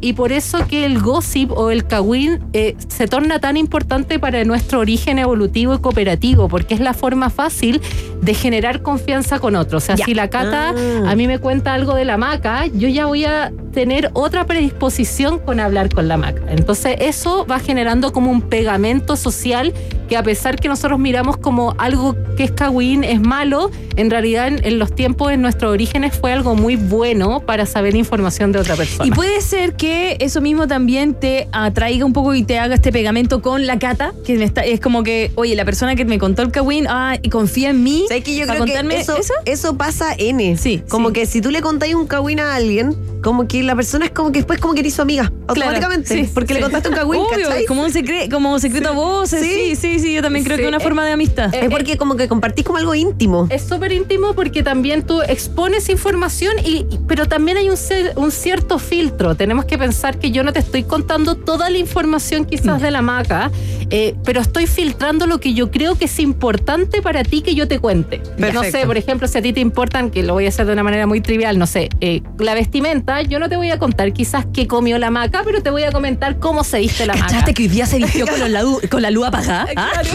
y 0.00 0.12
por 0.14 0.32
eso 0.32 0.66
que 0.66 0.84
el 0.84 1.00
gossip 1.00 1.50
o 1.52 1.70
el 1.70 1.86
kawin 1.86 2.40
eh, 2.52 2.76
se 2.88 3.06
torna 3.08 3.38
tan 3.38 3.56
importante 3.56 4.18
para 4.18 4.44
nuestro 4.44 4.80
origen 4.80 5.18
evolutivo 5.18 5.74
y 5.74 5.78
cooperativo, 5.78 6.48
porque 6.48 6.74
es 6.74 6.80
la 6.80 6.94
forma 6.94 7.30
fácil 7.30 7.80
de 8.22 8.34
generar 8.34 8.82
confianza 8.82 9.38
con 9.38 9.56
otros. 9.56 9.84
O 9.84 9.86
sea, 9.86 9.96
Ya. 9.96 10.04
si 10.04 10.14
la 10.14 10.28
cata 10.28 10.74
Ah. 10.76 11.10
a 11.10 11.14
mí 11.16 11.26
me 11.26 11.38
cuenta 11.38 11.74
algo 11.74 11.94
de 11.94 12.04
la 12.04 12.16
maca, 12.16 12.66
yo 12.66 12.88
ya 12.88 13.06
voy 13.06 13.24
a 13.24 13.52
tener 13.72 14.10
otra 14.14 14.44
predisposición 14.46 15.38
con 15.38 15.60
hablar 15.60 15.88
con 15.92 16.08
la 16.08 16.16
maca. 16.16 16.42
Entonces 16.48 16.96
eso 17.00 17.46
va 17.48 17.58
generando 17.60 18.12
como 18.12 18.30
un 18.30 18.42
pegamento 18.42 19.16
social 19.16 19.72
que 20.08 20.16
a 20.16 20.22
pesar 20.22 20.56
que 20.56 20.68
nosotros 20.68 20.98
miramos 20.98 21.36
como 21.36 21.74
algo 21.78 22.16
que 22.36 22.44
es 22.44 22.50
kawin, 22.52 23.04
es 23.04 23.20
malo, 23.20 23.70
en 23.96 24.10
realidad 24.10 24.48
en, 24.48 24.64
en 24.64 24.78
los 24.78 24.94
tiempos, 24.94 25.30
en 25.32 25.42
nuestros 25.42 25.70
orígenes 25.70 26.16
fue 26.18 26.32
algo 26.32 26.54
muy 26.54 26.76
bueno 26.76 27.40
para 27.40 27.66
saber 27.66 27.94
información 27.94 28.50
de 28.52 28.58
otra 28.60 28.74
persona. 28.74 28.97
Y 29.04 29.10
puede 29.10 29.40
ser 29.40 29.74
que 29.74 30.16
eso 30.20 30.40
mismo 30.40 30.66
también 30.66 31.14
te 31.14 31.48
atraiga 31.52 32.04
un 32.04 32.12
poco 32.12 32.34
y 32.34 32.42
te 32.42 32.58
haga 32.58 32.74
este 32.74 32.92
pegamento 32.92 33.40
con 33.42 33.66
la 33.66 33.78
cata, 33.78 34.12
que 34.24 34.36
me 34.36 34.44
está- 34.44 34.64
es 34.64 34.80
como 34.80 35.02
que, 35.02 35.30
oye, 35.36 35.54
la 35.54 35.64
persona 35.64 35.94
que 35.96 36.04
me 36.04 36.18
contó 36.18 36.42
el 36.42 36.50
Kawin, 36.50 36.86
ah, 36.88 37.16
y 37.22 37.28
confía 37.30 37.70
en 37.70 37.82
mí. 37.82 38.04
¿Sabes 38.08 38.24
que 38.24 38.36
yo 38.36 38.46
para 38.46 38.60
creo 38.60 38.88
que 38.88 38.96
eso, 39.00 39.16
eso? 39.16 39.32
eso 39.44 39.76
pasa 39.76 40.14
N. 40.18 40.56
Sí, 40.56 40.82
Como 40.88 41.08
sí. 41.08 41.14
que 41.14 41.26
si 41.26 41.40
tú 41.40 41.50
le 41.50 41.60
contáis 41.62 41.94
un 41.94 42.06
cagüín 42.06 42.40
a 42.40 42.54
alguien, 42.54 42.96
como 43.22 43.48
que 43.48 43.62
la 43.62 43.74
persona 43.74 44.04
es 44.06 44.10
como 44.12 44.30
que 44.32 44.38
después 44.40 44.60
como 44.60 44.74
que 44.74 44.80
eres 44.80 44.94
su 44.94 45.02
amiga, 45.02 45.32
automáticamente. 45.48 46.14
sí, 46.24 46.30
porque 46.32 46.54
sí. 46.54 46.60
le 46.60 46.60
contaste 46.62 46.88
un 46.88 46.98
Obvio, 46.98 47.26
¿cachai? 47.28 47.64
como 47.66 47.82
un 47.82 47.90
secreto, 47.92 48.34
como 48.34 48.58
secreto 48.58 48.88
a 48.90 48.92
voces. 48.92 49.40
Sí, 49.42 49.74
Sí. 49.74 49.76
sí, 49.76 49.98
sí, 50.00 50.14
yo 50.14 50.22
también 50.22 50.44
creo 50.44 50.56
Sí, 50.56 50.62
que 50.62 50.68
es 50.68 50.74
una 50.74 50.80
forma 50.80 51.04
de 51.04 51.12
amistad. 51.12 51.52
eh, 51.54 51.60
Es 51.64 51.70
porque 51.70 51.96
como 51.96 52.16
que 52.16 52.28
compartís 52.28 52.64
como 52.64 52.78
algo 52.78 52.94
íntimo. 52.94 53.46
Es 53.50 53.62
súper 53.62 53.92
íntimo 53.92 54.34
porque 54.34 54.62
también 54.62 55.02
tú 55.04 55.20
expones 55.22 55.88
información, 55.88 56.54
y, 56.64 56.86
y- 56.90 56.98
pero 57.08 57.26
también 57.26 57.56
hay 57.58 57.68
un, 57.70 57.76
un 58.16 58.30
cierto 58.30 58.78
filtro. 58.88 59.34
Tenemos 59.34 59.64
que 59.66 59.78
pensar 59.78 60.18
que 60.18 60.30
yo 60.30 60.42
no 60.42 60.52
te 60.52 60.60
estoy 60.60 60.82
contando 60.82 61.34
toda 61.34 61.70
la 61.70 61.78
información 61.78 62.44
quizás 62.44 62.80
de 62.80 62.90
la 62.90 63.02
maca, 63.02 63.50
eh, 63.90 64.14
pero 64.24 64.40
estoy 64.40 64.66
filtrando 64.66 65.26
lo 65.26 65.38
que 65.40 65.54
yo 65.54 65.70
creo 65.70 65.94
que 65.96 66.04
es 66.06 66.18
importante 66.18 67.00
para 67.02 67.22
ti 67.24 67.42
que 67.42 67.54
yo 67.54 67.66
te 67.68 67.78
cuente. 67.78 68.20
No 68.38 68.62
sé, 68.64 68.84
por 68.86 68.96
ejemplo, 68.96 69.26
si 69.28 69.38
a 69.38 69.42
ti 69.42 69.52
te 69.52 69.60
importan, 69.60 70.10
que 70.10 70.22
lo 70.22 70.34
voy 70.34 70.46
a 70.46 70.48
hacer 70.50 70.66
de 70.66 70.72
una 70.72 70.82
manera 70.82 71.06
muy 71.06 71.20
trivial, 71.20 71.58
no 71.58 71.66
sé, 71.66 71.88
eh, 72.00 72.22
la 72.38 72.54
vestimenta, 72.54 73.22
yo 73.22 73.38
no 73.38 73.48
te 73.48 73.56
voy 73.56 73.70
a 73.70 73.78
contar 73.78 74.12
quizás 74.12 74.46
qué 74.52 74.66
comió 74.66 74.98
la 74.98 75.10
maca, 75.10 75.42
pero 75.44 75.62
te 75.62 75.70
voy 75.70 75.84
a 75.84 75.92
comentar 75.92 76.38
cómo 76.38 76.64
se 76.64 76.80
viste 76.80 77.06
la 77.06 77.14
maca. 77.14 77.26
¿Cachaste 77.26 77.54
que 77.54 77.62
hoy 77.62 77.68
día 77.68 77.86
se 77.86 77.98
vistió 77.98 78.26
con, 78.26 78.52
la, 78.52 78.62
lu- 78.62 78.80
con 78.90 79.02
la 79.02 79.10
luz 79.10 79.26
apagada? 79.26 79.66
¿Ah? 79.76 79.90
Claro, 79.92 80.08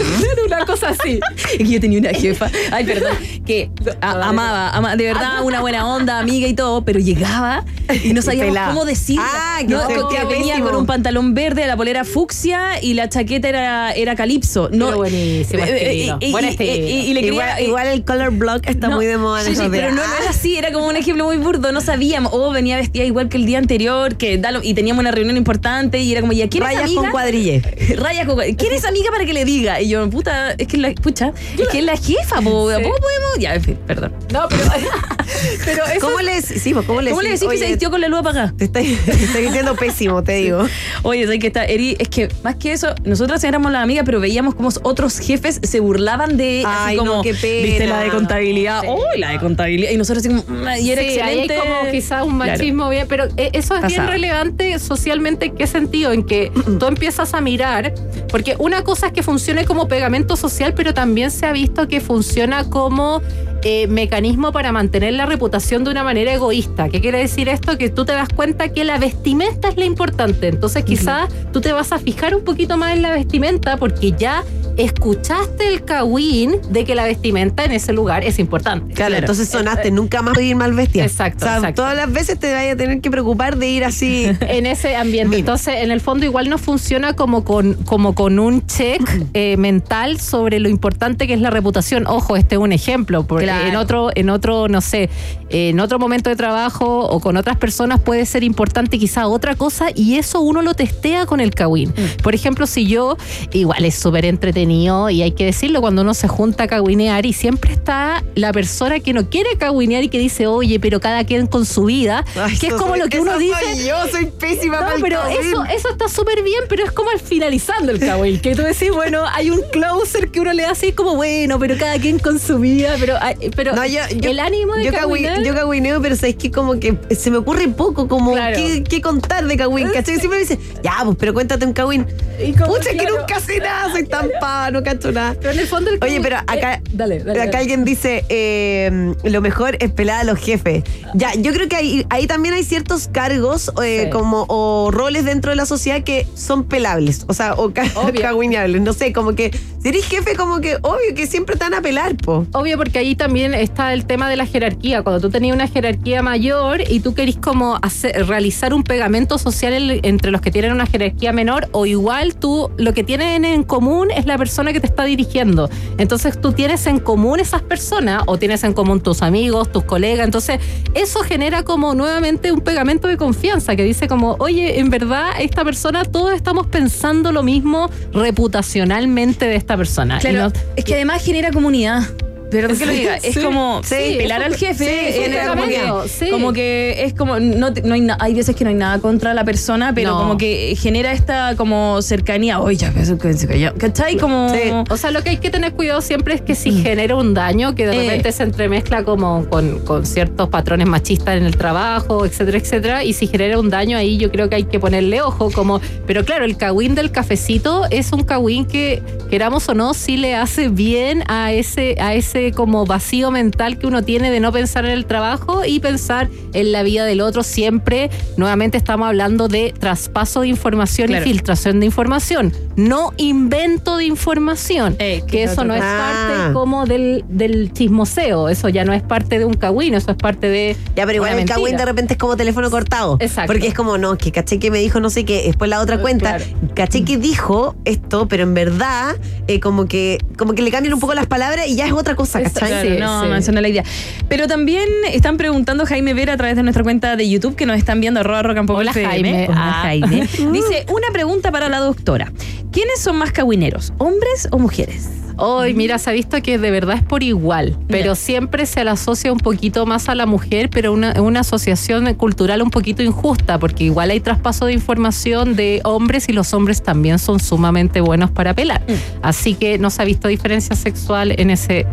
una 0.46 0.66
cosa 0.66 0.88
así. 0.90 1.20
Yo 1.58 1.80
tenía 1.80 1.98
una 1.98 2.10
jefa, 2.10 2.50
ay, 2.70 2.84
perdón, 2.84 3.12
que 3.46 3.70
a- 4.00 4.28
amaba, 4.28 4.70
ama- 4.70 4.96
de 4.96 5.04
verdad, 5.04 5.42
una 5.42 5.60
buena 5.60 5.86
onda, 5.86 6.18
amiga 6.18 6.46
y 6.46 6.54
todo, 6.54 6.84
pero 6.84 7.00
llegaba 7.00 7.64
y 8.04 8.12
no 8.12 8.22
sabíamos 8.22 8.52
pelada. 8.52 8.68
cómo 8.68 8.84
decir. 8.84 9.18
Ah, 9.20 9.58
que 9.66 10.24
venía 10.26 10.60
con 10.60 10.76
un 10.76 10.86
pantalón 10.86 11.34
verde, 11.34 11.66
la 11.66 11.76
polera 11.76 12.04
fucsia 12.04 12.80
y 12.82 12.94
la 12.94 13.08
chaqueta 13.08 13.48
era, 13.48 13.63
era 13.94 14.14
calipso. 14.14 14.68
No, 14.72 14.86
Pero 14.86 14.98
buenísimo 14.98 15.62
Eh, 15.64 15.90
eh, 15.90 15.94
y- 16.20 16.26
y- 16.26 16.32
Buen 16.32 16.44
y- 16.44 16.54
y 16.62 17.14
le 17.14 17.20
igual, 17.20 17.48
quería- 17.54 17.60
igual 17.66 17.86
el 17.88 18.04
color 18.04 18.30
block 18.30 18.66
está 18.68 18.88
no, 18.88 18.96
muy 18.96 19.06
de 19.06 19.16
moda 19.16 19.40
en 19.40 19.46
sí, 19.46 19.56
sí, 19.56 19.68
pero 19.70 19.90
no, 19.90 19.96
no 19.96 20.02
era 20.20 20.30
así, 20.30 20.56
era 20.56 20.72
como 20.72 20.86
un 20.88 20.96
ejemplo 20.96 21.24
muy 21.24 21.36
burdo, 21.38 21.72
no 21.72 21.80
sabíamos. 21.80 22.32
O 22.34 22.50
venía 22.50 22.76
vestida 22.76 23.04
igual 23.04 23.28
que 23.28 23.36
el 23.36 23.46
día 23.46 23.58
anterior, 23.58 24.16
que 24.16 24.38
da 24.38 24.50
lo- 24.52 24.62
y 24.62 24.74
teníamos 24.74 25.00
una 25.00 25.10
reunión 25.10 25.36
importante 25.36 25.98
y 26.00 26.12
era 26.12 26.20
como, 26.20 26.32
¿ya 26.32 26.48
quién 26.48 26.62
es 26.62 26.68
Rayas 26.68 26.84
amiga? 26.84 27.00
con 27.02 27.10
cuadrille. 27.10 27.62
Rayas 27.96 28.26
con 28.26 28.34
cuadrille. 28.36 28.56
¿Quién 28.56 28.72
es 28.72 28.84
amiga 28.84 29.10
para 29.10 29.24
que 29.24 29.32
le 29.32 29.44
diga? 29.44 29.80
Y 29.80 29.88
yo, 29.88 30.08
puta, 30.10 30.52
es 30.52 30.66
que 30.66 30.76
es 30.76 30.82
la, 30.82 30.92
pucha, 30.92 31.32
es 31.58 31.68
que 31.68 31.78
es 31.78 31.84
la 31.84 31.96
jefa, 31.96 32.40
po, 32.42 32.68
Sí. 32.70 32.82
¿cómo 32.82 32.94
podemos? 32.96 33.38
Ya, 33.38 33.54
en 33.54 33.62
fin, 33.62 33.78
perdón. 33.86 34.12
No, 34.32 34.46
pero, 34.48 34.62
pero 35.64 35.84
eso 35.86 36.00
¿Cómo 36.06 36.20
le 36.20 36.34
decís? 36.40 36.62
Sí, 36.62 36.72
pues, 36.74 36.86
¿cómo 36.86 37.00
le 37.00 37.10
¿Cómo 37.10 37.22
le 37.22 37.30
decís 37.30 37.48
que 37.48 37.58
se 37.58 37.66
vistió 37.66 37.90
con 37.90 38.00
la 38.00 38.08
luz 38.08 38.20
apagada? 38.20 38.54
Te 38.56 38.64
estoy, 38.66 38.96
te 39.04 39.12
estoy 39.12 39.42
diciendo 39.42 39.74
pésimo, 39.76 40.22
te 40.22 40.32
digo. 40.36 40.66
Oye, 41.02 41.24
¿sabes 41.24 41.38
qué 41.40 41.46
está? 41.48 41.64
Eri, 41.64 41.96
es 41.98 42.08
que 42.08 42.28
más 42.42 42.56
que 42.56 42.72
eso, 42.72 42.94
nosotras 43.04 43.40
éramos 43.54 43.72
las 43.72 43.82
amigas, 43.82 44.04
pero 44.04 44.20
veíamos 44.20 44.54
como 44.54 44.68
otros 44.82 45.18
jefes 45.18 45.60
se 45.62 45.80
burlaban 45.80 46.36
de 46.36 46.62
así 46.66 46.76
Ay, 46.90 46.96
no, 46.96 47.04
como, 47.06 47.22
qué 47.22 47.34
pena. 47.34 47.62
viste 47.66 47.86
la 47.86 48.00
de 48.00 48.08
contabilidad, 48.10 48.80
Sí. 48.82 48.88
¡Uy, 48.88 49.20
la 49.20 49.30
de 49.30 49.38
contabilidad! 49.38 49.90
Y 49.92 49.96
nosotros 49.96 50.24
así 50.26 50.28
como, 50.34 50.42
"Mm", 50.60 50.68
y 50.80 50.90
era 50.90 51.02
Sí, 51.02 51.08
ahí 51.08 51.38
excelente. 51.40 51.54
hay 51.54 51.60
como 51.60 51.90
quizás 51.90 52.22
un 52.24 52.36
Claro. 52.38 52.52
machismo 52.52 52.88
bien, 52.88 53.06
pero 53.08 53.24
eh, 53.36 53.50
eso 53.52 53.76
es 53.76 53.86
bien 53.86 54.06
relevante 54.08 54.78
socialmente. 54.78 55.46
¿En 55.46 55.54
qué 55.56 55.66
sentido? 55.66 56.12
En 56.12 56.24
que 56.24 56.50
tú 56.80 56.86
empiezas 56.86 57.32
a 57.34 57.40
mirar, 57.40 57.94
porque 58.28 58.56
una 58.58 58.82
cosa 58.82 59.06
es 59.06 59.12
que 59.12 59.22
funcione 59.22 59.64
como 59.64 59.86
pegamento 59.88 60.36
social, 60.36 60.74
pero 60.74 60.92
también 60.94 61.30
se 61.30 61.46
ha 61.46 61.52
visto 61.52 61.86
que 61.88 62.00
funciona 62.00 62.64
como 62.68 63.22
eh, 63.66 63.86
mecanismo 63.86 64.52
para 64.52 64.72
mantener 64.72 65.14
la 65.14 65.24
reputación 65.24 65.84
de 65.84 65.90
una 65.90 66.04
manera 66.04 66.34
egoísta. 66.34 66.90
¿Qué 66.90 67.00
quiere 67.00 67.16
decir 67.18 67.48
esto? 67.48 67.78
Que 67.78 67.88
tú 67.88 68.04
te 68.04 68.12
das 68.12 68.28
cuenta 68.28 68.68
que 68.68 68.84
la 68.84 68.98
vestimenta 68.98 69.68
es 69.70 69.78
la 69.78 69.86
importante. 69.86 70.48
Entonces 70.48 70.84
quizás 70.84 71.30
tú 71.50 71.62
te 71.62 71.72
vas 71.72 71.90
a 71.92 71.98
fijar 71.98 72.34
un 72.34 72.44
poquito 72.44 72.76
más 72.76 72.92
en 72.94 73.00
la 73.00 73.12
vestimenta 73.12 73.43
porque 73.78 74.12
ya 74.12 74.42
escuchaste 74.76 75.68
el 75.68 75.84
cagüín 75.84 76.56
de 76.70 76.84
que 76.84 76.94
la 76.94 77.04
vestimenta 77.04 77.64
en 77.64 77.72
ese 77.72 77.92
lugar 77.92 78.24
es 78.24 78.38
importante. 78.38 78.94
Claro, 78.94 79.14
entonces 79.16 79.48
sonaste, 79.48 79.88
Eh, 79.88 79.90
nunca 79.90 80.22
más 80.22 80.34
voy 80.34 80.44
a 80.44 80.48
ir 80.48 80.56
mal 80.56 80.72
vestida. 80.72 81.04
Exacto, 81.04 81.44
O 81.44 81.48
sea, 81.48 81.56
exacto. 81.58 81.82
todas 81.82 81.96
las 81.96 82.10
veces 82.12 82.38
te 82.38 82.52
vayas 82.52 82.74
a 82.74 82.76
tener 82.76 83.00
que 83.00 83.10
preocupar 83.10 83.56
de 83.56 83.68
ir 83.68 83.84
así. 83.84 84.24
en 84.40 84.66
ese 84.66 84.96
ambiente. 84.96 85.28
Mira. 85.28 85.38
Entonces, 85.40 85.74
en 85.78 85.90
el 85.90 86.00
fondo 86.00 86.24
igual 86.24 86.48
no 86.48 86.58
funciona 86.58 87.14
como 87.14 87.44
con, 87.44 87.74
como 87.84 88.14
con 88.14 88.38
un 88.38 88.66
check 88.66 89.02
eh, 89.34 89.56
mental 89.58 90.18
sobre 90.20 90.58
lo 90.58 90.68
importante 90.68 91.26
que 91.26 91.34
es 91.34 91.40
la 91.40 91.50
reputación. 91.50 92.06
Ojo, 92.06 92.36
este 92.36 92.54
es 92.54 92.60
un 92.60 92.72
ejemplo, 92.72 93.26
porque 93.26 93.44
Claro. 93.44 93.68
en 93.68 93.76
otro, 93.76 94.10
en 94.14 94.30
otro, 94.30 94.68
no 94.68 94.80
sé, 94.80 95.10
en 95.50 95.80
otro 95.80 95.98
momento 95.98 96.30
de 96.30 96.36
trabajo 96.36 97.00
o 97.06 97.20
con 97.20 97.36
otras 97.36 97.56
personas 97.58 98.00
puede 98.00 98.26
ser 98.26 98.42
importante 98.42 98.98
quizá 98.98 99.26
otra 99.28 99.54
cosa 99.54 99.86
y 99.94 100.16
eso 100.16 100.40
uno 100.40 100.62
lo 100.62 100.74
testea 100.74 101.26
con 101.26 101.40
el 101.40 101.54
Kawin. 101.54 101.90
Mm. 101.90 102.22
Por 102.22 102.34
ejemplo, 102.34 102.66
si 102.66 102.86
yo, 102.86 103.16
igual 103.52 103.84
es 103.84 103.94
súper 103.94 104.24
entretenido 104.24 105.10
y 105.10 105.22
hay 105.22 105.32
que 105.32 105.44
decirlo 105.44 105.80
cuando 105.80 106.02
uno 106.02 106.14
se 106.14 106.28
junta 106.28 106.64
a 106.64 106.66
caguinear 106.68 107.26
y 107.26 107.32
siempre 107.32 107.72
está 107.72 108.22
la 108.34 108.52
persona 108.52 109.00
que 109.00 109.12
no 109.12 109.28
quiere 109.30 109.56
caguinear 109.58 110.02
y 110.04 110.08
que 110.08 110.18
dice, 110.18 110.46
oye, 110.46 110.78
pero 110.80 111.00
cada 111.00 111.24
quien 111.24 111.46
con 111.46 111.64
su 111.66 111.84
vida, 111.84 112.24
Ay, 112.36 112.56
que 112.58 112.68
es 112.68 112.74
como 112.74 112.90
soy- 112.92 113.00
lo 113.00 113.08
que 113.08 113.20
uno 113.20 113.32
soy 113.34 113.46
dice. 113.48 113.86
yo 113.88 113.96
soy 114.10 114.26
pésima 114.26 114.76
No, 114.76 114.82
para 114.84 114.96
el 114.96 115.02
pero 115.02 115.20
Kawin. 115.20 115.36
eso, 115.40 115.64
eso 115.64 115.88
está 115.90 116.08
súper 116.08 116.42
bien, 116.42 116.62
pero 116.68 116.84
es 116.84 116.92
como 116.92 117.10
al 117.10 117.20
finalizando 117.20 117.92
el 117.92 117.98
Kawin, 118.00 118.40
que 118.40 118.54
tú 118.54 118.62
decís, 118.62 118.90
bueno, 118.92 119.22
hay 119.32 119.50
un 119.50 119.60
closer 119.72 120.30
que 120.30 120.40
uno 120.40 120.52
le 120.52 120.62
da 120.64 120.70
así 120.72 120.92
como, 120.92 121.16
bueno, 121.16 121.58
pero 121.58 121.76
cada 121.78 121.98
quien 121.98 122.18
con 122.18 122.38
su 122.38 122.58
vida, 122.58 122.96
pero, 122.98 123.16
pero 123.56 123.74
No, 123.74 123.84
yo, 123.86 124.00
yo- 124.16 124.30
el 124.30 124.38
ánimo 124.40 124.74
de 124.74 124.84
yo, 124.84 124.92
cagui- 124.92 125.22
caguinear- 125.24 125.44
yo 125.44 125.54
cagüineo, 125.54 126.00
pero 126.02 126.16
sabes 126.16 126.36
que 126.36 126.50
como 126.50 126.78
que 126.78 126.96
se 127.16 127.30
me 127.30 127.38
ocurre 127.38 127.68
poco, 127.68 128.08
como 128.08 128.32
Claro. 128.32 128.56
qué, 128.56 128.82
qué 128.84 129.00
contar 129.00 129.46
de 129.46 129.56
cagüín. 129.56 129.88
¿Cachai? 129.88 130.18
Siempre 130.18 130.38
me 130.40 130.46
dice, 130.46 130.58
ya, 130.82 130.98
pues, 131.04 131.16
pero 131.18 131.34
cuéntate 131.34 131.64
un 131.66 131.72
como, 131.74 132.74
Pucha, 132.74 132.90
que 132.90 133.06
nunca 133.06 133.23
sé 133.40 133.58
nada, 133.60 133.90
soy 133.92 134.04
tan 134.06 134.28
pava, 134.40 134.70
no 134.70 134.82
cacho 134.82 135.12
nada. 135.12 135.34
Pero 135.40 135.52
en 135.52 135.58
el 135.60 135.66
fondo 135.66 135.90
el 135.90 135.98
Oye, 136.02 136.20
pero 136.20 136.36
acá, 136.38 136.74
eh, 136.74 136.82
dale, 136.92 137.18
dale, 137.18 137.32
acá 137.40 137.46
dale. 137.52 137.58
alguien 137.58 137.84
dice, 137.84 138.24
eh, 138.28 139.14
lo 139.24 139.40
mejor 139.40 139.76
es 139.80 139.90
pelar 139.92 140.20
a 140.20 140.24
los 140.24 140.38
jefes. 140.38 140.84
Ya, 141.14 141.32
yo 141.34 141.52
creo 141.52 141.68
que 141.68 141.76
ahí, 141.76 142.06
ahí 142.10 142.26
también 142.26 142.54
hay 142.54 142.64
ciertos 142.64 143.08
cargos 143.08 143.70
eh, 143.84 144.02
Sí. 144.04 144.10
como 144.10 144.44
o 144.48 144.90
roles 144.90 145.24
dentro 145.24 145.50
de 145.50 145.56
la 145.56 145.66
sociedad 145.66 146.02
que 146.02 146.26
son 146.34 146.64
pelables, 146.64 147.24
o 147.28 147.34
sea, 147.34 147.54
o 147.54 147.72
cagüineables. 148.12 148.80
No 148.82 148.92
sé, 148.92 149.12
como 149.12 149.34
que 149.34 149.50
si 149.82 149.88
eres 149.88 150.06
jefe, 150.06 150.34
como 150.36 150.60
que 150.60 150.76
obvio 150.82 151.14
que 151.14 151.26
siempre 151.26 151.56
te 151.56 151.64
van 151.64 151.74
a 151.74 151.82
pelar, 151.82 152.16
po. 152.16 152.46
Obvio, 152.52 152.76
porque 152.78 152.98
ahí 152.98 153.14
también 153.14 153.54
está 153.54 153.92
el 153.92 154.06
tema 154.06 154.28
de 154.28 154.36
la 154.36 154.46
jerarquía. 154.46 155.02
Cuando 155.02 155.20
tú 155.20 155.30
tenías 155.30 155.54
una 155.54 155.68
jerarquía 155.68 156.22
mayor 156.22 156.80
y 156.88 157.00
tú 157.00 157.14
querís 157.14 157.36
como 157.36 157.76
hacer- 157.82 158.26
realizar 158.26 158.72
un 158.74 158.82
pegamento 158.82 159.38
social 159.38 159.72
en- 159.74 160.00
entre 160.02 160.30
los 160.30 160.40
que 160.40 160.50
tienen 160.50 160.72
una 160.72 160.86
jerarquía 160.86 161.32
menor, 161.32 161.68
o 161.72 161.86
igual 161.86 162.34
tú 162.34 162.70
lo 162.78 162.92
que 162.94 163.03
tienen 163.04 163.44
en 163.44 163.62
común 163.62 164.10
es 164.10 164.26
la 164.26 164.36
persona 164.38 164.72
que 164.72 164.80
te 164.80 164.86
está 164.86 165.04
dirigiendo. 165.04 165.68
Entonces 165.98 166.40
tú 166.40 166.52
tienes 166.52 166.86
en 166.86 166.98
común 167.00 167.40
esas 167.40 167.62
personas, 167.62 168.22
o 168.26 168.38
tienes 168.38 168.64
en 168.64 168.72
común 168.72 169.00
tus 169.00 169.22
amigos, 169.22 169.70
tus 169.72 169.84
colegas. 169.84 170.24
Entonces 170.24 170.60
eso 170.94 171.20
genera 171.20 171.62
como 171.62 171.94
nuevamente 171.94 172.52
un 172.52 172.60
pegamento 172.60 173.08
de 173.08 173.16
confianza 173.16 173.76
que 173.76 173.84
dice 173.84 174.08
como, 174.08 174.36
oye, 174.38 174.78
en 174.80 174.90
verdad 174.90 175.28
esta 175.38 175.64
persona, 175.64 176.04
todos 176.04 176.32
estamos 176.34 176.66
pensando 176.66 177.32
lo 177.32 177.42
mismo 177.42 177.90
reputacionalmente 178.12 179.46
de 179.46 179.56
esta 179.56 179.76
persona. 179.76 180.18
Claro, 180.18 180.38
no- 180.48 180.52
es 180.76 180.84
que 180.84 180.94
además 180.94 181.24
genera 181.24 181.50
comunidad. 181.50 182.02
Perdón 182.50 182.78
que 182.78 182.86
lo 182.86 182.92
diga, 182.92 183.16
es 183.16 183.34
Sí, 183.34 183.40
como 183.40 183.82
sí, 183.82 183.94
pelar 184.16 184.42
al 184.42 184.54
jefe, 184.54 185.12
sí, 185.12 185.48
como, 185.48 185.64
que, 185.66 186.30
como 186.30 186.52
que 186.52 187.02
es 187.04 187.14
como, 187.14 187.40
no, 187.40 187.70
no 187.70 187.94
hay, 187.94 188.00
na- 188.00 188.16
hay 188.20 188.34
veces 188.34 188.54
que 188.54 188.62
no 188.64 188.70
hay 188.70 188.76
nada 188.76 188.98
contra 189.00 189.34
la 189.34 189.44
persona, 189.44 189.92
pero 189.94 190.10
No. 190.10 190.18
como 190.18 190.36
que 190.36 190.76
genera 190.80 191.12
esta 191.12 191.54
como 191.56 192.00
cercanía, 192.02 192.60
oye, 192.60 192.76
ya, 192.76 192.92
eso 192.96 193.18
que 193.18 193.32
se 193.34 193.48
cayó", 193.48 193.74
¿cachai? 193.76 194.16
Como. 194.16 194.46
O 194.90 194.96
sea, 194.96 195.10
lo 195.10 195.22
que 195.22 195.30
hay 195.30 195.36
que 195.38 195.50
tener 195.50 195.72
cuidado 195.72 196.00
siempre 196.00 196.34
es 196.34 196.42
que 196.42 196.54
si 196.54 196.70
genera 196.82 197.16
un 197.16 197.34
daño, 197.34 197.74
que 197.74 197.86
de 197.86 197.96
Eh. 197.96 198.00
repente 198.02 198.30
se 198.32 198.44
entremezcla 198.44 199.02
como 199.04 199.46
con, 199.48 199.80
con 199.80 200.06
ciertos 200.06 200.48
patrones 200.48 200.86
machistas 200.86 201.36
en 201.36 201.44
el 201.46 201.56
trabajo, 201.56 202.24
etcétera, 202.24 202.58
etcétera, 202.58 203.04
y 203.04 203.14
si 203.14 203.26
genera 203.26 203.58
un 203.58 203.70
daño 203.70 203.96
ahí 203.98 204.16
yo 204.16 204.30
creo 204.30 204.48
que 204.48 204.56
hay 204.56 204.64
que 204.64 204.78
ponerle 204.78 205.22
ojo, 205.22 205.50
como, 205.50 205.80
pero 206.06 206.24
claro, 206.24 206.44
el 206.44 206.56
cagüín 206.56 206.94
del 206.94 207.10
cafecito 207.10 207.84
es 207.90 208.12
un 208.12 208.22
cagüín 208.22 208.64
que, 208.64 209.02
queramos 209.30 209.68
o 209.68 209.74
no, 209.74 209.94
sí 209.94 210.16
le 210.16 210.34
hace 210.36 210.68
bien 210.68 211.24
a 211.28 211.52
ese, 211.52 211.96
a 212.00 212.14
ese 212.14 212.43
como 212.52 212.86
vacío 212.86 213.30
mental 213.30 213.78
que 213.78 213.86
uno 213.86 214.02
tiene 214.02 214.30
de 214.30 214.40
no 214.40 214.52
pensar 214.52 214.84
en 214.84 214.92
el 214.92 215.06
trabajo 215.06 215.64
y 215.64 215.80
pensar 215.80 216.28
en 216.52 216.72
la 216.72 216.82
vida 216.82 217.04
del 217.04 217.20
otro 217.20 217.42
siempre. 217.42 218.10
Nuevamente 218.36 218.76
estamos 218.76 219.06
hablando 219.08 219.48
de 219.48 219.74
traspaso 219.78 220.40
de 220.42 220.48
información 220.48 221.08
Claro. 221.08 221.24
y 221.24 221.28
filtración 221.28 221.80
de 221.80 221.86
información, 221.86 222.52
no 222.76 223.12
invento 223.16 223.96
de 223.96 224.04
información. 224.06 224.96
Eh, 224.98 225.22
que 225.26 225.34
que 225.34 225.42
es 225.44 225.52
eso 225.52 225.64
no 225.64 225.74
es 225.74 225.80
parte 225.80 226.34
Ah. 226.36 226.50
como 226.52 226.86
del, 226.86 227.24
del 227.28 227.72
chismoseo, 227.72 228.48
eso 228.48 228.68
ya 228.68 228.84
no 228.84 228.92
es 228.92 229.02
parte 229.02 229.38
de 229.38 229.44
un 229.44 229.54
cagüín, 229.54 229.94
eso 229.94 230.10
es 230.12 230.16
parte 230.16 230.48
de. 230.48 230.76
Ya, 230.96 231.04
pero 231.06 231.16
igual 231.16 231.38
el 231.38 231.44
cagüín 231.48 231.76
de 231.76 231.84
repente 231.84 232.14
es 232.14 232.18
como 232.18 232.36
teléfono 232.36 232.70
cortado. 232.70 233.16
Exacto. 233.20 233.52
Porque 233.52 233.66
es 233.68 233.74
como, 233.74 233.98
no, 233.98 234.16
que 234.16 234.30
caché 234.32 234.58
que 234.58 234.70
me 234.70 234.78
dijo 234.78 235.00
no 235.00 235.10
sé 235.10 235.24
qué, 235.24 235.42
después 235.44 235.68
la 235.68 235.80
otra 235.80 235.98
cuenta, 235.98 236.36
Claro. 236.36 236.44
caché 236.74 237.04
que 237.04 237.18
dijo 237.18 237.74
esto, 237.84 238.26
pero 238.28 238.44
en 238.44 238.54
verdad, 238.54 239.16
eh, 239.48 239.60
como 239.60 239.86
que 239.86 240.18
como 240.38 240.54
que 240.54 240.62
le 240.62 240.70
cambian 240.70 240.94
un 240.94 241.00
poco 241.00 241.14
las 241.14 241.26
palabras 241.26 241.66
y 241.68 241.76
ya 241.76 241.86
es 241.86 241.92
otra 241.92 242.14
cosa, 242.14 242.23
Es- 242.24 242.52
¿cachai? 242.52 242.68
Claro, 242.68 242.88
Sí, 242.88 242.96
no, 243.00 243.22
sí. 243.22 243.28
no, 243.28 243.36
esa 243.36 243.52
no 243.52 243.58
es 243.58 243.62
la 243.62 243.68
idea. 243.68 243.84
Pero 244.28 244.46
también 244.46 244.88
están 245.12 245.36
preguntando 245.36 245.86
Jaime 245.86 246.14
Vera 246.14 246.34
a 246.34 246.36
través 246.36 246.56
de 246.56 246.62
nuestra 246.62 246.82
cuenta 246.82 247.16
de 247.16 247.28
YouTube 247.28 247.56
que 247.56 247.66
nos 247.66 247.76
están 247.78 248.00
viendo 248.00 248.20
arroba 248.20 248.40
Hola, 248.68 248.90
FM. 248.90 249.08
Jaime. 249.08 249.46
Hola, 249.48 249.56
Ah. 249.58 249.80
Jaime. 249.82 250.20
Dice, 250.52 250.86
una 250.88 251.08
pregunta 251.12 251.50
para 251.52 251.68
la 251.68 251.78
doctora. 251.78 252.32
¿Quiénes 252.72 253.00
son 253.00 253.16
más 253.16 253.30
cagüineros, 253.32 253.92
hombres 253.98 254.48
o 254.50 254.58
mujeres? 254.58 255.08
Hoy, 255.36 255.74
mira, 255.74 255.98
se 255.98 256.10
ha 256.10 256.12
visto 256.12 256.40
que 256.42 256.58
de 256.58 256.70
verdad 256.70 256.96
es 256.96 257.02
por 257.02 257.22
igual, 257.22 257.76
pero 257.88 258.14
siempre 258.14 258.66
se 258.66 258.84
le 258.84 258.90
asocia 258.90 259.32
un 259.32 259.38
poquito 259.38 259.86
más 259.86 260.08
a 260.08 260.14
la 260.14 260.26
mujer, 260.26 260.70
pero 260.70 260.92
una, 260.92 261.20
una 261.20 261.40
asociación 261.40 262.12
cultural 262.14 262.62
un 262.62 262.70
poquito 262.70 263.02
injusta, 263.02 263.58
porque 263.58 263.84
igual 263.84 264.10
hay 264.10 264.20
traspaso 264.20 264.66
de 264.66 264.72
información 264.72 265.56
de 265.56 265.80
hombres 265.84 266.28
y 266.28 266.32
los 266.32 266.54
hombres 266.54 266.82
también 266.82 267.18
son 267.18 267.40
sumamente 267.40 268.00
buenos 268.00 268.30
para 268.30 268.54
pelar. 268.54 268.82
Mm. 268.88 268.92
Así 269.22 269.54
que 269.54 269.78
no 269.78 269.90
se 269.90 270.02
ha 270.02 270.04
visto 270.04 270.28
diferencia 270.28 270.76
sexual 270.76 271.34
en 271.38 271.50
ese 271.50 271.86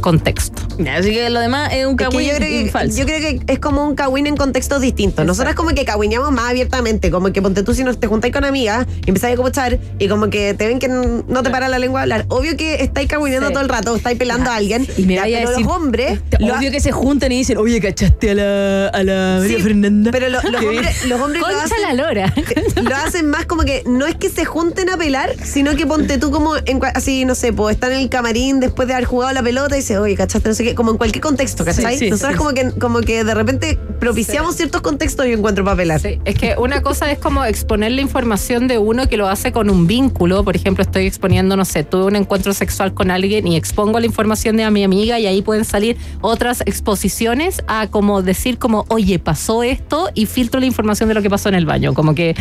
contexto. 0.00 0.62
Así 0.96 1.10
que 1.10 1.28
lo 1.30 1.40
demás 1.40 1.72
es 1.72 1.86
un 1.86 1.92
Es 1.92 1.96
que 1.98 2.04
cagüín 2.04 2.28
yo, 2.28 2.36
creo 2.36 2.64
que, 2.64 2.70
falso. 2.70 2.98
yo 2.98 3.04
creo 3.04 3.20
que 3.20 3.52
es 3.52 3.58
como 3.58 3.84
un 3.84 3.94
cagüín 3.94 4.26
en 4.26 4.36
contextos 4.36 4.80
distintos. 4.80 5.26
Nosotras 5.26 5.54
como 5.54 5.70
que 5.70 5.84
cagüineamos 5.84 6.30
más 6.30 6.50
abiertamente, 6.50 7.10
como 7.10 7.32
que 7.32 7.42
ponte 7.42 7.62
tú 7.62 7.74
si 7.74 7.84
nos 7.84 7.98
te 7.98 8.06
juntáis 8.06 8.32
con 8.32 8.44
amigas 8.44 8.86
y 9.04 9.10
empezáis 9.10 9.34
a 9.34 9.36
copuchar 9.36 9.78
y 9.98 10.08
como 10.08 10.30
que 10.30 10.54
te 10.54 10.66
ven 10.66 10.78
que 10.78 10.88
no 10.88 11.42
te 11.42 11.50
para 11.50 11.68
la 11.68 11.78
lengua 11.78 12.00
a 12.00 12.02
hablar. 12.04 12.26
Obvio 12.28 12.56
que 12.56 12.87
estáis 12.88 13.08
cagüineando 13.08 13.48
Sí. 13.48 13.52
todo 13.54 13.62
el 13.62 13.68
rato, 13.68 13.94
estáis 13.96 14.18
pelando 14.18 14.50
a 14.50 14.56
alguien. 14.56 14.86
Y 14.96 15.02
me 15.06 15.14
ya, 15.14 15.22
vaya 15.22 15.36
a 15.38 15.40
pero 15.40 15.50
decir, 15.50 15.66
los 15.66 15.74
hombres... 15.74 16.20
lo 16.40 16.54
ha- 16.54 16.58
Obvio 16.58 16.70
que 16.70 16.80
se 16.80 16.92
juntan 16.92 17.32
y 17.32 17.38
dicen, 17.38 17.56
oye, 17.58 17.80
¿cachaste 17.80 18.30
a 18.30 18.34
la, 18.34 18.88
a 18.88 19.02
la 19.04 19.36
María 19.40 19.56
Sí, 19.56 19.62
Fernanda? 19.62 20.10
Pero 20.10 20.28
lo- 20.28 20.42
los, 20.50 20.62
hombres, 20.64 21.06
los 21.06 21.20
hombres 21.20 21.40
lo 21.40 21.46
Concha 21.48 21.64
hacen, 21.64 21.82
la 21.82 21.94
lora. 21.94 22.34
lo 22.82 22.96
hacen 22.96 23.26
más 23.30 23.46
como 23.46 23.62
que 23.62 23.82
no 23.86 24.06
es 24.06 24.16
que 24.16 24.28
se 24.28 24.44
junten 24.44 24.90
a 24.90 24.96
pelar, 24.96 25.34
sino 25.42 25.74
que 25.76 25.86
ponte 25.86 26.18
tú 26.18 26.30
como 26.30 26.56
en 26.56 26.80
así, 26.94 27.24
no 27.24 27.34
sé, 27.34 27.52
pues 27.52 27.74
están 27.76 27.92
en 27.92 27.98
el 28.00 28.08
camarín 28.08 28.60
después 28.60 28.88
de 28.88 28.94
haber 28.94 29.06
jugado 29.06 29.32
la 29.32 29.42
pelota 29.42 29.76
y 29.76 29.80
dice, 29.80 29.98
oye, 29.98 30.14
¿cachaste? 30.16 30.48
No 30.48 30.54
sé 30.54 30.64
qué, 30.64 30.74
como 30.74 30.90
en 30.90 30.96
cualquier 30.98 31.22
contexto, 31.22 31.64
¿cachai? 31.64 31.98
Sí. 31.98 32.10
como 32.36 32.50
que 32.50 32.70
como 32.78 33.00
que 33.00 33.24
de 33.24 33.34
repente 33.34 33.78
propiciamos 33.98 34.56
ciertos 34.56 34.80
contextos 34.80 35.26
y 35.26 35.32
encuentro 35.32 35.64
para 35.64 35.76
pelar. 35.76 36.00
Sí, 36.00 36.20
es 36.24 36.34
que 36.34 36.54
una 36.58 36.82
cosa 36.82 37.10
es 37.10 37.18
como 37.18 37.44
exponer 37.44 37.92
la 37.92 38.00
información 38.00 38.68
de 38.68 38.78
uno 38.78 39.08
que 39.08 39.16
lo 39.16 39.28
hace 39.28 39.52
con 39.52 39.70
un 39.70 39.86
vínculo. 39.86 40.44
Por 40.44 40.56
ejemplo, 40.56 40.82
estoy 40.82 41.06
exponiendo, 41.06 41.56
no 41.56 41.64
sé, 41.64 41.84
tuve 41.84 42.04
un 42.04 42.16
encuentro 42.16 42.52
sexual 42.54 42.94
con 42.94 43.10
alguien 43.10 43.46
y 43.46 43.56
expongo 43.56 44.00
la 44.00 44.06
información 44.06 44.56
de 44.56 44.64
a 44.64 44.70
mi 44.70 44.84
amiga 44.84 45.18
y 45.18 45.26
ahí 45.26 45.42
pueden 45.42 45.64
salir 45.64 45.96
otras 46.20 46.62
exposiciones 46.62 47.62
a 47.66 47.88
como 47.88 48.22
decir 48.22 48.58
como, 48.58 48.84
oye, 48.88 49.18
pasó 49.18 49.62
esto 49.62 50.10
y 50.14 50.26
filtro 50.26 50.60
la 50.60 50.66
información 50.66 51.08
de 51.08 51.14
lo 51.14 51.22
que 51.22 51.30
pasó 51.30 51.48
en 51.48 51.54
el 51.54 51.66
baño. 51.66 51.94
Como 51.94 52.14
que 52.14 52.34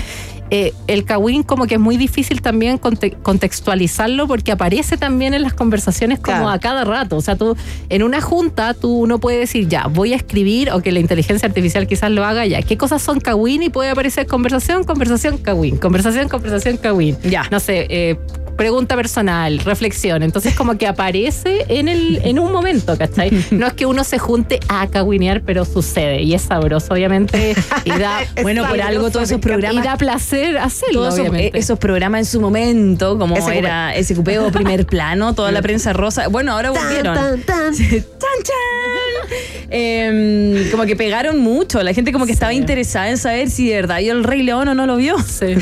eh, 0.49 0.73
el 0.87 1.03
Kawin 1.05 1.43
como 1.43 1.65
que 1.67 1.75
es 1.75 1.79
muy 1.79 1.97
difícil 1.97 2.41
también 2.41 2.77
conte- 2.77 3.15
contextualizarlo 3.23 4.27
porque 4.27 4.51
aparece 4.51 4.97
también 4.97 5.33
en 5.33 5.41
las 5.41 5.53
conversaciones 5.53 6.19
como 6.19 6.37
Claro. 6.37 6.49
a 6.49 6.59
cada 6.59 6.83
rato. 6.83 7.17
O 7.17 7.21
sea, 7.21 7.35
tú 7.35 7.55
en 7.89 8.03
una 8.03 8.21
junta 8.21 8.73
tú 8.73 9.07
no 9.07 9.19
puedes 9.19 9.39
decir 9.39 9.67
ya, 9.67 9.87
voy 9.87 10.13
a 10.13 10.15
escribir 10.15 10.71
o 10.71 10.81
que 10.81 10.91
la 10.91 10.99
inteligencia 10.99 11.47
artificial 11.47 11.87
quizás 11.87 12.11
lo 12.11 12.23
haga 12.25 12.45
ya. 12.45 12.61
¿Qué 12.61 12.77
cosas 12.77 13.01
son 13.01 13.19
Kawin? 13.19 13.63
Y 13.63 13.69
puede 13.69 13.89
aparecer 13.89 14.27
conversación, 14.27 14.83
conversación, 14.83 15.37
Kawin, 15.37 15.77
conversación, 15.77 16.29
conversación, 16.29 16.77
Kawin. 16.77 17.17
Ya. 17.23 17.43
No 17.51 17.59
sé, 17.59 17.87
eh, 17.89 18.17
pregunta 18.57 18.95
personal, 18.95 19.59
reflexión. 19.59 20.23
Entonces 20.23 20.53
como 20.55 20.77
que 20.77 20.87
aparece 20.87 21.65
en 21.69 21.87
el 21.87 22.19
en 22.23 22.39
un 22.39 22.51
momento, 22.51 22.97
¿cachai? 22.97 23.31
No 23.51 23.67
es 23.67 23.73
que 23.73 23.85
uno 23.85 24.03
se 24.03 24.17
junte 24.17 24.59
a 24.67 24.87
caguinear, 24.87 25.41
pero 25.41 25.63
sucede 25.63 26.23
y 26.23 26.33
es 26.33 26.41
sabroso, 26.41 26.93
obviamente. 26.93 27.55
Y 27.85 27.89
da, 27.91 28.19
Bueno, 28.41 28.67
por 28.67 28.81
algo 28.81 29.09
todos 29.09 29.29
esos 29.29 29.37
encanta. 29.37 29.47
y 29.47 29.51
programas 29.51 29.83
da 29.85 29.97
placer 29.97 30.57
hacerlo, 30.57 31.01
todos 31.01 31.13
esos, 31.13 31.29
obviamente. 31.29 31.57
esos 31.57 31.79
programas 31.79 32.19
en 32.19 32.25
su 32.25 32.41
momento, 32.41 33.17
como 33.17 33.35
SQP. 33.35 33.49
era 33.53 33.93
SQP 34.03 34.27
o 34.41 34.51
Primer 34.51 34.85
Plano, 34.85 35.33
toda 35.33 35.51
la 35.51 35.61
prensa 35.67 35.93
rosa. 35.93 36.27
Bueno, 36.27 36.53
ahora 36.53 36.71
volvieron. 36.71 37.15
tan, 37.15 37.41
tan. 37.43 37.73
¡Chan, 37.77 37.99
chan! 38.43 39.37
Em, 39.69 40.71
como 40.71 40.85
que 40.85 40.95
pegaron 40.95 41.39
mucho. 41.39 41.83
La 41.83 41.93
gente 41.93 42.11
como 42.11 42.25
que 42.25 42.31
estaba 42.31 42.53
interesada 42.53 43.09
en 43.09 43.17
saber 43.17 43.49
si 43.49 43.67
de 43.69 43.75
verdad 43.75 43.99
vio 43.99 44.13
el 44.13 44.23
Rey 44.23 44.41
León 44.41 44.67
o 44.69 44.73
no 44.75 44.85
lo 44.87 44.95
vio. 44.97 45.17
Sí. 45.19 45.55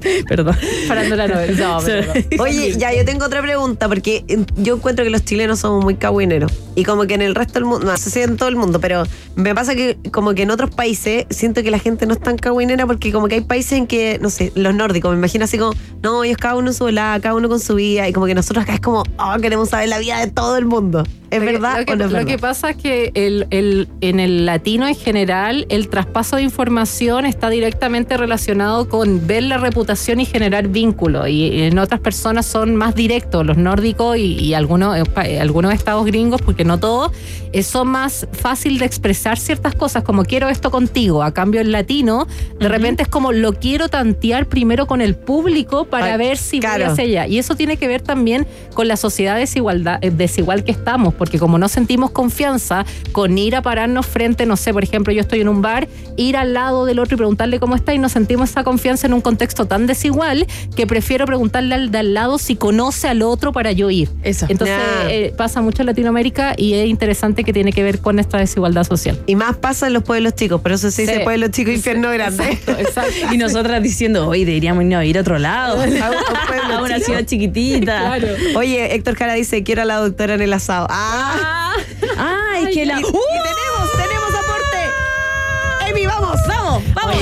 Perdón. 0.28 0.56
Farándula 0.86 1.28
no, 1.28 1.34
no, 1.34 1.78
pero 1.84 2.06
no. 2.06 2.12
Oye, 2.42 2.76
ya, 2.78 2.94
yo 2.94 3.04
tengo 3.04 3.26
otra 3.26 3.42
pregunta, 3.42 3.88
porque 3.88 4.24
yo 4.56 4.76
encuentro 4.76 5.04
que 5.04 5.10
los 5.10 5.24
chilenos 5.24 5.60
somos 5.60 5.84
muy 5.84 5.96
cagüineros. 5.96 6.52
Y 6.74 6.84
como 6.84 7.06
que 7.06 7.14
en 7.14 7.22
el 7.22 7.34
resto 7.34 7.54
del 7.54 7.64
mundo, 7.64 7.86
no 7.86 7.96
sé 7.96 8.10
si 8.10 8.20
en 8.20 8.36
todo 8.36 8.48
el 8.48 8.56
mundo, 8.56 8.80
pero 8.80 9.04
me 9.34 9.54
pasa 9.54 9.74
que 9.74 9.98
como 10.12 10.34
que 10.34 10.42
en 10.42 10.50
otros 10.50 10.70
países 10.70 11.26
siento 11.30 11.62
que 11.62 11.70
la 11.70 11.78
gente 11.78 12.06
no 12.06 12.14
es 12.14 12.20
tan 12.20 12.36
cagüinera 12.36 12.86
porque 12.86 13.12
como 13.12 13.28
que 13.28 13.36
hay 13.36 13.40
países 13.42 13.72
en 13.72 13.86
que, 13.86 14.18
no 14.20 14.30
sé, 14.30 14.52
los 14.54 14.74
nórdicos, 14.74 15.10
me 15.12 15.18
imagino 15.18 15.44
así 15.44 15.58
como, 15.58 15.72
no, 16.02 16.24
ellos 16.24 16.38
cada 16.38 16.56
uno 16.56 16.68
en 16.68 16.74
su 16.74 16.84
volada, 16.84 17.20
cada 17.20 17.34
uno 17.34 17.48
con 17.48 17.60
su 17.60 17.74
vida, 17.74 18.08
y 18.08 18.12
como 18.12 18.26
que 18.26 18.34
nosotros 18.34 18.62
acá 18.62 18.74
es 18.74 18.80
como, 18.80 19.02
oh, 19.18 19.36
queremos 19.40 19.68
saber 19.68 19.88
la 19.88 19.98
vida 19.98 20.18
de 20.18 20.30
todo 20.30 20.56
el 20.56 20.66
mundo. 20.66 21.04
¿Es 21.30 21.40
verdad 21.40 21.78
Lo 21.80 21.84
que, 21.86 21.92
o 21.92 21.96
no 21.96 22.04
es 22.06 22.10
lo 22.10 22.16
verdad? 22.18 22.30
que 22.32 22.38
pasa 22.38 22.70
es 22.70 22.76
que 22.76 23.12
el, 23.14 23.46
el- 23.50 23.88
en 24.00 24.18
el 24.20 24.46
latino 24.46 24.88
en 24.88 24.94
general, 24.96 25.66
el 25.68 25.88
traspaso 25.88 26.36
de 26.36 26.42
información 26.42 27.24
está 27.26 27.50
directamente 27.50 28.16
relacionado 28.16 28.88
con 28.88 29.26
ver 29.26 29.44
la 29.44 29.58
reputación 29.58 30.20
y 30.20 30.24
generar 30.26 30.68
vínculo. 30.68 31.26
Y 31.28 31.62
en 31.62 31.78
otras 31.78 32.00
personas 32.00 32.46
son 32.46 32.74
más 32.74 32.94
directos, 32.94 33.46
los 33.46 33.56
nórdicos 33.56 34.16
y, 34.16 34.34
y 34.38 34.54
algunos, 34.54 34.96
eh, 34.98 35.02
eh, 35.24 35.40
algunos 35.40 35.72
estados 35.72 36.04
gringos, 36.04 36.42
porque 36.42 36.64
no 36.64 36.78
todos, 36.80 37.12
eh, 37.52 37.62
son 37.62 37.88
más 37.88 38.26
fácil 38.32 38.78
de 38.78 38.84
expresar 38.86 39.38
ciertas 39.38 39.74
cosas, 39.74 40.02
como 40.02 40.24
quiero 40.24 40.48
esto 40.48 40.70
contigo. 40.70 41.22
A 41.22 41.32
cambio, 41.32 41.60
el 41.60 41.70
latino, 41.72 42.26
de 42.58 42.68
repente 42.68 43.02
es 43.02 43.08
como 43.08 43.32
lo 43.32 43.52
quiero 43.52 43.88
tantear 43.88 44.46
primero 44.46 44.86
con 44.86 45.00
el 45.00 45.14
público 45.14 45.84
para 45.84 46.12
Ay, 46.14 46.18
ver 46.18 46.36
si 46.38 46.56
voy 46.56 46.60
claro. 46.60 46.86
hacia 46.92 47.04
allá. 47.04 47.26
Y 47.26 47.38
eso 47.38 47.54
tiene 47.54 47.76
que 47.76 47.86
ver 47.86 48.00
también 48.02 48.46
con 48.74 48.88
la 48.88 48.96
sociedad 48.96 49.36
desigualdad, 49.36 50.00
desigual 50.00 50.64
que 50.64 50.72
estamos, 50.72 51.14
porque 51.20 51.38
como 51.38 51.58
no 51.58 51.68
sentimos 51.68 52.10
confianza 52.12 52.86
con 53.12 53.36
ir 53.36 53.54
a 53.56 53.60
pararnos 53.60 54.06
frente, 54.06 54.46
no 54.46 54.56
sé, 54.56 54.72
por 54.72 54.82
ejemplo, 54.82 55.12
yo 55.12 55.20
estoy 55.20 55.42
en 55.42 55.48
un 55.48 55.60
bar, 55.60 55.86
ir 56.16 56.38
al 56.38 56.54
lado 56.54 56.86
del 56.86 56.98
otro 56.98 57.14
y 57.16 57.18
preguntarle 57.18 57.60
cómo 57.60 57.76
está 57.76 57.92
y 57.92 57.98
no 57.98 58.08
sentimos 58.08 58.48
esa 58.48 58.64
confianza 58.64 59.06
en 59.06 59.12
un 59.12 59.20
contexto 59.20 59.66
tan 59.66 59.86
desigual 59.86 60.46
que 60.74 60.86
prefiero 60.86 61.26
preguntarle 61.26 61.74
al 61.74 61.90
de 61.90 61.98
al 61.98 62.14
lado 62.14 62.38
si 62.38 62.56
conoce 62.56 63.06
al 63.06 63.20
otro 63.20 63.52
para 63.52 63.72
yo 63.72 63.90
ir. 63.90 64.08
Eso. 64.22 64.46
Entonces 64.48 64.78
eh, 65.10 65.34
pasa 65.36 65.60
mucho 65.60 65.82
en 65.82 65.86
Latinoamérica 65.86 66.54
y 66.56 66.72
es 66.72 66.88
interesante 66.88 67.44
que 67.44 67.52
tiene 67.52 67.74
que 67.74 67.82
ver 67.82 67.98
con 67.98 68.18
esta 68.18 68.38
desigualdad 68.38 68.84
social. 68.84 69.18
Y 69.26 69.36
más 69.36 69.58
pasa 69.58 69.88
en 69.88 69.92
los 69.92 70.02
pueblos 70.02 70.34
chicos, 70.34 70.62
por 70.62 70.72
eso 70.72 70.90
se 70.90 71.02
dice 71.02 71.18
Sí. 71.18 71.20
pueblo 71.24 71.48
chico, 71.48 71.70
infierno 71.70 72.10
grande. 72.10 72.58
Exacto. 72.66 73.34
Y 73.34 73.36
nosotras 73.36 73.82
diciendo, 73.82 74.26
hoy 74.26 74.46
deberíamos 74.46 74.84
irnos 74.84 75.00
a 75.00 75.04
ir 75.04 75.18
a 75.18 75.20
otro 75.20 75.38
lado. 75.38 75.82
A 75.82 75.84
un 75.84 75.90
pueblo 76.48 76.74
a 76.78 76.82
una 76.82 76.98
ciudad 77.00 77.26
chiquitita. 77.26 78.16
Oye, 78.56 78.94
Héctor 78.94 79.16
Jara 79.16 79.34
dice, 79.34 79.62
quiero 79.62 79.82
a 79.82 79.84
la 79.84 79.96
doctora 79.96 80.34
en 80.34 80.40
el 80.40 80.52
asado. 80.54 80.86
¡Ah! 80.88 81.09
Ay, 81.12 82.72
que 82.72 82.86
la. 82.86 82.94
Y, 82.98 83.00
y 83.00 83.02
tenemos, 83.02 83.92
tenemos 83.96 84.30
aporte. 84.34 85.88
Emi, 85.88 86.06
vamos. 86.06 86.36
Vamos, 86.46 86.82
vamos. 86.94 87.16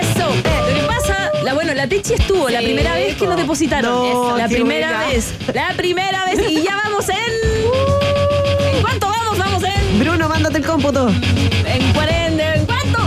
Eso. 0.00 0.26
Lo 0.28 0.74
que 0.74 0.86
pasa, 0.86 1.30
la, 1.42 1.54
bueno, 1.54 1.74
la 1.74 1.86
Techi 1.88 2.14
estuvo 2.14 2.48
la 2.48 2.60
primera 2.60 2.94
vez 2.94 3.16
que 3.16 3.26
nos 3.26 3.36
depositaron. 3.36 3.90
No, 3.92 4.06
Eso, 4.06 4.36
la 4.38 4.48
primera 4.48 4.88
buena. 4.88 5.06
vez. 5.08 5.34
La 5.52 5.74
primera 5.76 6.24
vez. 6.24 6.50
Y 6.50 6.62
ya 6.62 6.76
vamos 6.84 7.08
en. 7.08 7.16
¿En 8.76 8.82
cuánto 8.82 9.08
vamos? 9.08 9.38
Vamos 9.38 9.62
en. 9.64 9.98
Bruno, 9.98 10.28
mándate 10.28 10.58
el 10.58 10.64
cómputo. 10.66 11.08
En 11.08 11.92
40. 11.92 12.25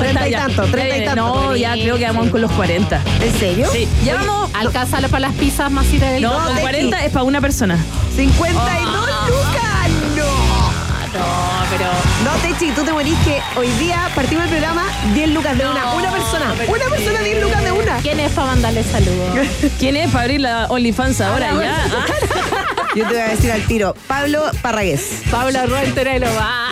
¿En 0.10 0.16
cuánto? 0.16 0.20
Treinta 0.20 0.28
y 0.28 0.34
Está 0.34 0.48
ya. 0.48 0.56
tanto, 0.56 0.72
treinta 0.72 0.98
y 0.98 1.06
tanto. 1.06 1.22
No, 1.46 1.56
ya 1.56 1.74
creo 1.74 1.98
que 1.98 2.06
vamos 2.06 2.30
con 2.30 2.42
los 2.42 2.52
40. 2.52 3.02
¿En 3.22 3.40
serio? 3.40 3.68
Sí, 3.72 3.88
ya 4.04 4.16
vamos. 4.16 4.50
Alcanza 4.54 5.00
para 5.02 5.20
las 5.20 5.34
pizzas 5.34 5.72
más 5.72 5.86
y 5.94 5.98
de 5.98 6.20
No, 6.20 6.32
No, 6.32 6.38
con 6.40 6.48
Techi. 6.50 6.62
40 6.62 7.06
es 7.06 7.12
para 7.12 7.24
una 7.24 7.42
persona. 7.42 7.78
52 8.16 8.64
Ah. 9.12 9.28
lucas. 9.30 9.90
No. 10.16 10.70
No, 11.20 11.26
pero. 11.72 11.86
No, 12.24 12.32
Techi, 12.42 12.72
tú 12.72 12.84
te 12.84 12.92
morís 12.94 13.18
que 13.26 13.42
hoy 13.58 13.68
día 13.80 14.10
partimos 14.16 14.44
el 14.46 14.50
programa 14.52 14.84
10 15.14 15.30
lucas 15.30 15.58
de 15.58 15.66
una. 15.66 15.94
Una 15.94 16.12
persona. 16.12 16.54
Una 16.68 16.86
persona 16.96 17.20
10 17.22 17.42
lucas 17.44 17.64
de 17.64 17.72
una. 17.72 17.98
¿Quién 17.98 18.20
es 18.20 18.32
para 18.32 18.48
mandarle 18.48 18.84
saludos? 18.84 19.48
¿Quién 19.80 19.96
es 19.98 20.12
para 20.12 20.24
abrir 20.26 20.42
la 20.42 20.66
OnlyFans 20.68 21.22
ahora 21.22 21.52
ya? 21.62 21.86
Ah. 21.92 22.06
Yo 22.96 23.04
te 23.08 23.14
voy 23.14 23.22
a 23.22 23.28
decir 23.30 23.52
al 23.52 23.62
tiro. 23.68 23.96
Pablo 24.08 24.44
Parragués. 24.62 25.22
Pablo 25.30 25.60
Ruenterelo 25.68 26.26
va. 26.36 26.70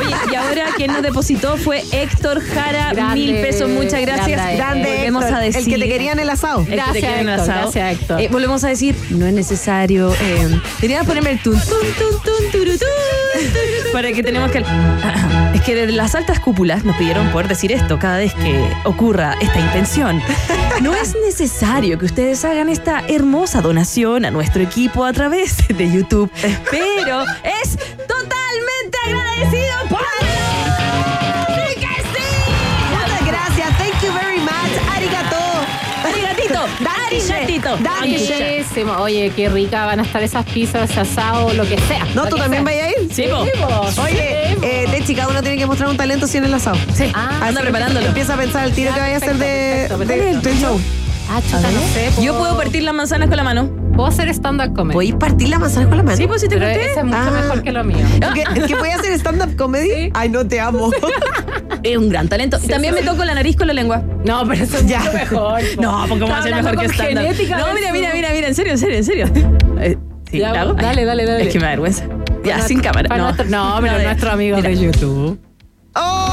Oye, 0.00 0.14
y 0.32 0.34
ahora 0.34 0.66
quien 0.76 0.92
nos 0.92 1.02
depositó 1.02 1.56
fue 1.56 1.84
Héctor 1.92 2.40
Jara, 2.42 2.92
Grande, 2.92 3.14
mil 3.14 3.34
pesos, 3.40 3.68
muchas 3.68 4.00
gracias. 4.00 4.28
grande, 4.36 4.56
Grande, 4.56 4.88
Volvemos 4.96 5.22
Héctor, 5.24 5.38
a 5.38 5.40
decir. 5.40 5.60
El 5.62 5.68
que 5.68 5.78
te 5.78 5.88
quería 5.88 6.12
en 6.12 6.18
el 6.18 6.30
asado. 6.30 6.58
el 6.60 6.64
que 6.64 6.70
te 6.70 6.76
Gracias, 6.76 7.04
en 7.04 7.10
el 7.20 7.28
Héctor, 7.28 7.40
asado. 7.40 7.60
gracias, 7.72 7.92
Héctor. 8.00 8.20
Eh, 8.20 8.28
volvemos 8.32 8.64
a 8.64 8.68
decir, 8.68 8.96
no 9.10 9.26
es 9.26 9.32
necesario. 9.32 10.12
Eh, 10.20 10.60
deberíamos 10.80 11.06
ponerme 11.06 11.30
el 11.30 11.38
tun, 11.40 11.54
tun, 11.60 11.68
tun, 11.98 12.22
tun, 12.22 12.50
turu, 12.50 12.70
tun, 12.72 12.78
tun, 12.78 13.92
para 13.92 14.12
que 14.12 14.22
tenemos 14.22 14.50
que. 14.50 14.64
Es 15.60 15.66
que 15.66 15.74
desde 15.74 15.92
las 15.92 16.14
altas 16.14 16.40
cúpulas 16.40 16.86
nos 16.86 16.96
pidieron 16.96 17.28
poder 17.32 17.46
decir 17.46 17.70
esto 17.70 17.98
cada 17.98 18.16
vez 18.16 18.32
que 18.32 18.66
ocurra 18.84 19.36
esta 19.42 19.60
intención. 19.60 20.22
No 20.80 20.94
es 20.94 21.14
necesario 21.14 21.98
que 21.98 22.06
ustedes 22.06 22.42
hagan 22.42 22.70
esta 22.70 23.04
hermosa 23.06 23.60
donación 23.60 24.24
a 24.24 24.30
nuestro 24.30 24.62
equipo 24.62 25.04
a 25.04 25.12
través 25.12 25.58
de 25.68 25.92
YouTube, 25.92 26.30
pero 26.70 27.24
es 27.44 27.76
totalmente 28.08 28.19
Dankeschön. 37.78 38.38
Buenísimo. 38.38 38.92
Oye, 38.98 39.32
qué 39.34 39.48
rica 39.48 39.86
van 39.86 40.00
a 40.00 40.02
estar 40.02 40.22
esas 40.22 40.44
pizzas, 40.46 40.90
ese 40.90 41.00
asado, 41.00 41.52
lo 41.54 41.64
que 41.66 41.78
sea. 41.80 42.06
No, 42.14 42.26
tú 42.26 42.36
también 42.36 42.64
vayas 42.64 42.88
a 42.88 42.90
ir. 43.02 43.12
Sí, 43.12 43.24
po. 43.30 44.02
Oye, 44.02 44.56
eh, 44.62 44.86
Techi, 44.90 45.14
cada 45.14 45.28
uno 45.28 45.42
tiene 45.42 45.56
que 45.58 45.66
mostrar 45.66 45.88
un 45.88 45.96
talento 45.96 46.26
si 46.26 46.38
en 46.38 46.44
el 46.44 46.54
asado. 46.54 46.76
Sí, 46.94 47.10
Ah, 47.14 47.40
anda 47.48 47.60
preparándolo. 47.60 48.06
Empieza 48.06 48.34
a 48.34 48.36
pensar 48.36 48.64
el 48.66 48.72
tiro 48.72 48.90
Ya, 48.90 48.94
que 48.94 49.00
vaya 49.00 49.14
a 49.14 49.18
hacer 49.18 49.36
de, 49.36 49.86
perfecto, 49.88 49.98
de- 49.98 50.06
perfecto, 50.06 50.48
del 50.48 50.58
show. 50.58 50.80
Ah, 51.32 51.40
chuta, 51.42 51.70
no 51.70 51.80
sé. 51.94 52.10
Yo 52.22 52.36
puedo 52.36 52.56
partir 52.56 52.82
las 52.82 52.94
manzanas 52.94 53.28
con 53.28 53.36
la 53.36 53.44
mano. 53.44 53.70
Puedo 53.94 54.08
hacer 54.08 54.28
stand-up 54.30 54.74
comedy. 54.74 54.94
¿Podéis 54.94 55.14
partir 55.14 55.48
la 55.48 55.58
manzana 55.58 55.86
con 55.88 55.96
la 55.98 56.02
mano? 56.02 56.16
Sí, 56.16 56.26
pues 56.26 56.40
si 56.40 56.48
te 56.48 56.56
Pero 56.56 56.70
conté. 56.70 56.90
ese 56.90 57.00
es 57.00 57.04
mucho 57.04 57.18
Ah. 57.18 57.30
mejor 57.30 57.62
que 57.62 57.70
lo 57.72 57.84
mío. 57.84 58.04
¿Que, 58.34 58.66
que 58.66 58.76
puede 58.76 58.92
hacer 58.94 59.12
stand-up 59.12 59.54
comedy? 59.56 60.10
Ay, 60.14 60.28
no 60.28 60.44
te 60.46 60.58
amo. 60.58 60.90
Es 61.82 61.96
un 61.96 62.08
gran 62.08 62.28
talento. 62.28 62.58
Y 62.62 62.68
También 62.68 62.94
me 62.94 63.02
toco 63.02 63.24
la 63.24 63.34
nariz 63.34 63.56
con 63.56 63.66
la 63.66 63.72
lengua. 63.72 64.02
No, 64.24 64.46
pero 64.46 64.64
eso 64.64 64.76
es 64.78 64.86
Ya. 64.86 64.98
mucho 65.00 65.12
mejor. 65.12 65.60
po. 65.76 65.82
No, 65.82 66.04
porque 66.08 66.24
vamos 66.24 66.38
a 66.38 66.42
ser 66.42 66.54
mejor 66.54 66.78
que 66.78 66.88
genética 66.90 67.58
No, 67.58 67.74
mira, 67.74 67.92
mira, 67.92 68.10
mira, 68.14 68.28
mira, 68.32 68.48
en 68.48 68.54
serio, 68.54 68.72
en 68.72 68.78
serio, 68.78 68.96
en 68.96 69.04
serio. 69.04 69.26
Eh, 69.80 69.96
sí, 70.30 70.38
Ya, 70.38 70.52
¿la 70.52 70.60
hago? 70.62 70.74
dale, 70.74 71.04
dale, 71.04 71.24
dale. 71.26 71.44
Es 71.46 71.52
que 71.52 71.58
me 71.58 71.64
da 71.64 71.70
vergüenza. 71.70 72.04
Ya, 72.44 72.54
Para 72.56 72.68
sin 72.68 72.80
cámara. 72.80 73.16
No, 73.16 73.24
nuestro- 73.24 73.44
no, 73.46 73.78
pero 73.80 73.98
nuestro 74.02 74.30
amigo 74.30 74.56
mira. 74.56 74.68
de 74.68 74.76
YouTube. 74.78 75.38
¡Oh, 75.94 76.29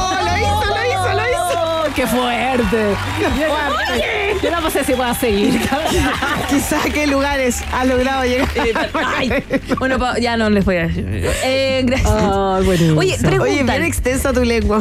¡Qué 1.98 2.06
fuerte! 2.06 2.94
Yo, 4.40 4.40
yo 4.40 4.50
no 4.52 4.70
sé 4.70 4.84
si 4.84 4.92
puedo 4.92 5.12
seguir. 5.16 5.60
Quizás 6.48 6.86
a 6.86 6.90
qué 6.90 7.08
lugares 7.08 7.60
ha 7.72 7.84
logrado 7.84 8.22
llegar. 8.24 8.48
Ay, 8.94 9.42
bueno, 9.80 9.98
ya 10.20 10.36
no 10.36 10.48
les 10.48 10.64
voy 10.64 10.76
a 10.76 10.86
decir. 10.86 11.04
Eh, 11.42 11.82
gracias. 11.84 12.64
Buenísimo. 12.64 13.00
Oye, 13.00 13.14
Oye, 13.14 13.18
preguntan. 13.18 13.66
bien 13.66 13.82
extensa 13.82 14.32
tu 14.32 14.44
lengua. 14.44 14.80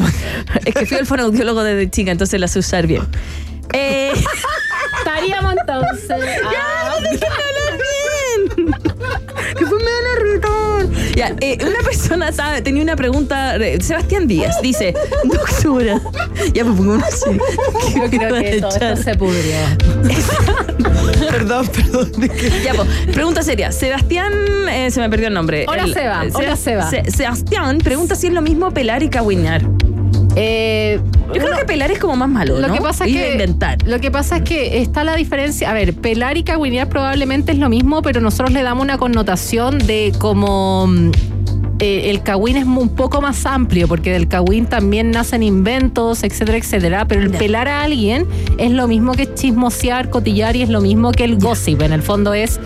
es 0.63 0.75
que 0.75 0.85
fui 0.85 0.97
al 0.97 1.07
fonoaudiólogo 1.07 1.63
desde 1.63 1.89
chica, 1.89 2.11
entonces 2.11 2.39
la 2.39 2.47
sé 2.47 2.59
usar 2.59 2.85
bien. 2.85 3.01
Eh, 3.73 4.13
Estaríamos 4.99 5.55
entonces. 5.59 6.41
Ah, 6.45 6.97
que 7.01 7.17
Ya, 11.17 11.35
eh, 11.41 11.57
una 11.61 11.79
persona 11.83 12.29
estaba- 12.29 12.61
tenía 12.61 12.83
una 12.83 12.95
pregunta. 12.95 13.55
Sebastián 13.81 14.27
Díaz 14.27 14.61
dice: 14.61 14.93
Doctora. 15.25 15.99
Ya 16.53 16.63
me 16.63 16.75
pongo 16.77 16.93
una 16.93 17.05
así. 17.07 17.25
yo 17.95 18.09
creo 18.09 18.35
que 18.41 18.61
todo 18.61 18.69
esto 18.69 18.95
se 19.03 19.15
pudrió. 19.15 19.55
perdón, 21.31 21.67
perdón. 21.67 22.11
Ya, 22.63 22.73
pues, 22.75 22.87
pregunta 23.13 23.41
seria. 23.41 23.71
Sebastián, 23.71 24.31
eh, 24.71 24.91
se 24.91 24.99
me 24.99 25.09
perdió 25.09 25.27
el 25.29 25.33
nombre. 25.33 25.65
Hola, 25.67 25.83
El- 25.83 25.93
Seba. 25.93 26.25
eh, 26.25 26.29
Hola, 26.33 26.55
Seba. 26.55 26.89
Se- 26.89 27.09
Sebastián 27.09 27.79
pregunta 27.79 28.15
si 28.15 28.27
es 28.27 28.33
lo 28.33 28.41
mismo 28.41 28.71
pelar 28.71 29.01
y 29.03 29.09
cagüinear. 29.09 29.63
Eh, 30.35 30.99
Yo 31.33 31.41
creo 31.41 31.57
que 31.57 31.65
pelar 31.65 31.91
es 31.91 31.99
como 31.99 32.15
más 32.15 32.29
malo, 32.29 32.59
Lo 32.59 32.67
¿no? 32.67 32.73
que 32.73 32.81
pasa 32.81 33.05
es 33.05 33.11
Y 33.11 33.13
que 33.15 33.31
inventar. 33.33 33.77
lo 33.85 33.99
que 33.99 34.11
pasa 34.11 34.37
es 34.37 34.43
que 34.43 34.81
está 34.81 35.03
la 35.03 35.15
diferencia. 35.15 35.69
A 35.69 35.73
ver, 35.73 35.93
pelar 35.93 36.37
y 36.37 36.43
cagüinear 36.43 36.87
probablemente 36.89 37.51
es 37.51 37.57
lo 37.57 37.69
mismo, 37.69 38.01
pero 38.01 38.21
nosotros 38.21 38.51
le 38.51 38.63
damos 38.63 38.83
una 38.83 38.97
connotación 38.97 39.77
de 39.79 40.13
como 40.19 40.87
mm, 40.87 41.11
eh, 41.79 42.09
el 42.09 42.23
cagüín 42.23 42.57
es 42.57 42.65
un 42.65 42.89
poco 42.89 43.21
más 43.21 43.45
amplio, 43.45 43.87
porque 43.87 44.11
del 44.11 44.27
cagüín 44.27 44.65
también 44.65 45.11
nacen 45.11 45.43
inventos, 45.43 46.23
etcétera, 46.23 46.57
etcétera. 46.57 47.05
Pero 47.07 47.21
el 47.21 47.29
pelar 47.29 47.67
a 47.67 47.83
alguien 47.83 48.25
es 48.57 48.71
lo 48.71 48.87
mismo 48.87 49.11
que 49.13 49.31
chismosear, 49.33 50.09
cotillar 50.09 50.55
y 50.55 50.63
es 50.63 50.69
lo 50.69 50.81
mismo 50.81 51.11
que 51.11 51.23
el 51.25 51.37
gossip. 51.37 51.81
En 51.83 51.93
el 51.93 52.01
fondo 52.01 52.33
es 52.33 52.59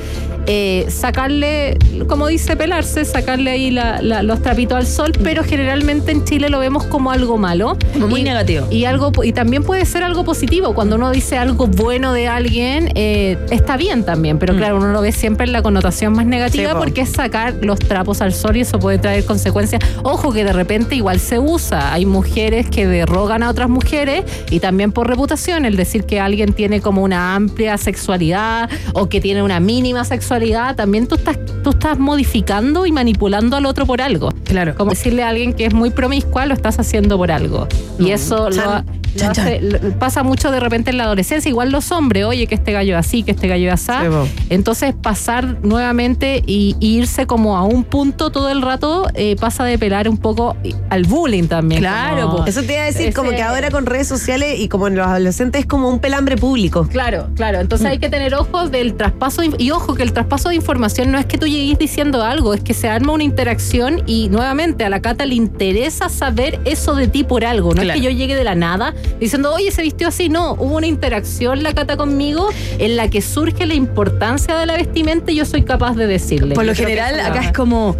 eh, 0.47 0.85
sacarle, 0.89 1.77
como 2.07 2.27
dice 2.27 2.55
pelarse, 2.55 3.05
sacarle 3.05 3.51
ahí 3.51 3.71
la- 3.71 4.01
la- 4.01 4.23
los 4.23 4.41
trapitos 4.41 4.77
al 4.77 4.87
sol, 4.87 5.11
pero 5.23 5.43
generalmente 5.43 6.11
en 6.11 6.23
Chile 6.25 6.49
lo 6.49 6.59
vemos 6.59 6.83
como 6.85 7.11
algo 7.11 7.37
malo. 7.37 7.77
Como 7.93 8.07
muy 8.07 8.21
Y- 8.21 8.23
negativo. 8.23 8.67
Y, 8.69 8.85
algo, 8.85 9.11
y 9.23 9.33
también 9.33 9.63
puede 9.63 9.85
ser 9.85 10.03
algo 10.03 10.23
positivo. 10.23 10.73
Cuando 10.73 10.95
uno 10.95 11.11
dice 11.11 11.37
algo 11.37 11.67
bueno 11.67 12.13
de 12.13 12.27
alguien, 12.27 12.91
eh, 12.95 13.37
está 13.51 13.77
bien 13.77 14.03
también, 14.03 14.39
pero 14.39 14.55
claro, 14.55 14.77
uno 14.77 14.91
lo 14.91 15.01
ve 15.01 15.11
siempre 15.11 15.45
en 15.45 15.51
la 15.53 15.61
connotación 15.61 16.13
más 16.13 16.25
negativa 16.25 16.69
Sí, 16.69 16.73
po. 16.73 16.79
porque 16.79 17.01
es 17.01 17.09
sacar 17.09 17.55
los 17.61 17.79
trapos 17.79 18.21
al 18.21 18.33
sol 18.33 18.57
y 18.57 18.61
eso 18.61 18.79
puede 18.79 18.97
traer 18.97 19.25
consecuencias. 19.25 19.81
Ojo 20.03 20.31
que 20.31 20.43
de 20.43 20.53
repente 20.53 20.95
igual 20.95 21.19
se 21.19 21.39
usa. 21.39 21.93
Hay 21.93 22.05
mujeres 22.05 22.69
que 22.69 22.87
derrogan 22.87 23.43
a 23.43 23.49
otras 23.49 23.69
mujeres 23.69 24.23
y 24.49 24.59
también 24.59 24.91
por 24.91 25.07
reputación, 25.07 25.65
el 25.65 25.75
decir 25.75 26.03
que 26.05 26.19
alguien 26.19 26.53
tiene 26.53 26.81
como 26.81 27.03
una 27.03 27.35
amplia 27.35 27.77
sexualidad 27.77 28.69
o 28.93 29.09
que 29.09 29.21
tiene 29.21 29.43
una 29.43 29.59
mínima 29.59 30.03
sexualidad, 30.05 30.31
también 30.75 31.07
tú 31.07 31.15
estás, 31.15 31.37
tú 31.63 31.71
estás 31.71 31.99
modificando 31.99 32.85
y 32.85 32.91
manipulando 32.91 33.55
al 33.55 33.65
otro 33.65 33.85
por 33.85 34.01
algo. 34.01 34.29
Claro. 34.43 34.75
Como 34.75 34.91
decirle 34.91 35.23
a 35.23 35.29
alguien 35.29 35.53
que 35.53 35.65
es 35.65 35.73
muy 35.73 35.89
promiscua, 35.91 36.45
lo 36.45 36.53
estás 36.53 36.79
haciendo 36.79 37.17
por 37.17 37.31
algo. 37.31 37.67
Y 37.99 38.11
eso 38.11 38.49
lo, 38.49 38.83
chan, 39.15 39.31
hace- 39.31 39.61
lo- 39.61 39.79
pasa 39.99 40.23
mucho 40.23 40.51
de 40.51 40.59
repente 40.59 40.91
en 40.91 40.97
la 40.97 41.03
adolescencia. 41.05 41.49
Igual 41.49 41.71
los 41.71 41.91
hombres, 41.91 42.25
oye, 42.25 42.47
que 42.47 42.55
este 42.55 42.71
gallo 42.71 42.97
es 42.97 43.05
así, 43.05 43.23
que 43.23 43.31
este 43.31 43.47
gallo 43.47 43.67
es 43.73 43.89
así. 43.89 44.05
Sí. 44.07 44.45
Entonces 44.49 44.93
pasar 45.01 45.57
nuevamente 45.63 46.43
y, 46.45 46.75
y 46.79 46.97
irse 46.97 47.25
como 47.27 47.57
a 47.57 47.63
un 47.63 47.83
punto 47.83 48.29
todo 48.31 48.49
el 48.49 48.61
rato 48.61 49.07
eh, 49.15 49.35
pasa 49.39 49.63
de 49.63 49.77
pelar 49.79 50.07
un 50.09 50.17
poco 50.17 50.55
al 50.89 51.03
bullying 51.03 51.45
también. 51.47 51.81
Claro, 51.81 52.29
como-. 52.29 52.45
Eso 52.45 52.61
te 52.63 52.73
iba 52.73 52.81
a 52.83 52.85
decir, 52.85 53.01
Ese- 53.07 53.13
como 53.13 53.31
que 53.31 53.41
ahora 53.41 53.69
con 53.71 53.85
redes 53.85 54.07
sociales 54.07 54.59
y 54.59 54.67
como 54.67 54.87
en 54.87 54.95
los 54.95 55.07
adolescentes 55.07 55.61
es 55.61 55.65
como 55.67 55.89
un 55.89 55.99
pelambre 55.99 56.37
público. 56.37 56.87
Claro, 56.87 57.27
claro. 57.35 57.59
Entonces 57.59 57.87
hay 57.87 57.97
que 57.99 58.09
tener 58.09 58.35
ojos 58.35 58.71
del 58.71 58.95
traspaso 58.95 59.41
y 59.57 59.71
ojo 59.71 59.95
que 59.95 60.03
el 60.03 60.13
traspaso 60.13 60.49
de 60.49 60.55
información 60.55 61.11
no 61.11 61.17
es 61.17 61.25
que 61.25 61.37
tú 61.37 61.47
llegues 61.47 61.77
diciendo 61.79 62.23
algo, 62.23 62.53
es 62.53 62.61
que 62.61 62.73
se 62.73 62.87
arma 62.89 63.13
una 63.13 63.23
interacción 63.23 64.03
y 64.05 64.29
nuevamente 64.29 64.83
a 64.85 64.89
la 64.89 65.01
Cata 65.01 65.25
le 65.25 65.35
interesa 65.35 66.09
saber 66.09 66.59
eso 66.65 66.95
de 66.95 67.07
ti 67.07 67.23
por 67.23 67.45
algo. 67.45 67.69
No 67.69 67.81
Claro. 67.81 67.89
es 67.91 67.95
que 67.95 68.01
yo 68.01 68.09
llegue 68.11 68.35
de 68.35 68.43
la 68.43 68.55
nada 68.55 68.93
diciendo, 69.19 69.53
oye, 69.53 69.71
se 69.71 69.81
vistió 69.81 70.07
así. 70.07 70.29
No, 70.29 70.53
hubo 70.53 70.77
una 70.77 70.87
interacción 70.87 71.63
la 71.63 71.73
Cata 71.73 71.97
conmigo 71.97 72.49
en 72.79 72.95
la 72.95 73.09
que 73.09 73.21
surge 73.21 73.65
la 73.65 73.73
importancia 73.73 74.57
de 74.57 74.65
la 74.65 74.75
vestimenta 74.75 75.31
y 75.31 75.35
yo 75.35 75.45
soy 75.45 75.63
capaz 75.63 75.95
de 75.95 76.07
decirle. 76.07 76.55
Por 76.55 76.65
lo 76.65 76.75
general, 76.75 77.19
acá 77.19 77.41
es 77.41 77.53
como. 77.53 77.95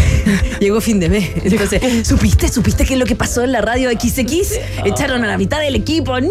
Llegó 0.60 0.80
fin 0.80 0.98
de 0.98 1.08
mes. 1.08 1.30
Entonces, 1.44 2.06
¿supiste? 2.06 2.48
¿Supiste 2.48 2.84
qué 2.84 2.94
es 2.94 3.00
lo 3.00 3.06
que 3.06 3.14
pasó 3.14 3.44
en 3.44 3.52
la 3.52 3.60
radio 3.60 3.90
XX? 3.90 4.58
Echaron 4.84 5.24
a 5.24 5.26
la 5.26 5.38
mitad 5.38 5.60
del 5.60 5.76
equipo. 5.76 6.20
¡No! 6.20 6.30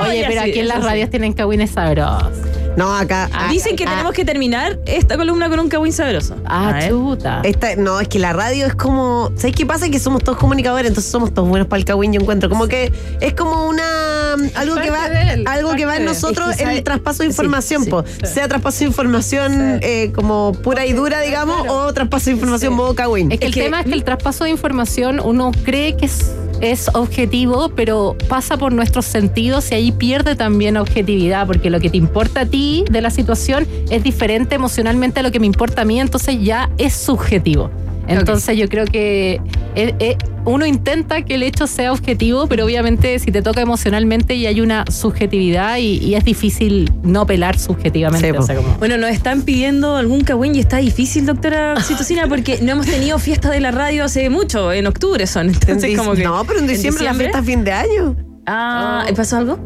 Oye, 0.00 0.24
pero 0.26 0.40
así, 0.40 0.50
aquí 0.50 0.60
en 0.60 0.68
las 0.68 0.84
radios 0.84 1.10
tienen 1.10 1.32
cagüines 1.32 1.70
sabrosos. 1.70 2.59
No, 2.80 2.94
acá. 2.96 3.28
Ah, 3.32 3.48
Dicen 3.50 3.76
que 3.76 3.84
ah, 3.84 3.90
tenemos 3.90 4.12
que 4.12 4.24
terminar 4.24 4.78
esta 4.86 5.16
columna 5.16 5.48
con 5.50 5.60
un 5.60 5.68
cagüín 5.68 5.92
sabroso. 5.92 6.36
Ah, 6.46 6.80
chuta. 6.88 7.40
Esta, 7.44 7.76
no, 7.76 8.00
es 8.00 8.08
que 8.08 8.18
la 8.18 8.32
radio 8.32 8.66
es 8.66 8.74
como. 8.74 9.30
¿Sabes 9.36 9.54
qué 9.54 9.66
pasa? 9.66 9.88
Que 9.90 9.98
somos 10.00 10.22
todos 10.24 10.38
comunicadores, 10.38 10.88
entonces 10.88 11.10
somos 11.10 11.32
todos 11.34 11.48
buenos 11.48 11.68
para 11.68 11.78
el 11.78 11.84
cagüín, 11.84 12.12
yo 12.12 12.20
encuentro. 12.20 12.48
Como 12.48 12.66
que 12.68 12.92
es 13.20 13.34
como 13.34 13.68
una. 13.68 14.34
Algo 14.54 14.76
que 14.76 14.90
va, 14.90 15.06
él, 15.08 15.44
algo 15.46 15.74
que 15.74 15.84
va 15.86 15.96
en 15.96 16.04
nosotros 16.04 16.50
Es 16.50 16.56
que 16.58 16.62
en 16.62 16.70
el 16.70 16.82
traspaso 16.84 17.22
de 17.22 17.28
sí, 17.28 17.32
información, 17.32 17.84
sí, 17.84 17.90
po. 17.90 18.04
Sea 18.24 18.48
traspaso 18.48 18.78
de 18.80 18.84
información 18.86 19.78
eh, 19.82 20.12
como 20.14 20.52
pura 20.52 20.86
y 20.86 20.92
dura, 20.92 21.20
digamos, 21.20 21.66
o 21.68 21.92
traspaso 21.92 22.26
de 22.26 22.32
información 22.32 22.72
modo 22.74 22.94
cagüín. 22.94 23.32
Es 23.32 23.40
que 23.40 23.46
Es 23.46 23.48
el 23.48 23.54
que- 23.54 23.62
tema 23.62 23.80
es 23.80 23.86
que 23.86 23.92
el 23.94 24.04
traspaso 24.04 24.44
de 24.44 24.50
información 24.50 25.20
uno 25.22 25.50
cree 25.64 25.96
que 25.96 26.06
es, 26.06 26.32
es 26.60 26.88
objetivo, 26.94 27.70
pero 27.74 28.16
pasa 28.28 28.56
por 28.56 28.72
nuestros 28.72 29.06
sentidos 29.06 29.70
y 29.70 29.74
ahí 29.74 29.92
pierde 29.92 30.36
también 30.36 30.76
objetividad, 30.76 31.46
porque 31.46 31.70
lo 31.70 31.80
que 31.80 31.90
te 31.90 31.96
importa 31.96 32.42
a 32.42 32.46
ti 32.46 32.84
de 32.90 33.00
la 33.00 33.10
situación 33.10 33.66
es 33.90 34.02
diferente 34.02 34.54
emocionalmente 34.54 35.20
a 35.20 35.22
lo 35.22 35.30
que 35.30 35.40
me 35.40 35.46
importa 35.46 35.82
a 35.82 35.84
mí, 35.84 36.00
entonces 36.00 36.40
ya 36.40 36.70
es 36.78 36.94
subjetivo. 36.94 37.70
Entonces 38.18 38.56
yo 38.58 38.68
creo 38.68 38.84
que 38.86 39.40
eh, 39.76 39.94
eh, 40.00 40.16
uno 40.44 40.66
intenta 40.66 41.22
que 41.22 41.34
el 41.36 41.42
hecho 41.42 41.66
sea 41.66 41.92
objetivo, 41.92 42.46
pero 42.48 42.64
obviamente 42.64 43.18
si 43.18 43.30
te 43.30 43.40
toca 43.42 43.60
emocionalmente 43.60 44.34
y 44.34 44.46
hay 44.46 44.60
una 44.60 44.84
subjetividad 44.90 45.76
y, 45.78 45.98
y 45.98 46.14
es 46.16 46.24
difícil 46.24 46.90
no 47.02 47.24
pelar 47.26 47.58
subjetivamente. 47.58 48.26
Sí, 48.28 48.32
po. 48.32 48.40
o 48.42 48.46
sea, 48.46 48.56
como- 48.56 48.74
Bueno, 48.78 48.96
nos 48.96 49.10
están 49.10 49.42
pidiendo 49.42 49.96
algún 49.96 50.22
cagüín 50.24 50.54
y 50.54 50.60
está 50.60 50.78
difícil, 50.78 51.24
doctora 51.26 51.74
Oxitocina, 51.74 52.26
porque 52.26 52.58
no 52.62 52.72
hemos 52.72 52.86
tenido 52.86 53.18
fiesta 53.18 53.50
de 53.50 53.60
la 53.60 53.70
radio 53.70 54.04
hace 54.04 54.28
mucho, 54.30 54.72
en 54.72 54.86
octubre 54.86 55.26
son. 55.26 55.48
En 55.50 55.54
Entonces, 55.54 55.96
como 55.96 56.14
que, 56.14 56.24
no, 56.24 56.42
pero 56.44 56.58
en 56.60 56.66
diciembre, 56.66 57.04
la 57.04 57.14
fiesta 57.14 57.38
es 57.38 57.44
fin 57.46 57.64
de 57.64 57.72
año. 57.72 58.16
Ah, 58.46 59.04
¿pasó 59.14 59.36
algo? 59.36 59.58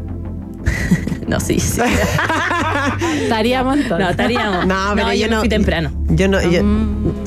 no, 1.27 1.39
sí, 1.39 1.59
sí. 1.59 1.81
Estaríamos. 3.23 3.77
No, 3.89 4.09
estaríamos. 4.09 4.65
No, 4.67 4.75
pero 4.95 5.13
yo 5.13 5.27
me 5.27 5.33
no- 5.35 5.39
fui 5.39 5.49
temprano. 5.49 5.91
Yo 6.09 6.27
no, 6.27 6.41
yo, 6.41 6.61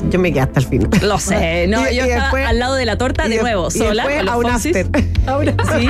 yo 0.09 0.19
me 0.19 0.31
quedé 0.31 0.41
hasta 0.41 0.59
el 0.59 0.65
fin. 0.67 0.87
Lo 1.01 1.19
sé. 1.19 1.67
No, 1.69 1.81
Y- 1.89 1.95
yo 1.95 2.05
y 2.05 2.09
estaba 2.09 2.23
después- 2.23 2.47
al 2.47 2.59
lado 2.59 2.75
de 2.75 2.85
la 2.85 2.97
torta 2.97 3.23
de 3.23 3.29
de- 3.35 3.41
nuevo, 3.41 3.69
sola. 3.71 4.03
después 4.03 4.19
con 4.19 4.29
a 4.29 4.37
un 4.37 4.45
after. 4.47 4.87
Sí. 5.79 5.87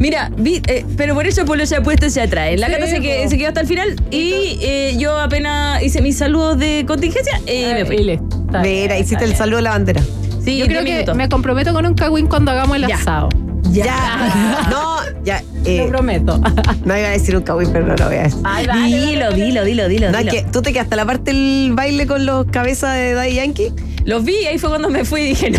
Mira, 0.00 0.30
vi- 0.36 0.62
eh, 0.68 0.84
pero 0.96 1.14
por 1.14 1.26
eso 1.26 1.44
Polo 1.44 1.66
se 1.66 1.76
ha 1.76 1.82
puesto 1.82 2.06
y 2.06 2.10
se 2.10 2.20
atrae. 2.22 2.56
La 2.56 2.68
Sí, 2.68 2.72
Cata 2.74 2.86
se, 2.86 3.36
quedó 3.36 3.48
hasta 3.48 3.60
el 3.60 3.66
final 3.66 3.96
y 4.10 4.58
eh, 4.62 4.94
yo 4.98 5.18
apenas 5.18 5.82
hice 5.82 6.00
mis 6.02 6.16
saludos 6.16 6.58
de 6.58 6.84
contingencia 6.86 7.40
y 7.46 7.64
me 7.74 7.80
Y 7.80 7.84
fui. 7.84 7.98
listo. 7.98 8.24
Está 8.46 8.62
bien, 8.62 8.82
Mira, 8.82 8.98
hiciste 8.98 9.24
el 9.24 9.34
saludo 9.34 9.58
a 9.58 9.62
la 9.62 9.70
bandera. 9.70 10.00
Sí, 10.44 10.56
Yo 10.58 10.66
creo 10.66 10.84
que 10.84 10.92
minutos. 10.92 11.16
me 11.16 11.28
comprometo 11.28 11.72
con 11.74 11.84
un 11.84 11.94
cagüín 11.94 12.26
cuando 12.28 12.52
hagamos 12.52 12.76
el 12.76 12.86
Ya. 12.86 12.94
asado. 12.96 13.28
Ya. 13.70 14.66
No, 14.70 14.98
ya. 15.24 15.42
Lo 15.64 15.68
Eh, 15.70 15.86
prometo. 15.88 16.38
no 16.84 16.96
iba 16.98 17.08
a 17.08 17.10
decir 17.10 17.36
un 17.36 17.42
cagüín, 17.42 17.70
pero 17.72 17.86
no 17.86 17.94
lo 17.96 18.06
voy 18.06 18.16
a 18.16 18.22
decir. 18.22 18.38
Dilo, 18.84 19.32
dilo, 19.32 19.64
dilo, 19.64 19.88
dilo. 19.88 20.10
No, 20.10 20.18
es 20.18 20.24
dilo. 20.24 20.32
que 20.32 20.42
tú 20.50 20.62
te 20.62 20.72
quedaste 20.72 20.96
la 20.96 21.04
parte 21.04 21.32
del 21.32 21.72
baile 21.74 22.06
con 22.06 22.24
los 22.26 22.46
cabezas 22.46 22.94
de 22.94 23.14
Daddy 23.14 23.34
Yankee. 23.34 23.72
Los 24.04 24.24
vi, 24.24 24.36
ahí 24.46 24.58
fue 24.58 24.70
cuando 24.70 24.88
me 24.88 25.04
fui 25.04 25.20
y 25.22 25.24
dije, 25.30 25.50
no. 25.50 25.58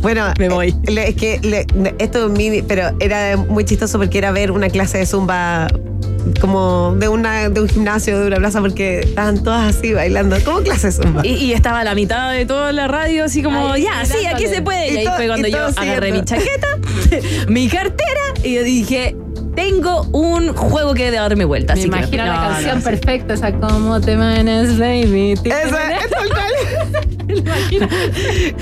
Bueno, 0.00 0.32
Me 0.38 0.48
voy. 0.48 0.68
eh, 0.86 0.90
le- 0.92 1.08
es 1.10 1.14
que 1.14 1.38
le- 1.42 1.66
esto 1.98 2.26
es 2.26 2.32
mi- 2.32 2.62
pero 2.62 2.90
era 3.00 3.36
muy 3.36 3.64
chistoso 3.64 3.98
porque 3.98 4.18
era 4.18 4.30
ver 4.32 4.50
una 4.50 4.68
clase 4.68 4.98
de 4.98 5.06
zumba 5.06 5.68
como 6.40 6.94
de 6.98 7.08
una 7.08 7.48
de 7.48 7.60
un 7.60 7.68
gimnasio 7.68 8.18
de 8.20 8.26
una 8.26 8.36
plaza 8.36 8.60
porque 8.60 9.00
estaban 9.00 9.42
todas 9.42 9.74
así 9.76 9.92
bailando. 9.92 10.36
¿Cómo 10.44 10.60
clase 10.60 10.88
de 10.88 10.92
zumba? 10.92 11.26
Y, 11.26 11.30
y 11.34 11.52
estaba 11.52 11.80
a 11.80 11.84
la 11.84 11.94
mitad 11.94 12.32
de 12.32 12.44
toda 12.46 12.72
la 12.72 12.88
radio, 12.88 13.24
así 13.24 13.42
como, 13.42 13.72
Ay, 13.72 13.82
ya, 13.84 14.04
sí, 14.04 14.26
aquí 14.26 14.46
se 14.46 14.62
puede. 14.62 14.88
Y, 14.90 14.94
Y 14.94 14.96
ahí 14.98 15.04
todo- 15.04 15.16
fue 15.16 15.26
cuando 15.28 15.48
yo 15.48 15.66
agarré 15.76 16.12
mi 16.12 16.24
chaqueta, 16.24 16.66
mi 17.48 17.68
cartera, 17.68 18.20
y 18.42 18.54
yo 18.54 18.62
dije, 18.62 19.16
tengo 19.54 20.02
un 20.12 20.54
juego 20.54 20.94
que 20.94 21.10
darme 21.10 21.44
vuelta. 21.44 21.74
Me 21.74 21.80
así 21.80 21.90
que- 21.90 21.96
imagino 21.98 22.24
la 22.24 22.34
no, 22.36 22.42
no, 22.42 22.48
canción 22.50 22.78
sí. 22.78 22.84
perfecta, 22.84 23.34
esa 23.34 23.52
¿Cómo 23.52 24.00
te 24.00 24.16
manes, 24.16 24.78
baby? 24.78 25.32
Esa 25.44 25.62
es 25.62 26.10
tal 26.10 26.28
cual. 26.28 26.79
Y 27.70 27.78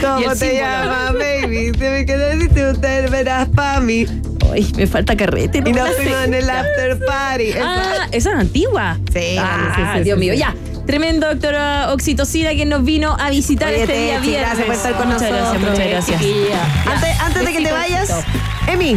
¿Cómo 0.00 0.34
te 0.36 0.56
llamas, 0.56 1.12
baby? 1.14 1.72
Te 1.72 1.90
me 1.90 2.06
quedé 2.06 2.40
si 2.40 2.48
te 2.48 3.08
verás 3.08 3.48
pa' 3.48 3.80
mí. 3.80 4.06
Ay, 4.52 4.70
me 4.76 4.86
falta 4.86 5.16
carrete. 5.16 5.58
Y 5.58 5.60
no 5.60 5.70
nos 5.70 5.76
la 5.76 5.88
sé. 5.94 6.02
fuimos 6.02 6.24
en 6.24 6.34
el 6.34 6.50
after 6.50 6.98
party. 7.04 7.52
Ah, 7.60 8.06
esa 8.12 8.30
es 8.30 8.36
antigua. 8.36 8.98
Sí, 9.12 9.36
Ah, 9.38 9.72
sí, 9.76 9.82
sí, 9.82 9.88
sí, 9.98 10.04
Dios 10.04 10.18
mío, 10.18 10.34
ya. 10.34 10.54
Tremendo 10.86 11.26
doctora 11.28 11.92
Oxitocina 11.92 12.50
que 12.54 12.64
nos 12.64 12.82
vino 12.82 13.14
a 13.20 13.28
visitar 13.30 13.68
Oye, 13.68 13.82
este 13.82 13.92
día 14.04 14.20
viernes. 14.20 14.40
gracias 14.40 14.66
por 14.66 14.74
estar 14.74 14.94
con 14.96 15.08
muchas 15.08 15.30
nosotros. 15.30 15.52
gracias, 15.52 15.70
muchas 15.70 15.88
gracias. 15.88 16.20
Chiquilla. 16.20 16.62
Antes, 16.94 17.20
antes 17.20 17.44
de 17.44 17.52
que 17.52 17.60
te 17.64 17.72
vayas. 17.72 18.24
Emi. 18.68 18.96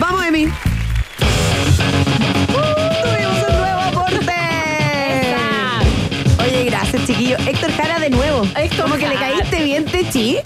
Vamos, 0.00 0.24
Emi. 0.24 0.48
Gracias, 6.90 7.06
chiquillo. 7.06 7.36
Héctor 7.46 7.70
Jara 7.72 7.98
de 7.98 8.08
nuevo. 8.10 8.42
Héctor 8.56 8.82
Como 8.86 8.96
que 8.96 9.08
le 9.08 9.14
caíste 9.16 9.62
bien, 9.62 9.84
Techi. 9.84 10.38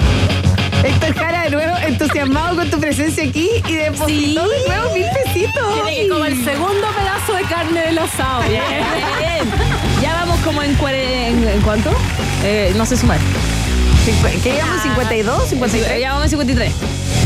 Héctor 0.82 1.14
Jara 1.14 1.42
de 1.44 1.50
nuevo, 1.50 1.76
entusiasmado 1.86 2.56
con 2.56 2.68
tu 2.68 2.80
presencia 2.80 3.22
aquí 3.24 3.48
y 3.68 3.72
depositó 3.74 4.06
Sí. 4.08 4.34
de 4.34 4.68
nuevo 4.74 4.94
mil 4.94 5.06
pesitos. 5.24 5.74
Tiene 5.74 5.94
que 6.02 6.08
como 6.08 6.24
el 6.24 6.44
segundo 6.44 6.86
pedazo 6.98 7.34
de 7.34 7.42
carne 7.44 7.80
del 7.82 7.98
asado. 7.98 8.42
Bien, 8.48 8.62
bien. 9.20 9.52
Ya 10.02 10.14
vamos 10.14 10.40
como 10.40 10.62
en, 10.64 10.76
en, 10.80 11.48
¿en 11.48 11.60
cuánto? 11.60 11.90
Eh, 12.42 12.72
no 12.76 12.84
sé 12.86 12.96
sumar. 12.96 13.18
¿Qué 14.42 14.52
digamos? 14.52 14.82
¿52? 14.82 15.60
¿53? 15.60 16.00
Ya 16.00 16.08
vamos 16.10 16.24
en 16.24 16.30
53. 16.30 16.72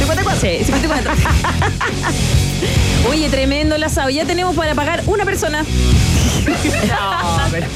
¿54? 0.06 0.34
Sí, 0.38 0.64
54. 0.64 1.12
Oye, 3.10 3.30
tremendo 3.30 3.76
el 3.76 3.82
asado. 3.84 4.10
Ya 4.10 4.26
tenemos 4.26 4.54
para 4.54 4.74
pagar 4.74 5.02
una 5.06 5.24
persona. 5.24 5.64
No, 6.46 7.50
pero. 7.50 7.66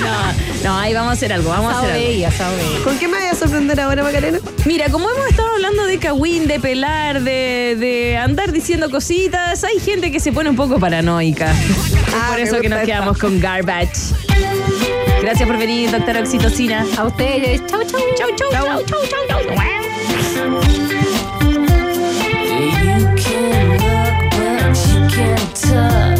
No, 0.00 0.32
no, 0.64 0.78
ahí 0.78 0.94
vamos 0.94 1.10
a 1.10 1.12
hacer 1.14 1.32
algo. 1.32 1.50
Vamos 1.50 1.74
a 1.74 1.78
hacer 1.80 1.90
algo. 1.92 2.84
¿Con 2.84 2.98
qué 2.98 3.08
me 3.08 3.18
vaya 3.18 3.32
a 3.32 3.34
sorprender 3.34 3.80
ahora, 3.80 4.02
Macarena? 4.02 4.38
Mira, 4.64 4.88
como 4.90 5.08
hemos 5.10 5.26
estado 5.26 5.48
hablando 5.54 5.84
de 5.86 5.98
cagüín, 5.98 6.46
de 6.46 6.60
pelar, 6.60 7.22
de, 7.22 7.76
de 7.78 8.16
andar 8.16 8.52
diciendo 8.52 8.90
cositas, 8.90 9.64
hay 9.64 9.78
gente 9.80 10.10
que 10.12 10.20
se 10.20 10.32
pone 10.32 10.50
un 10.50 10.56
poco 10.56 10.78
paranoica. 10.78 11.52
Ah, 12.14 12.28
por 12.30 12.40
eso 12.40 12.60
que 12.60 12.68
nos 12.68 12.80
esta. 12.80 12.92
quedamos 12.92 13.18
con 13.18 13.40
garbage. 13.40 14.14
Gracias 15.22 15.48
por 15.48 15.58
venir, 15.58 15.90
doctora 15.90 16.20
Oxitocina. 16.20 16.86
A 16.96 17.04
ustedes. 17.04 17.62
Chau, 17.66 17.82
chau. 17.84 18.00
Chau, 18.16 18.28
chau, 18.36 18.50
chau, 18.56 18.84
chau, 18.86 19.00
chau, 19.28 19.40
chau. 25.58 26.13